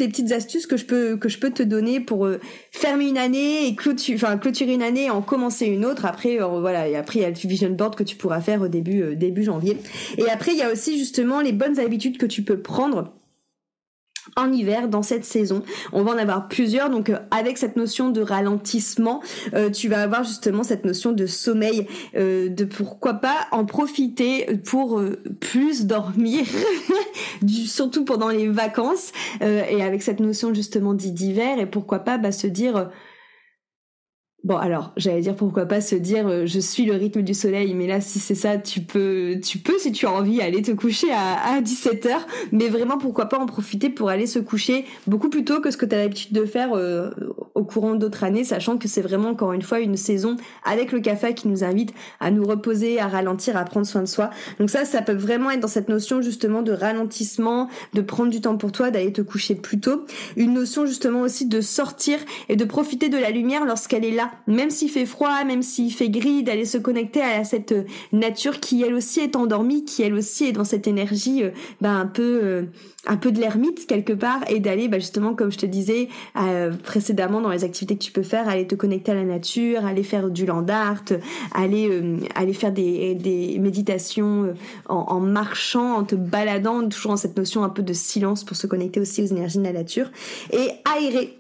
les 0.00 0.08
petites 0.08 0.32
astuces 0.32 0.66
que 0.66 0.76
je 0.76 0.84
peux 0.84 1.16
que 1.16 1.28
je 1.28 1.38
peux 1.38 1.50
te 1.50 1.62
donner 1.62 2.00
pour 2.00 2.26
euh, 2.26 2.40
fermer 2.70 3.08
une 3.08 3.18
année 3.18 3.66
et 3.66 3.74
clôturer, 3.74 4.16
enfin 4.16 4.38
clôturer 4.38 4.74
une 4.74 4.82
année 4.82 5.04
et 5.04 5.10
en 5.10 5.22
commencer 5.22 5.66
une 5.66 5.84
autre. 5.84 6.04
Après, 6.04 6.40
euh, 6.40 6.46
voilà, 6.46 6.88
et 6.88 6.96
après 6.96 7.20
il 7.20 7.22
y 7.22 7.24
a 7.24 7.30
le 7.30 7.34
vision 7.34 7.70
board 7.70 7.96
que 7.96 8.02
tu 8.02 8.16
pourras 8.16 8.40
faire 8.40 8.62
au 8.62 8.68
début 8.68 9.02
euh, 9.02 9.14
début 9.14 9.44
janvier. 9.44 9.78
Et 10.18 10.28
après, 10.28 10.52
il 10.52 10.58
y 10.58 10.62
a 10.62 10.70
aussi 10.70 10.98
justement 10.98 11.40
les 11.40 11.52
bonnes 11.52 11.78
habitudes 11.78 12.18
que 12.18 12.26
tu 12.26 12.42
peux 12.42 12.58
prendre 12.58 13.12
en 14.36 14.52
hiver 14.52 14.88
dans 14.88 15.02
cette 15.02 15.24
saison. 15.24 15.62
On 15.92 16.02
va 16.02 16.12
en 16.12 16.18
avoir 16.18 16.48
plusieurs, 16.48 16.90
donc 16.90 17.08
euh, 17.08 17.18
avec 17.30 17.56
cette 17.56 17.76
notion 17.76 18.10
de 18.10 18.20
ralentissement, 18.20 19.22
euh, 19.54 19.70
tu 19.70 19.88
vas 19.88 20.02
avoir 20.02 20.24
justement 20.24 20.62
cette 20.62 20.84
notion 20.84 21.12
de 21.12 21.24
sommeil, 21.24 21.86
euh, 22.16 22.50
de 22.50 22.66
pourquoi 22.66 23.14
pas 23.14 23.46
en 23.50 23.64
profiter 23.64 24.46
pour 24.66 25.02
plus 25.40 25.86
dormir, 25.86 26.44
surtout 27.66 28.04
pendant 28.04 28.28
les 28.28 28.48
vacances, 28.48 29.12
et 29.40 29.82
avec 29.82 30.02
cette 30.02 30.20
notion 30.20 30.52
justement 30.52 30.92
d'hiver, 30.92 31.58
et 31.58 31.66
pourquoi 31.66 32.00
pas 32.00 32.18
bah, 32.18 32.32
se 32.32 32.46
dire 32.46 32.90
Bon, 34.44 34.56
alors, 34.58 34.92
j'allais 34.96 35.22
dire 35.22 35.34
pourquoi 35.34 35.66
pas 35.66 35.80
se 35.80 35.96
dire 35.96 36.28
euh, 36.28 36.46
je 36.46 36.60
suis 36.60 36.84
le 36.84 36.94
rythme 36.94 37.22
du 37.22 37.34
soleil, 37.34 37.74
mais 37.74 37.88
là, 37.88 38.00
si 38.00 38.20
c'est 38.20 38.36
ça, 38.36 38.58
tu 38.58 38.80
peux, 38.80 39.40
tu 39.42 39.58
peux, 39.58 39.76
si 39.76 39.90
tu 39.90 40.06
as 40.06 40.12
envie, 40.12 40.40
aller 40.40 40.62
te 40.62 40.70
coucher 40.70 41.08
à, 41.12 41.60
17h, 41.60 42.12
mais 42.52 42.68
vraiment, 42.68 42.96
pourquoi 42.96 43.26
pas 43.26 43.40
en 43.40 43.46
profiter 43.46 43.90
pour 43.90 44.08
aller 44.08 44.26
se 44.26 44.38
coucher 44.38 44.84
beaucoup 45.08 45.30
plus 45.30 45.44
tôt 45.44 45.60
que 45.60 45.72
ce 45.72 45.76
que 45.76 45.84
tu 45.84 45.96
as 45.96 45.98
l'habitude 45.98 46.32
de 46.32 46.44
faire 46.44 46.74
euh, 46.74 47.10
au 47.56 47.64
courant 47.64 47.96
d'autres 47.96 48.22
années, 48.22 48.44
sachant 48.44 48.78
que 48.78 48.86
c'est 48.86 49.00
vraiment, 49.00 49.30
encore 49.30 49.52
une 49.52 49.62
fois, 49.62 49.80
une 49.80 49.96
saison 49.96 50.36
avec 50.64 50.92
le 50.92 51.00
café 51.00 51.34
qui 51.34 51.48
nous 51.48 51.64
invite 51.64 51.92
à 52.20 52.30
nous 52.30 52.44
reposer, 52.44 53.00
à 53.00 53.08
ralentir, 53.08 53.56
à 53.56 53.64
prendre 53.64 53.86
soin 53.86 54.02
de 54.02 54.06
soi. 54.06 54.30
Donc 54.60 54.70
ça, 54.70 54.84
ça 54.84 55.02
peut 55.02 55.16
vraiment 55.16 55.50
être 55.50 55.60
dans 55.60 55.66
cette 55.66 55.88
notion 55.88 56.22
justement 56.22 56.62
de 56.62 56.70
ralentissement, 56.72 57.68
de 57.94 58.00
prendre 58.00 58.30
du 58.30 58.40
temps 58.40 58.56
pour 58.56 58.70
toi, 58.70 58.92
d'aller 58.92 59.12
te 59.12 59.22
coucher 59.22 59.56
plus 59.56 59.80
tôt. 59.80 60.04
Une 60.36 60.52
notion 60.54 60.86
justement 60.86 61.22
aussi 61.22 61.46
de 61.46 61.60
sortir 61.60 62.18
et 62.48 62.54
de 62.54 62.64
profiter 62.64 63.08
de 63.08 63.18
la 63.18 63.30
lumière 63.30 63.64
lorsqu'elle 63.64 64.04
est 64.04 64.12
là 64.12 64.25
même 64.46 64.70
s'il 64.70 64.90
fait 64.90 65.06
froid, 65.06 65.44
même 65.44 65.62
s'il 65.62 65.92
fait 65.92 66.08
gris, 66.08 66.42
d'aller 66.42 66.64
se 66.64 66.78
connecter 66.78 67.22
à 67.22 67.44
cette 67.44 67.72
euh, 67.72 67.84
nature 68.12 68.60
qui 68.60 68.82
elle 68.82 68.94
aussi 68.94 69.20
est 69.20 69.36
endormie, 69.36 69.84
qui 69.84 70.02
elle 70.02 70.14
aussi 70.14 70.46
est 70.46 70.52
dans 70.52 70.64
cette 70.64 70.86
énergie 70.86 71.42
euh, 71.42 71.50
bah, 71.80 71.90
un 71.90 72.06
peu 72.06 72.40
euh, 72.42 72.62
un 73.06 73.16
peu 73.16 73.32
de 73.32 73.40
l'ermite 73.40 73.86
quelque 73.86 74.12
part 74.12 74.40
et 74.48 74.60
d'aller 74.60 74.88
bah, 74.88 74.98
justement 74.98 75.34
comme 75.34 75.52
je 75.52 75.58
te 75.58 75.66
disais 75.66 76.08
précédemment 76.82 77.40
dans 77.40 77.50
les 77.50 77.62
activités 77.62 77.96
que 77.96 78.02
tu 78.02 78.10
peux 78.10 78.24
faire, 78.24 78.48
aller 78.48 78.66
te 78.66 78.74
connecter 78.74 79.12
à 79.12 79.14
la 79.14 79.24
nature, 79.24 79.86
aller 79.86 80.02
faire 80.02 80.28
du 80.28 80.44
land 80.44 80.66
art, 80.68 81.04
aller 81.54 81.88
aller 82.34 82.52
faire 82.52 82.72
des, 82.72 83.58
méditations 83.60 84.54
en, 84.88 84.94
en 84.96 85.20
marchant, 85.20 85.98
en 85.98 86.04
te 86.04 86.16
baladant, 86.16 86.88
toujours 86.88 87.12
en 87.12 87.16
cette 87.16 87.36
notion 87.36 87.62
un 87.62 87.68
peu 87.68 87.82
de 87.82 87.92
silence 87.92 88.42
pour 88.42 88.56
se 88.56 88.66
connecter 88.66 88.98
aussi 89.00 89.22
aux 89.22 89.26
énergies 89.26 89.58
de 89.58 89.64
la 89.64 89.72
nature 89.72 90.10
et 90.52 90.70
aérer 90.84 91.38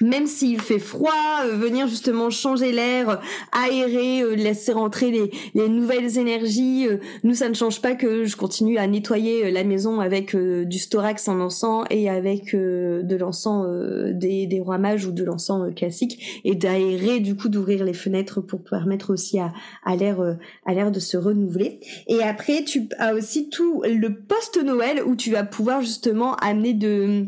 même 0.00 0.26
s'il 0.26 0.60
fait 0.60 0.78
froid, 0.78 1.10
euh, 1.44 1.56
venir 1.56 1.86
justement 1.88 2.30
changer 2.30 2.72
l'air, 2.72 3.20
aérer, 3.52 4.20
euh, 4.20 4.34
laisser 4.34 4.72
rentrer 4.72 5.10
les, 5.10 5.30
les 5.54 5.68
nouvelles 5.68 6.18
énergies. 6.18 6.86
Euh, 6.86 6.98
nous, 7.24 7.34
ça 7.34 7.48
ne 7.48 7.54
change 7.54 7.80
pas 7.80 7.94
que 7.94 8.24
je 8.24 8.36
continue 8.36 8.78
à 8.78 8.86
nettoyer 8.86 9.50
la 9.50 9.64
maison 9.64 10.00
avec 10.00 10.36
du 10.36 10.78
storax 10.78 11.28
en 11.28 11.40
encens 11.40 11.84
et 11.90 12.10
avec 12.10 12.54
de 12.54 13.16
l'encens 13.16 13.66
des, 14.12 14.46
des 14.46 14.60
rois 14.60 14.78
mages 14.78 15.06
ou 15.06 15.12
de 15.12 15.24
l'encens 15.24 15.74
classique 15.74 16.40
et 16.44 16.54
d'aérer 16.54 17.20
du 17.20 17.36
coup 17.36 17.48
d'ouvrir 17.48 17.84
les 17.84 17.92
fenêtres 17.92 18.40
pour 18.40 18.62
permettre 18.62 19.12
aussi 19.12 19.38
à, 19.38 19.52
à 19.84 19.96
l'air 19.96 20.20
à 20.64 20.74
l'air 20.74 20.90
de 20.90 21.00
se 21.00 21.16
renouveler. 21.16 21.80
Et 22.06 22.22
après, 22.22 22.64
tu 22.64 22.88
as 22.98 23.14
aussi 23.14 23.48
tout 23.48 23.82
le 23.82 24.14
post-Noël 24.14 25.02
où 25.04 25.16
tu 25.16 25.30
vas 25.30 25.44
pouvoir 25.44 25.80
justement 25.80 26.34
amener 26.36 26.74
de 26.74 27.26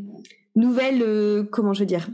nouvelles, 0.57 1.47
comment 1.51 1.73
je 1.73 1.81
veux 1.81 1.87
dire, 1.87 2.09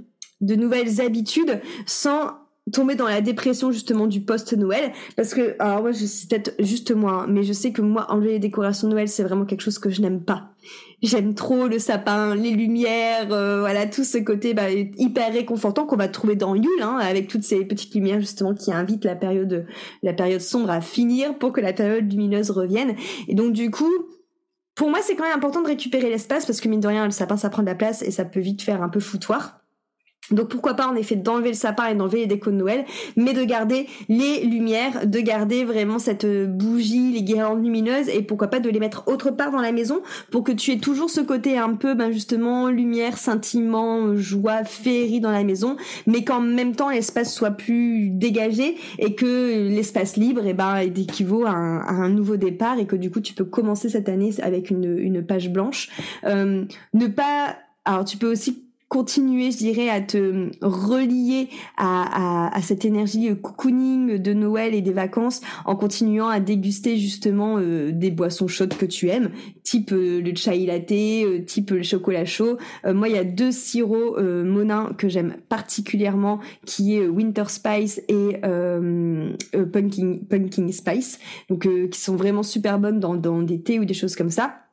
de 0.45 0.55
nouvelles 0.55 1.01
habitudes 1.01 1.61
sans 1.87 2.45
tomber 2.73 2.95
dans 2.95 3.07
la 3.07 3.21
dépression 3.21 3.73
justement 3.73 4.07
du 4.07 4.21
post-Noël. 4.23 4.93
Parce 5.17 5.35
que 5.35 5.55
alors 5.59 5.83
moi 5.83 5.93
je 5.93 6.07
c'est 6.07 6.29
peut-être 6.29 6.55
juste 6.59 6.93
moi 6.93 7.23
hein, 7.23 7.27
mais 7.29 7.43
je 7.43 7.53
sais 7.53 7.73
que 7.73 7.83
moi 7.83 8.07
enlever 8.11 8.33
les 8.33 8.39
décorations 8.39 8.89
de 8.89 8.95
Noël 8.95 9.09
c'est 9.09 9.23
vraiment 9.23 9.45
quelque 9.45 9.61
chose 9.61 9.79
que 9.79 9.91
je 9.91 10.01
n'aime 10.01 10.23
pas. 10.23 10.51
J'aime 11.03 11.35
trop 11.35 11.67
le 11.67 11.79
sapin 11.79 12.35
les 12.35 12.53
lumières 12.53 13.33
euh, 13.33 13.61
voilà 13.61 13.87
tout 13.87 14.05
ce 14.05 14.17
côté 14.17 14.55
bah, 14.55 14.71
hyper 14.71 15.33
réconfortant 15.33 15.85
qu'on 15.85 15.97
va 15.97 16.09
trouver 16.09 16.37
dans 16.37 16.55
Yule 16.55 16.83
hein, 16.83 16.97
avec 17.01 17.29
toutes 17.29 17.43
ces 17.43 17.65
petites 17.67 17.95
lumières 17.95 18.21
justement 18.21 18.55
qui 18.55 18.73
invitent 18.73 19.05
la 19.05 19.15
période 19.15 19.67
la 20.03 20.15
période 20.15 20.41
sombre 20.41 20.71
à 20.71 20.81
finir 20.81 21.37
pour 21.37 21.53
que 21.53 21.61
la 21.61 21.75
période 21.75 22.11
lumineuse 22.11 22.51
revienne. 22.51 22.95
Et 23.29 23.35
donc 23.35 23.53
du 23.53 23.71
coup 23.71 23.93
pour 24.75 24.89
moi 24.89 25.01
c'est 25.03 25.17
quand 25.17 25.25
même 25.25 25.37
important 25.37 25.61
de 25.61 25.69
récupérer 25.69 26.09
l'espace 26.09 26.47
parce 26.47 26.63
que 26.63 26.69
mine 26.69 26.81
de 26.81 26.89
rien 26.89 27.05
le 27.05 27.11
sapin 27.11 27.37
ça 27.37 27.51
prend 27.51 27.63
de 27.63 27.69
la 27.69 27.75
place 27.75 28.01
et 28.01 28.11
ça 28.11 28.25
peut 28.25 28.41
vite 28.41 28.63
faire 28.63 28.83
un 28.83 28.89
peu 28.89 29.01
foutoir 29.01 29.64
Donc 30.31 30.49
pourquoi 30.49 30.75
pas 30.75 30.87
en 30.87 30.95
effet 30.95 31.17
d'enlever 31.17 31.49
le 31.49 31.55
sapin 31.55 31.87
et 31.89 31.95
d'enlever 31.95 32.21
les 32.21 32.27
décos 32.27 32.51
de 32.51 32.57
Noël, 32.57 32.85
mais 33.17 33.35
de 33.35 33.45
garder 33.45 33.87
les 34.09 34.45
lumières, 34.45 35.07
de 35.07 35.21
garder 35.21 35.65
vraiment 35.65 35.99
cette 35.99 36.27
bougie, 36.27 37.13
les 37.13 37.23
guirlandes 37.23 37.63
lumineuses 37.63 38.09
et 38.09 38.23
pourquoi 38.23 38.49
pas 38.49 38.61
de 38.61 38.71
les 38.71 38.81
mettre 38.81 39.05
autre 39.07 39.31
part 39.31 39.51
dans 39.51 39.61
la 39.61 39.73
maison 39.73 40.03
pour 40.31 40.43
que 40.43 40.53
tu 40.53 40.73
aies 40.73 40.79
toujours 40.79 41.11
ce 41.11 41.21
côté 41.21 41.59
un 41.59 41.75
peu 41.75 41.95
ben 41.95 42.11
justement 42.11 42.69
lumière, 42.69 43.19
sentiment, 43.19 44.17
joie, 44.17 44.65
féerie 44.65 45.21
dans 45.21 45.31
la 45.31 45.45
maison, 45.45 45.77
mais 46.07 46.25
qu'en 46.25 46.41
même 46.41 46.75
temps 46.75 46.89
l'espace 46.89 47.35
soit 47.35 47.51
plus 47.51 48.09
dégagé 48.09 48.77
et 48.99 49.15
que 49.15 49.69
l'espace 49.69 50.17
libre 50.17 50.47
et 50.47 50.51
eh 50.51 50.55
ben 50.55 50.79
équivaut 50.79 51.45
à 51.45 51.51
un, 51.51 51.81
à 51.81 51.93
un, 51.93 52.09
nouveau 52.09 52.37
départ 52.37 52.79
et 52.79 52.87
que 52.87 52.97
du 52.97 53.11
coup 53.11 53.21
tu 53.21 53.35
peux 53.35 53.45
commencer 53.45 53.89
cette 53.89 54.09
année 54.09 54.31
avec 54.41 54.71
une, 54.71 54.99
une 54.99 55.25
page 55.25 55.51
blanche. 55.51 55.91
Euh, 56.25 56.65
ne 56.95 57.07
pas 57.07 57.57
alors 57.85 58.05
tu 58.05 58.17
peux 58.17 58.31
aussi 58.31 58.64
continuer, 58.89 59.51
je 59.51 59.59
dirais, 59.59 59.89
à 59.89 60.01
te 60.01 60.51
relier 60.63 61.49
à, 61.77 62.49
à, 62.49 62.57
à, 62.57 62.63
cette 62.63 62.85
énergie 62.85 63.31
euh, 63.31 63.35
cocooning 63.35 64.19
de 64.19 64.33
Noël 64.33 64.75
et 64.75 64.83
des 64.83 64.93
vacances 64.93 65.41
en 65.65 65.75
continuant 65.75 66.29
à 66.29 66.41
déguster 66.41 66.97
justement 66.97 67.57
euh, 67.59 67.91
des 67.93 68.11
boissons 68.11 68.47
chaudes 68.47 68.75
que 68.77 68.87
tu 68.87 69.09
aimes, 69.09 69.31
type 69.63 69.93
euh, 69.93 70.21
le 70.21 70.35
chai 70.35 70.67
latte, 70.67 71.47
type 71.47 71.71
le 71.71 71.83
chocolat 71.83 72.25
chaud. 72.25 72.59
moi, 72.85 73.09
il 73.09 73.15
y 73.15 73.19
a 73.19 73.25
deux 73.25 73.51
sirops 73.51 74.19
monins 74.19 74.93
que 74.97 75.09
j'aime 75.09 75.37
particulièrement, 75.49 76.41
qui 76.67 76.97
est 76.97 77.07
Winter 77.07 77.45
Spice 77.49 78.01
et 78.09 78.41
Pumpkin, 79.73 80.19
Pumpkin 80.29 80.71
Spice, 80.73 81.19
donc 81.49 81.67
qui 81.91 82.01
sont 82.01 82.17
vraiment 82.17 82.43
super 82.43 82.79
bonnes 82.79 83.01
dans, 83.01 83.15
dans 83.15 83.43
des 83.43 83.61
thés 83.61 83.79
ou 83.79 83.85
des 83.85 83.95
choses 83.95 84.17
comme 84.17 84.31
ça. 84.31 84.64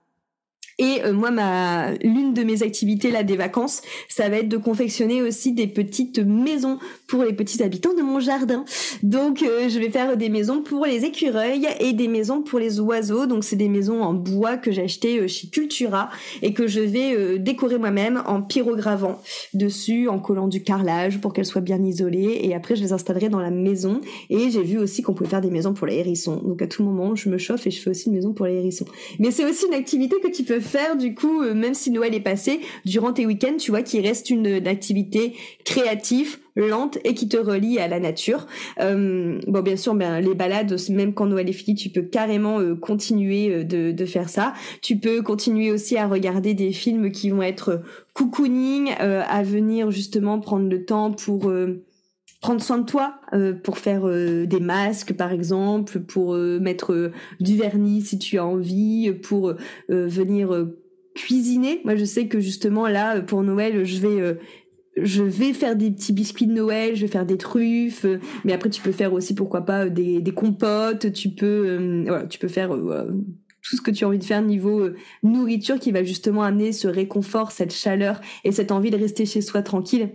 Et 0.82 1.04
euh, 1.06 1.14
moi, 1.14 1.30
ma 1.30 1.92
l'une 2.02 2.34
de 2.34 2.42
mes 2.42 2.64
activités 2.64 3.12
là 3.12 3.22
des 3.22 3.38
vacances, 3.38 3.84
ça 4.10 4.30
va 4.30 4.38
être 4.38 4.50
de 4.50 4.58
confectionner 4.58 5.22
aussi 5.22 5.54
des 5.54 5.68
petites 5.68 6.18
maisons 6.18 6.80
pour 7.06 7.24
les 7.24 7.34
petits 7.34 7.62
habitants 7.62 7.94
de 7.94 8.02
mon 8.02 8.20
jardin. 8.20 8.66
Donc, 9.04 9.44
euh, 9.44 9.70
je 9.70 9.78
vais 9.78 9.92
faire 9.92 10.18
des 10.18 10.30
maisons 10.30 10.64
pour 10.64 10.88
les 10.88 11.06
écureuils 11.06 11.68
et 11.80 11.94
des 11.94 12.08
maisons 12.08 12.42
pour 12.42 12.58
les 12.58 12.80
oiseaux. 12.80 13.28
Donc, 13.28 13.44
c'est 13.44 13.56
des 13.56 13.70
maisons 13.70 14.02
en 14.02 14.16
bois 14.16 14.58
que 14.58 14.72
j'ai 14.72 14.82
acheté 14.82 15.20
euh, 15.20 15.28
chez 15.28 15.50
Cultura 15.50 16.10
et 16.42 16.52
que 16.54 16.66
je 16.66 16.80
vais 16.80 17.38
décorer 17.38 17.78
moi-même 17.78 18.24
en 18.26 18.42
pyrogravant 18.42 19.22
dessus, 19.54 20.08
en 20.08 20.18
collant 20.18 20.48
du 20.48 20.64
carrelage 20.64 21.22
pour 21.22 21.32
qu'elles 21.32 21.46
soient 21.46 21.62
bien 21.62 21.84
isolées. 21.84 22.40
Et 22.42 22.56
après, 22.56 22.76
je 22.76 22.82
les 22.82 22.92
installerai 22.92 23.30
dans 23.30 23.40
la 23.40 23.52
maison. 23.52 24.02
Et 24.32 24.50
j'ai 24.50 24.64
vu 24.64 24.80
aussi 24.80 25.04
qu'on 25.04 25.14
pouvait 25.14 25.30
faire 25.30 25.42
des 25.42 25.52
maisons 25.52 25.76
pour 25.76 25.86
les 25.86 25.98
hérissons. 25.98 26.38
Donc, 26.38 26.60
à 26.64 26.68
tout 26.68 26.84
moment, 26.84 27.14
je 27.16 27.30
me 27.30 27.38
chauffe 27.38 27.68
et 27.68 27.72
je 27.72 27.80
fais 27.80 27.92
aussi 27.92 28.08
une 28.08 28.16
maison 28.16 28.34
pour 28.34 28.48
les 28.48 28.56
hérissons. 28.56 28.86
Mais 29.20 29.30
c'est 29.30 29.46
aussi 29.46 29.68
une 29.68 29.76
activité 29.76 30.16
que 30.24 30.30
tu 30.30 30.42
peux 30.42 30.60
faire 30.60 30.71
du 30.98 31.14
coup, 31.14 31.42
euh, 31.42 31.54
même 31.54 31.74
si 31.74 31.92
Noël 31.92 32.14
est 32.14 32.22
passé, 32.22 32.62
durant 32.86 33.14
tes 33.14 33.26
week-ends, 33.26 33.58
tu 33.58 33.72
vois 33.72 33.82
qu'il 33.82 34.06
reste 34.06 34.30
une, 34.30 34.68
activité 34.68 35.34
créative, 35.66 36.38
lente 36.56 36.98
et 37.04 37.14
qui 37.14 37.28
te 37.28 37.38
relie 37.38 37.80
à 37.80 37.88
la 37.88 38.00
nature. 38.00 38.46
Euh, 38.80 39.40
bon, 39.48 39.62
bien 39.62 39.78
sûr, 39.78 39.96
ben, 39.96 40.20
les 40.20 40.34
balades, 40.34 40.76
même 40.90 41.14
quand 41.14 41.26
Noël 41.26 41.50
est 41.50 41.54
fini, 41.54 41.76
tu 41.76 41.90
peux 41.90 42.02
carrément 42.02 42.60
euh, 42.60 42.76
continuer 42.76 43.64
de, 43.64 43.92
de, 43.92 44.06
faire 44.06 44.30
ça. 44.30 44.54
Tu 44.82 44.98
peux 44.98 45.22
continuer 45.22 45.72
aussi 45.72 45.98
à 45.98 46.08
regarder 46.08 46.54
des 46.54 46.72
films 46.72 47.12
qui 47.12 47.30
vont 47.30 47.42
être 47.42 47.82
cocooning, 48.14 48.92
à 49.00 49.44
venir 49.44 49.90
justement 49.90 50.40
prendre 50.40 50.70
le 50.70 50.84
temps 50.84 51.12
pour 51.12 51.50
prendre 52.42 52.62
soin 52.62 52.80
de 52.80 52.86
toi 52.86 53.16
euh, 53.34 53.54
pour 53.54 53.78
faire 53.78 54.08
euh, 54.08 54.46
des 54.46 54.60
masques 54.60 55.14
par 55.14 55.32
exemple, 55.32 56.00
pour 56.00 56.34
euh, 56.34 56.60
mettre 56.60 57.12
du 57.40 57.56
vernis 57.56 58.02
si 58.02 58.18
tu 58.18 58.38
as 58.40 58.46
envie, 58.46 59.14
pour 59.22 59.54
venir 59.88 60.68
cuisiner. 61.16 61.82
Moi 61.86 61.96
je 61.96 62.04
sais 62.04 62.28
que 62.28 62.40
justement 62.40 62.88
là 62.88 63.22
pour 63.22 63.44
Noël 63.44 63.86
je 63.86 64.00
vais 64.00 64.38
je 64.98 65.24
vais 65.24 65.54
faire 65.54 65.76
des 65.76 65.92
petits 65.92 66.14
biscuits 66.14 66.48
de 66.48 66.54
Noël, 66.54 66.96
je 66.96 67.02
vais 67.02 67.12
faire 67.12 67.26
des 67.26 67.38
truffes, 67.38 68.06
mais 68.44 68.54
après 68.54 68.70
tu 68.70 68.82
peux 68.82 68.92
faire 68.92 69.14
aussi 69.14 69.36
pourquoi 69.36 69.62
pas 69.62 69.88
des, 69.88 70.22
des 70.22 70.34
compotes, 70.34 71.14
tu 71.14 71.30
peux 71.30 72.04
voilà, 72.08 72.26
tu 72.26 72.40
peux 72.40 72.48
faire 72.48 72.72
tout 72.72 73.76
ce 73.76 73.82
que 73.82 73.92
tu 73.92 74.04
as 74.04 74.08
envie 74.08 74.18
de 74.18 74.24
faire 74.24 74.42
niveau 74.42 74.90
nourriture 75.22 75.80
qui 75.80 75.92
va 75.92 76.04
justement 76.04 76.44
amener 76.44 76.72
ce 76.72 76.88
réconfort, 76.88 77.52
cette 77.52 77.74
chaleur 77.74 78.20
et 78.44 78.52
cette 78.52 78.72
envie 78.72 78.90
de 78.90 78.98
rester 78.98 79.26
chez 79.26 79.42
soi 79.42 79.62
tranquille 79.62 80.12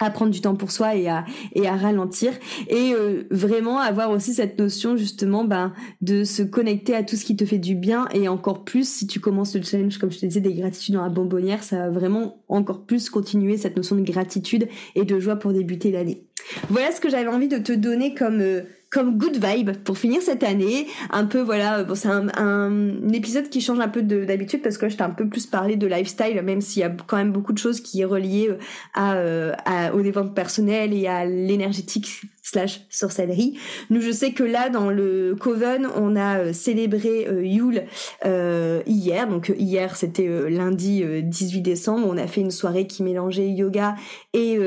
à 0.00 0.10
prendre 0.10 0.30
du 0.32 0.40
temps 0.40 0.54
pour 0.54 0.70
soi 0.70 0.96
et 0.96 1.08
à 1.08 1.24
et 1.54 1.68
à 1.68 1.76
ralentir. 1.76 2.32
Et 2.68 2.92
euh, 2.94 3.24
vraiment 3.30 3.78
avoir 3.78 4.10
aussi 4.10 4.34
cette 4.34 4.58
notion 4.58 4.96
justement 4.96 5.44
ben 5.44 5.72
de 6.00 6.24
se 6.24 6.42
connecter 6.42 6.94
à 6.94 7.02
tout 7.02 7.16
ce 7.16 7.24
qui 7.24 7.36
te 7.36 7.44
fait 7.44 7.58
du 7.58 7.74
bien 7.74 8.08
et 8.12 8.28
encore 8.28 8.64
plus 8.64 8.88
si 8.88 9.06
tu 9.06 9.20
commences 9.20 9.54
le 9.54 9.62
challenge 9.62 9.98
comme 9.98 10.10
je 10.10 10.18
te 10.18 10.26
disais 10.26 10.40
des 10.40 10.54
gratitudes 10.54 10.94
dans 10.94 11.02
la 11.02 11.08
bonbonnière 11.08 11.62
ça 11.62 11.76
va 11.78 11.90
vraiment 11.90 12.42
encore 12.48 12.84
plus 12.84 13.10
continuer 13.10 13.56
cette 13.56 13.76
notion 13.76 13.96
de 13.96 14.02
gratitude 14.02 14.68
et 14.94 15.04
de 15.04 15.20
joie 15.20 15.36
pour 15.36 15.52
débuter 15.52 15.90
l'année. 15.90 16.24
Voilà 16.68 16.90
ce 16.92 17.00
que 17.00 17.10
j'avais 17.10 17.28
envie 17.28 17.48
de 17.48 17.58
te 17.58 17.72
donner 17.72 18.14
comme 18.14 18.40
euh, 18.40 18.62
comme 18.90 19.18
good 19.18 19.38
vibe 19.42 19.70
pour 19.84 19.96
finir 19.96 20.20
cette 20.20 20.42
année. 20.42 20.88
Un 21.10 21.24
peu 21.24 21.40
voilà, 21.40 21.84
bon 21.84 21.94
c'est 21.94 22.08
un, 22.08 22.28
un, 22.36 23.08
épisode 23.12 23.48
qui 23.48 23.60
change 23.60 23.78
un 23.78 23.88
peu 23.88 24.02
d'habitude 24.02 24.62
parce 24.62 24.78
que 24.78 24.88
je 24.88 24.96
t'ai 24.96 25.02
un 25.02 25.10
peu 25.10 25.28
plus 25.28 25.46
parlé 25.46 25.76
de 25.76 25.86
lifestyle, 25.86 26.40
même 26.42 26.60
s'il 26.60 26.80
y 26.80 26.84
a 26.84 26.90
quand 27.06 27.16
même 27.16 27.32
beaucoup 27.32 27.52
de 27.52 27.58
choses 27.58 27.80
qui 27.80 28.00
est 28.00 28.04
reliées 28.04 28.48
euh, 28.50 28.58
à, 28.94 29.14
euh, 29.14 29.52
à 29.64 29.94
au 29.94 30.02
développement 30.02 30.32
personnel 30.32 30.92
et 30.92 31.06
à 31.06 31.24
l'énergétique 31.24 32.22
slash 32.42 32.80
sorcellerie. 32.88 33.58
Nous, 33.90 34.00
je 34.00 34.10
sais 34.10 34.32
que 34.32 34.42
là, 34.42 34.70
dans 34.70 34.90
le 34.90 35.36
Coven, 35.38 35.86
on 35.96 36.16
a 36.16 36.38
euh, 36.38 36.52
célébré 36.52 37.26
euh, 37.28 37.44
Yule 37.44 37.84
euh, 38.24 38.82
hier. 38.86 39.28
Donc 39.28 39.52
hier, 39.56 39.96
c'était 39.96 40.28
lundi 40.50 41.04
18 41.22 41.60
décembre. 41.60 42.06
On 42.08 42.16
a 42.16 42.26
fait 42.26 42.40
une 42.40 42.50
soirée 42.50 42.86
qui 42.86 43.02
mélangeait 43.02 43.48
yoga 43.48 43.96
et, 44.32 44.58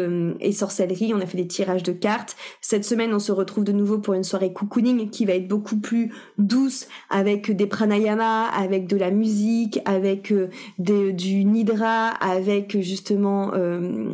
sorcellerie. 0.52 1.14
On 1.14 1.22
a 1.22 1.26
fait 1.26 1.38
des 1.38 1.48
tirages 1.48 1.84
de 1.84 1.92
cartes. 1.92 2.36
Cette 2.62 2.86
semaine, 2.86 3.14
on 3.14 3.20
se 3.20 3.32
retrouve 3.32 3.64
de 3.64 3.72
nouveau 3.72 3.98
pour 3.98 4.14
une 4.14 4.24
soirée 4.24 4.54
cocooning 4.54 5.10
qui 5.10 5.26
va 5.26 5.34
être 5.34 5.48
beaucoup 5.48 5.78
plus 5.78 6.14
douce 6.38 6.88
avec 7.10 7.52
des 7.56 7.66
pranayama, 7.66 8.46
avec 8.48 8.88
de 8.88 8.98
la 8.98 9.12
musique, 9.12 9.80
avec 9.86 10.34
du 10.78 11.46
nidra, 11.46 12.10
avec 12.10 12.80
justement 12.82 13.52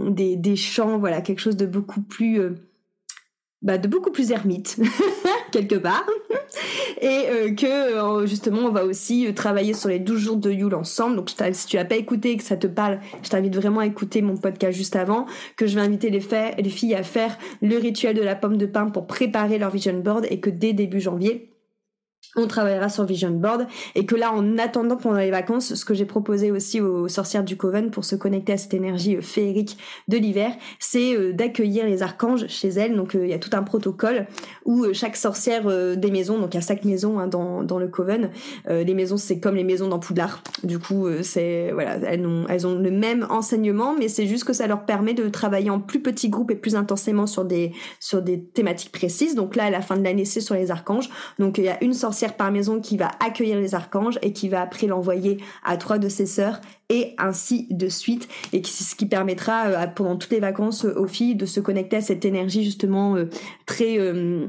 des 0.09 0.55
chants. 0.55 0.97
Voilà, 0.97 1.21
quelque 1.21 1.39
chose 1.39 1.57
de 1.57 1.65
beaucoup 1.65 2.01
plus 2.01 2.41
bah, 3.61 3.77
de 3.77 3.87
beaucoup 3.87 4.11
plus 4.11 4.31
ermite 4.31 4.77
quelque 5.51 5.75
part. 5.75 6.05
Et 7.01 7.07
euh, 7.29 7.53
que 7.53 7.65
euh, 7.65 8.25
justement 8.25 8.61
on 8.61 8.71
va 8.71 8.85
aussi 8.85 9.27
euh, 9.27 9.33
travailler 9.33 9.73
sur 9.73 9.89
les 9.89 9.99
12 9.99 10.19
jours 10.19 10.37
de 10.37 10.49
Yule 10.51 10.75
ensemble. 10.75 11.17
Donc 11.17 11.29
si 11.29 11.67
tu 11.67 11.75
n'as 11.77 11.85
pas 11.85 11.95
écouté 11.95 12.31
et 12.31 12.37
que 12.37 12.43
ça 12.43 12.57
te 12.57 12.67
parle 12.67 12.99
je 13.21 13.29
t'invite 13.29 13.55
vraiment 13.55 13.81
à 13.81 13.85
écouter 13.85 14.21
mon 14.21 14.37
podcast 14.37 14.77
juste 14.77 14.95
avant 14.95 15.25
que 15.55 15.67
je 15.67 15.75
vais 15.75 15.81
inviter 15.81 16.09
les, 16.09 16.21
les 16.57 16.69
filles 16.69 16.95
à 16.95 17.03
faire 17.03 17.37
le 17.61 17.77
rituel 17.77 18.15
de 18.15 18.21
la 18.21 18.35
pomme 18.35 18.57
de 18.57 18.65
pain 18.65 18.87
pour 18.87 19.07
préparer 19.07 19.57
leur 19.57 19.71
vision 19.71 19.97
board 19.99 20.25
et 20.29 20.39
que 20.39 20.49
dès 20.49 20.73
début 20.73 21.01
janvier 21.01 21.49
on 22.35 22.47
travaillera 22.47 22.89
sur 22.89 23.05
Vision 23.05 23.31
Board. 23.31 23.67
Et 23.95 24.05
que 24.05 24.15
là 24.15 24.31
en 24.31 24.57
attendant 24.57 24.97
pendant 24.97 25.17
les 25.17 25.31
vacances 25.31 25.73
ce 25.73 25.85
que 25.85 25.93
j'ai 25.93 26.05
proposé 26.05 26.51
aussi 26.51 26.81
aux 26.81 27.07
sorcières 27.07 27.43
du 27.43 27.57
Coven 27.57 27.89
pour 27.89 28.05
se 28.05 28.15
connecter 28.15 28.53
à 28.53 28.57
cette 28.57 28.73
énergie 28.73 29.17
euh, 29.17 29.21
féerique 29.21 29.77
de 30.07 30.17
l'hiver 30.17 30.51
c'est 30.79 31.15
euh, 31.15 31.33
d'accueillir 31.33 31.85
les 31.85 32.03
archanges 32.03 32.47
chez 32.47 32.69
elles. 32.69 32.95
Donc 32.95 33.15
euh, 33.15 33.25
il 33.25 33.29
y 33.29 33.33
a 33.33 33.39
tout 33.39 33.49
un 33.53 33.63
protocole 33.63 34.27
où 34.65 34.85
chaque 34.93 35.15
sorcière 35.15 35.65
des 35.97 36.11
maisons 36.11 36.37
donc 36.39 36.53
il 36.53 36.57
y 36.57 36.59
a 36.59 36.61
cinq 36.61 36.85
maisons 36.85 37.19
hein, 37.19 37.27
dans, 37.27 37.79
le 37.79 37.87
Coven 37.87 38.29
les 38.67 38.93
maisons 38.93 39.17
c'est 39.17 39.39
comme 39.39 39.55
les 39.55 39.63
maisons 39.63 39.87
dans 39.87 39.99
Poudlard. 39.99 40.43
Du 40.63 40.79
coup 40.79 41.07
elles 41.07 42.67
ont 42.67 42.75
le 42.75 42.91
même 42.91 43.25
enseignement 43.29 43.95
mais 43.97 44.07
c'est 44.07 44.27
juste 44.27 44.43
que 44.43 44.53
ça 44.53 44.67
leur 44.67 44.85
permet 44.85 45.13
de 45.13 45.27
travailler 45.29 45.69
en 45.69 45.79
plus 45.79 46.01
petits 46.01 46.29
groupes 46.29 46.51
et 46.51 46.55
plus 46.55 46.75
intensément 46.75 47.27
sur 47.27 47.45
des 47.45 47.71
sur 47.99 48.21
des 48.21 48.43
thématiques 48.43 48.91
précises. 48.91 49.35
Donc 49.35 49.55
là 49.55 49.65
à 49.65 49.69
la 49.69 49.81
fin 49.81 49.97
de 49.97 50.03
l'année 50.03 50.25
c'est 50.25 50.41
sur 50.41 50.55
les 50.55 50.71
archanges. 50.71 51.09
Donc 51.39 51.57
il 51.57 51.65
y 51.65 51.69
a 51.69 51.83
une 51.83 51.93
sorcière 51.93 52.18
par 52.27 52.51
maison 52.51 52.79
qui 52.79 52.97
va 52.97 53.11
accueillir 53.19 53.57
les 53.59 53.75
archanges 53.75 54.19
et 54.21 54.33
qui 54.33 54.49
va 54.49 54.61
après 54.61 54.87
l'envoyer 54.87 55.37
à 55.63 55.77
trois 55.77 55.97
de 55.97 56.09
ses 56.09 56.25
sœurs 56.25 56.61
et 56.89 57.13
ainsi 57.17 57.67
de 57.69 57.87
suite. 57.87 58.27
Et 58.53 58.63
ce 58.63 58.95
qui 58.95 59.05
permettra 59.05 59.67
euh, 59.67 59.87
pendant 59.87 60.17
toutes 60.17 60.31
les 60.31 60.39
vacances 60.39 60.85
aux 60.85 61.07
filles 61.07 61.35
de 61.35 61.45
se 61.45 61.59
connecter 61.59 61.97
à 61.97 62.01
cette 62.01 62.25
énergie 62.25 62.63
justement 62.63 63.15
euh, 63.15 63.29
très 63.65 63.97
euh, 63.99 64.47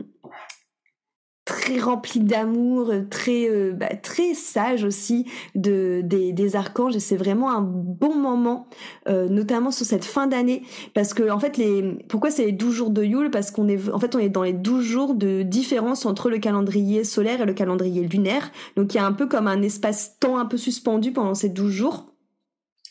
très 1.60 1.78
rempli 1.78 2.20
d'amour, 2.20 2.90
très 3.10 3.46
euh, 3.50 3.72
bah, 3.72 3.94
très 4.02 4.32
sage 4.32 4.82
aussi 4.82 5.26
de 5.54 6.00
des, 6.02 6.32
des 6.32 6.56
archanges. 6.56 6.96
Et 6.96 7.00
c'est 7.00 7.16
vraiment 7.18 7.50
un 7.50 7.60
bon 7.60 8.14
moment, 8.14 8.66
euh, 9.08 9.28
notamment 9.28 9.70
sur 9.70 9.84
cette 9.84 10.06
fin 10.06 10.26
d'année. 10.26 10.62
Parce 10.94 11.12
que 11.12 11.30
en 11.30 11.38
fait 11.38 11.58
les 11.58 11.98
pourquoi 12.08 12.30
c'est 12.30 12.46
les 12.46 12.52
12 12.52 12.74
jours 12.74 12.90
de 12.90 13.04
Yule? 13.04 13.30
Parce 13.30 13.50
qu'on 13.50 13.68
est 13.68 13.90
en 13.90 13.98
fait 13.98 14.16
on 14.16 14.18
est 14.18 14.30
dans 14.30 14.42
les 14.42 14.54
12 14.54 14.84
jours 14.84 15.14
de 15.14 15.42
différence 15.42 16.06
entre 16.06 16.30
le 16.30 16.38
calendrier 16.38 17.04
solaire 17.04 17.42
et 17.42 17.46
le 17.46 17.52
calendrier 17.52 18.08
lunaire. 18.08 18.50
Donc 18.76 18.94
il 18.94 18.96
y 18.96 19.00
a 19.00 19.04
un 19.04 19.12
peu 19.12 19.26
comme 19.26 19.46
un 19.46 19.60
espace 19.60 20.18
temps 20.18 20.38
un 20.38 20.46
peu 20.46 20.56
suspendu 20.56 21.12
pendant 21.12 21.34
ces 21.34 21.50
12 21.50 21.70
jours 21.70 22.09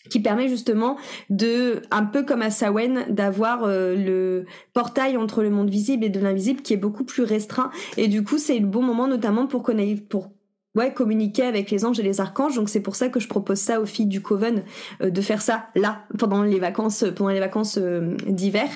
qui 0.10 0.20
permet 0.20 0.48
justement 0.48 0.98
de, 1.30 1.82
un 1.92 2.06
peu 2.06 2.24
comme 2.24 2.42
à 2.42 2.50
Sawen, 2.50 3.06
d'avoir 3.10 3.64
euh, 3.64 3.96
le 3.96 4.46
portail 4.74 5.18
entre 5.18 5.44
le 5.44 5.50
monde 5.50 5.70
visible 5.70 6.04
et 6.04 6.10
de 6.10 6.20
l'invisible 6.20 6.62
qui 6.62 6.74
est 6.74 6.78
beaucoup 6.78 7.04
plus 7.04 7.24
restreint. 7.24 7.72
Et 7.98 8.08
du 8.08 8.24
coup, 8.24 8.38
c'est 8.38 8.60
le 8.60 8.68
bon 8.68 8.82
moment 8.82 9.08
notamment 9.08 9.48
pour, 9.48 9.64
pour 10.10 10.30
ouais, 10.76 10.94
communiquer 10.94 11.44
avec 11.44 11.72
les 11.72 11.86
anges 11.86 12.00
et 12.00 12.04
les 12.04 12.22
archanges. 12.22 12.56
Donc 12.56 12.70
c'est 12.70 12.80
pour 12.80 12.96
ça 12.96 13.10
que 13.10 13.20
je 13.20 13.28
propose 13.28 13.60
ça 13.60 13.82
aux 13.82 13.86
filles 13.86 14.06
du 14.06 14.22
Coven 14.22 14.64
euh, 15.02 15.10
de 15.10 15.22
faire 15.22 15.42
ça 15.42 15.68
là 15.76 16.04
pendant 16.18 16.44
les 16.44 16.60
vacances 16.60 17.06
pendant 17.16 17.32
les 17.32 17.40
vacances 17.40 17.78
euh, 17.78 18.16
d'hiver. 18.28 18.68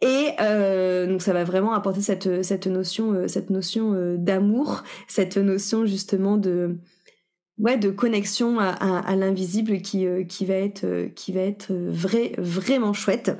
Et 0.00 0.28
euh, 0.40 1.06
donc 1.06 1.22
ça 1.22 1.32
va 1.32 1.44
vraiment 1.44 1.72
apporter 1.72 2.00
cette 2.00 2.42
cette 2.42 2.66
notion 2.66 3.28
cette 3.28 3.50
notion 3.50 4.16
d'amour, 4.16 4.84
cette 5.08 5.36
notion 5.36 5.86
justement 5.86 6.36
de 6.36 6.76
ouais 7.60 7.76
de 7.76 7.90
connexion 7.90 8.58
à, 8.58 9.16
l'invisible 9.16 9.80
qui 9.80 10.06
qui 10.28 10.46
va 10.46 10.54
être 10.54 11.08
qui 11.14 11.32
va 11.32 11.40
être 11.42 11.72
vrai 11.72 12.32
vraiment 12.38 12.92
chouette. 12.92 13.32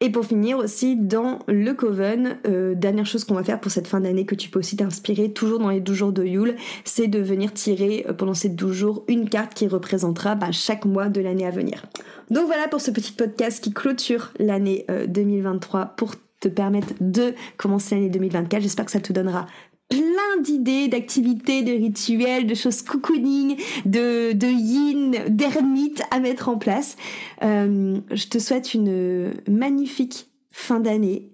Et 0.00 0.10
pour 0.10 0.26
finir 0.26 0.58
aussi, 0.58 0.94
dans 0.94 1.38
le 1.48 1.72
Coven, 1.72 2.38
euh, 2.46 2.74
dernière 2.74 3.06
chose 3.06 3.24
qu'on 3.24 3.34
va 3.34 3.42
faire 3.42 3.58
pour 3.58 3.72
cette 3.72 3.86
fin 3.86 4.00
d'année 4.00 4.26
que 4.26 4.34
tu 4.34 4.50
peux 4.50 4.58
aussi 4.58 4.76
t'inspirer, 4.76 5.32
toujours 5.32 5.58
dans 5.58 5.70
les 5.70 5.80
12 5.80 5.96
jours 5.96 6.12
de 6.12 6.22
Yule, 6.22 6.56
c'est 6.84 7.06
de 7.06 7.18
venir 7.18 7.54
tirer 7.54 8.04
euh, 8.06 8.12
pendant 8.12 8.34
ces 8.34 8.50
12 8.50 8.72
jours 8.74 9.04
une 9.08 9.30
carte 9.30 9.54
qui 9.54 9.66
représentera 9.66 10.34
bah, 10.34 10.52
chaque 10.52 10.84
mois 10.84 11.08
de 11.08 11.22
l'année 11.22 11.46
à 11.46 11.50
venir. 11.50 11.86
Donc 12.30 12.44
voilà 12.44 12.68
pour 12.68 12.82
ce 12.82 12.90
petit 12.90 13.12
podcast 13.12 13.64
qui 13.64 13.72
clôture 13.72 14.32
l'année 14.38 14.84
2023 15.08 15.80
euh, 15.80 15.84
pour 15.96 16.14
te 16.40 16.48
permettre 16.48 16.92
de 17.00 17.32
commencer 17.56 17.94
l'année 17.94 18.10
2024. 18.10 18.60
J'espère 18.60 18.84
que 18.84 18.90
ça 18.90 19.00
te 19.00 19.14
donnera 19.14 19.46
plein 19.88 20.40
d'idées, 20.42 20.88
d'activités, 20.88 21.62
de 21.62 21.72
rituels, 21.72 22.46
de 22.46 22.54
choses 22.54 22.82
cocooning, 22.82 23.56
de, 23.84 24.32
de 24.32 24.46
yin, 24.46 25.28
d'ermite 25.28 26.02
à 26.10 26.20
mettre 26.20 26.48
en 26.48 26.58
place. 26.58 26.96
Euh, 27.42 28.00
je 28.10 28.26
te 28.26 28.38
souhaite 28.38 28.74
une 28.74 29.34
magnifique 29.48 30.28
fin 30.50 30.80
d'année. 30.80 31.32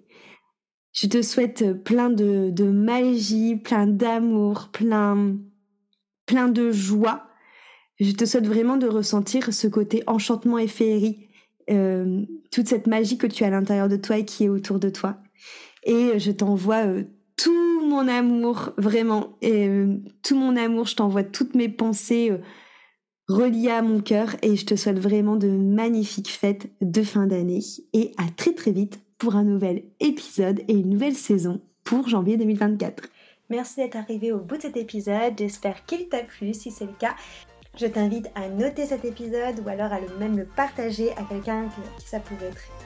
Je 0.93 1.07
te 1.07 1.23
souhaite 1.23 1.73
plein 1.85 2.11
de, 2.11 2.51
de 2.51 2.65
magie, 2.65 3.57
plein 3.57 3.87
d'amour, 3.87 4.69
plein, 4.73 5.37
plein 6.27 6.49
de 6.49 6.71
joie. 6.71 7.25
Je 7.99 8.13
te 8.13 8.25
souhaite 8.25 8.47
vraiment 8.47 8.77
de 8.77 8.87
ressentir 8.87 9.55
ce 9.55 9.69
côté 9.69 10.03
enchantement 10.07 10.59
et 10.59 10.67
féerie, 10.67 11.29
euh, 11.71 12.23
toute 12.51 12.69
cette 12.69 12.87
magie 12.87 13.17
que 13.17 13.27
tu 13.27 13.45
as 13.45 13.47
à 13.47 13.51
l'intérieur 13.51 13.89
de 13.89 13.97
toi 13.97 14.19
et 14.19 14.25
qui 14.25 14.45
est 14.45 14.49
autour 14.49 14.79
de 14.79 14.91
toi. 14.91 15.17
Et 15.85 16.19
je 16.19 16.31
t'envoie 16.31 16.87
euh, 16.87 17.05
tout 17.37 17.72
mon 17.93 18.09
amour, 18.09 18.71
vraiment, 18.77 19.37
et, 19.41 19.69
euh, 19.69 19.99
tout 20.23 20.37
mon 20.37 20.57
amour, 20.57 20.87
je 20.87 20.97
t'envoie 20.97 21.23
toutes 21.23 21.55
mes 21.55 21.69
pensées 21.69 22.31
euh, 22.31 22.39
reliées 23.29 23.71
à 23.71 23.83
mon 23.83 24.01
cœur. 24.01 24.35
Et 24.43 24.57
je 24.57 24.67
te 24.67 24.75
souhaite 24.75 24.99
vraiment 24.99 25.37
de 25.37 25.49
magnifiques 25.49 26.31
fêtes 26.31 26.71
de 26.81 27.03
fin 27.03 27.27
d'année. 27.27 27.61
Et 27.93 28.13
à 28.19 28.25
très 28.37 28.55
très 28.55 28.73
vite 28.73 29.01
pour 29.19 29.37
un 29.37 29.45
nouvel 29.45 29.85
épisode 30.01 30.61
et 30.67 30.73
une 30.73 30.91
nouvelle 30.91 31.15
saison 31.15 31.61
pour 31.85 32.09
janvier 32.09 32.37
2024. 32.37 33.05
Merci 33.51 33.77
d'être 33.77 33.97
arrivé 33.97 34.33
au 34.33 34.39
bout 34.39 34.57
de 34.57 34.63
cet 34.63 34.77
épisode, 34.77 35.35
j'espère 35.39 35.85
qu'il 35.85 36.09
t'a 36.09 36.23
plu, 36.23 36.55
si 36.55 36.71
c'est 36.71 36.87
le 36.87 36.93
cas, 36.99 37.15
je 37.79 37.87
t'invite 37.87 38.31
à 38.35 38.49
noter 38.49 38.87
cet 38.87 39.05
épisode 39.05 39.61
ou 39.65 39.69
alors 39.69 39.93
à 39.93 40.01
le 40.01 40.09
même 40.19 40.39
le 40.39 40.45
partager 40.45 41.13
à 41.13 41.23
quelqu'un 41.23 41.69
qui 41.99 42.09
ça 42.09 42.21
pourrait 42.21 42.47
être 42.47 42.82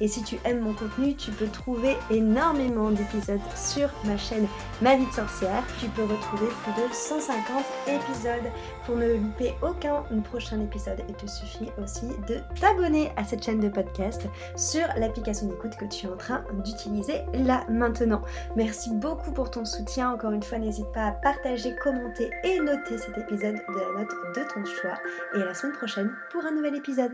Et 0.00 0.08
si 0.08 0.22
tu 0.22 0.36
aimes 0.44 0.60
mon 0.60 0.72
contenu, 0.72 1.14
tu 1.14 1.30
peux 1.30 1.46
trouver 1.46 1.96
énormément 2.10 2.90
d'épisodes 2.90 3.40
sur 3.54 3.88
ma 4.04 4.16
chaîne 4.16 4.46
Ma 4.82 4.96
vie 4.96 5.06
de 5.06 5.12
sorcière. 5.12 5.64
Tu 5.80 5.88
peux 5.88 6.02
retrouver 6.02 6.46
plus 6.62 6.82
de 6.82 6.92
150 6.92 7.64
épisodes 7.86 8.52
pour 8.84 8.96
ne 8.96 9.14
louper 9.14 9.54
aucun 9.62 10.04
prochain 10.22 10.60
épisode. 10.60 11.00
Il 11.08 11.14
te 11.14 11.26
suffit 11.26 11.68
aussi 11.82 12.06
de 12.28 12.40
t'abonner 12.60 13.12
à 13.16 13.24
cette 13.24 13.44
chaîne 13.44 13.60
de 13.60 13.68
podcast 13.68 14.22
sur 14.56 14.86
l'application 14.96 15.48
d'écoute 15.48 15.76
que 15.76 15.86
tu 15.86 16.06
es 16.06 16.10
en 16.10 16.16
train 16.16 16.44
d'utiliser 16.64 17.22
là 17.34 17.64
maintenant. 17.68 18.22
Merci 18.56 18.90
beaucoup 18.94 19.32
pour 19.32 19.50
ton 19.50 19.64
soutien. 19.64 20.12
Encore 20.12 20.32
une 20.32 20.42
fois, 20.42 20.58
n'hésite 20.58 20.90
pas 20.92 21.06
à 21.06 21.12
partager, 21.12 21.74
commenter 21.82 22.30
et 22.44 22.58
noter 22.60 22.98
cet 22.98 23.16
épisode 23.18 23.56
de 23.56 23.74
la 23.74 24.04
de 24.04 24.48
ton 24.52 24.64
choix 24.64 24.98
et 25.34 25.42
à 25.42 25.46
la 25.46 25.54
semaine 25.54 25.76
prochaine 25.76 26.12
pour 26.30 26.44
un 26.44 26.52
nouvel 26.52 26.74
épisode. 26.74 27.12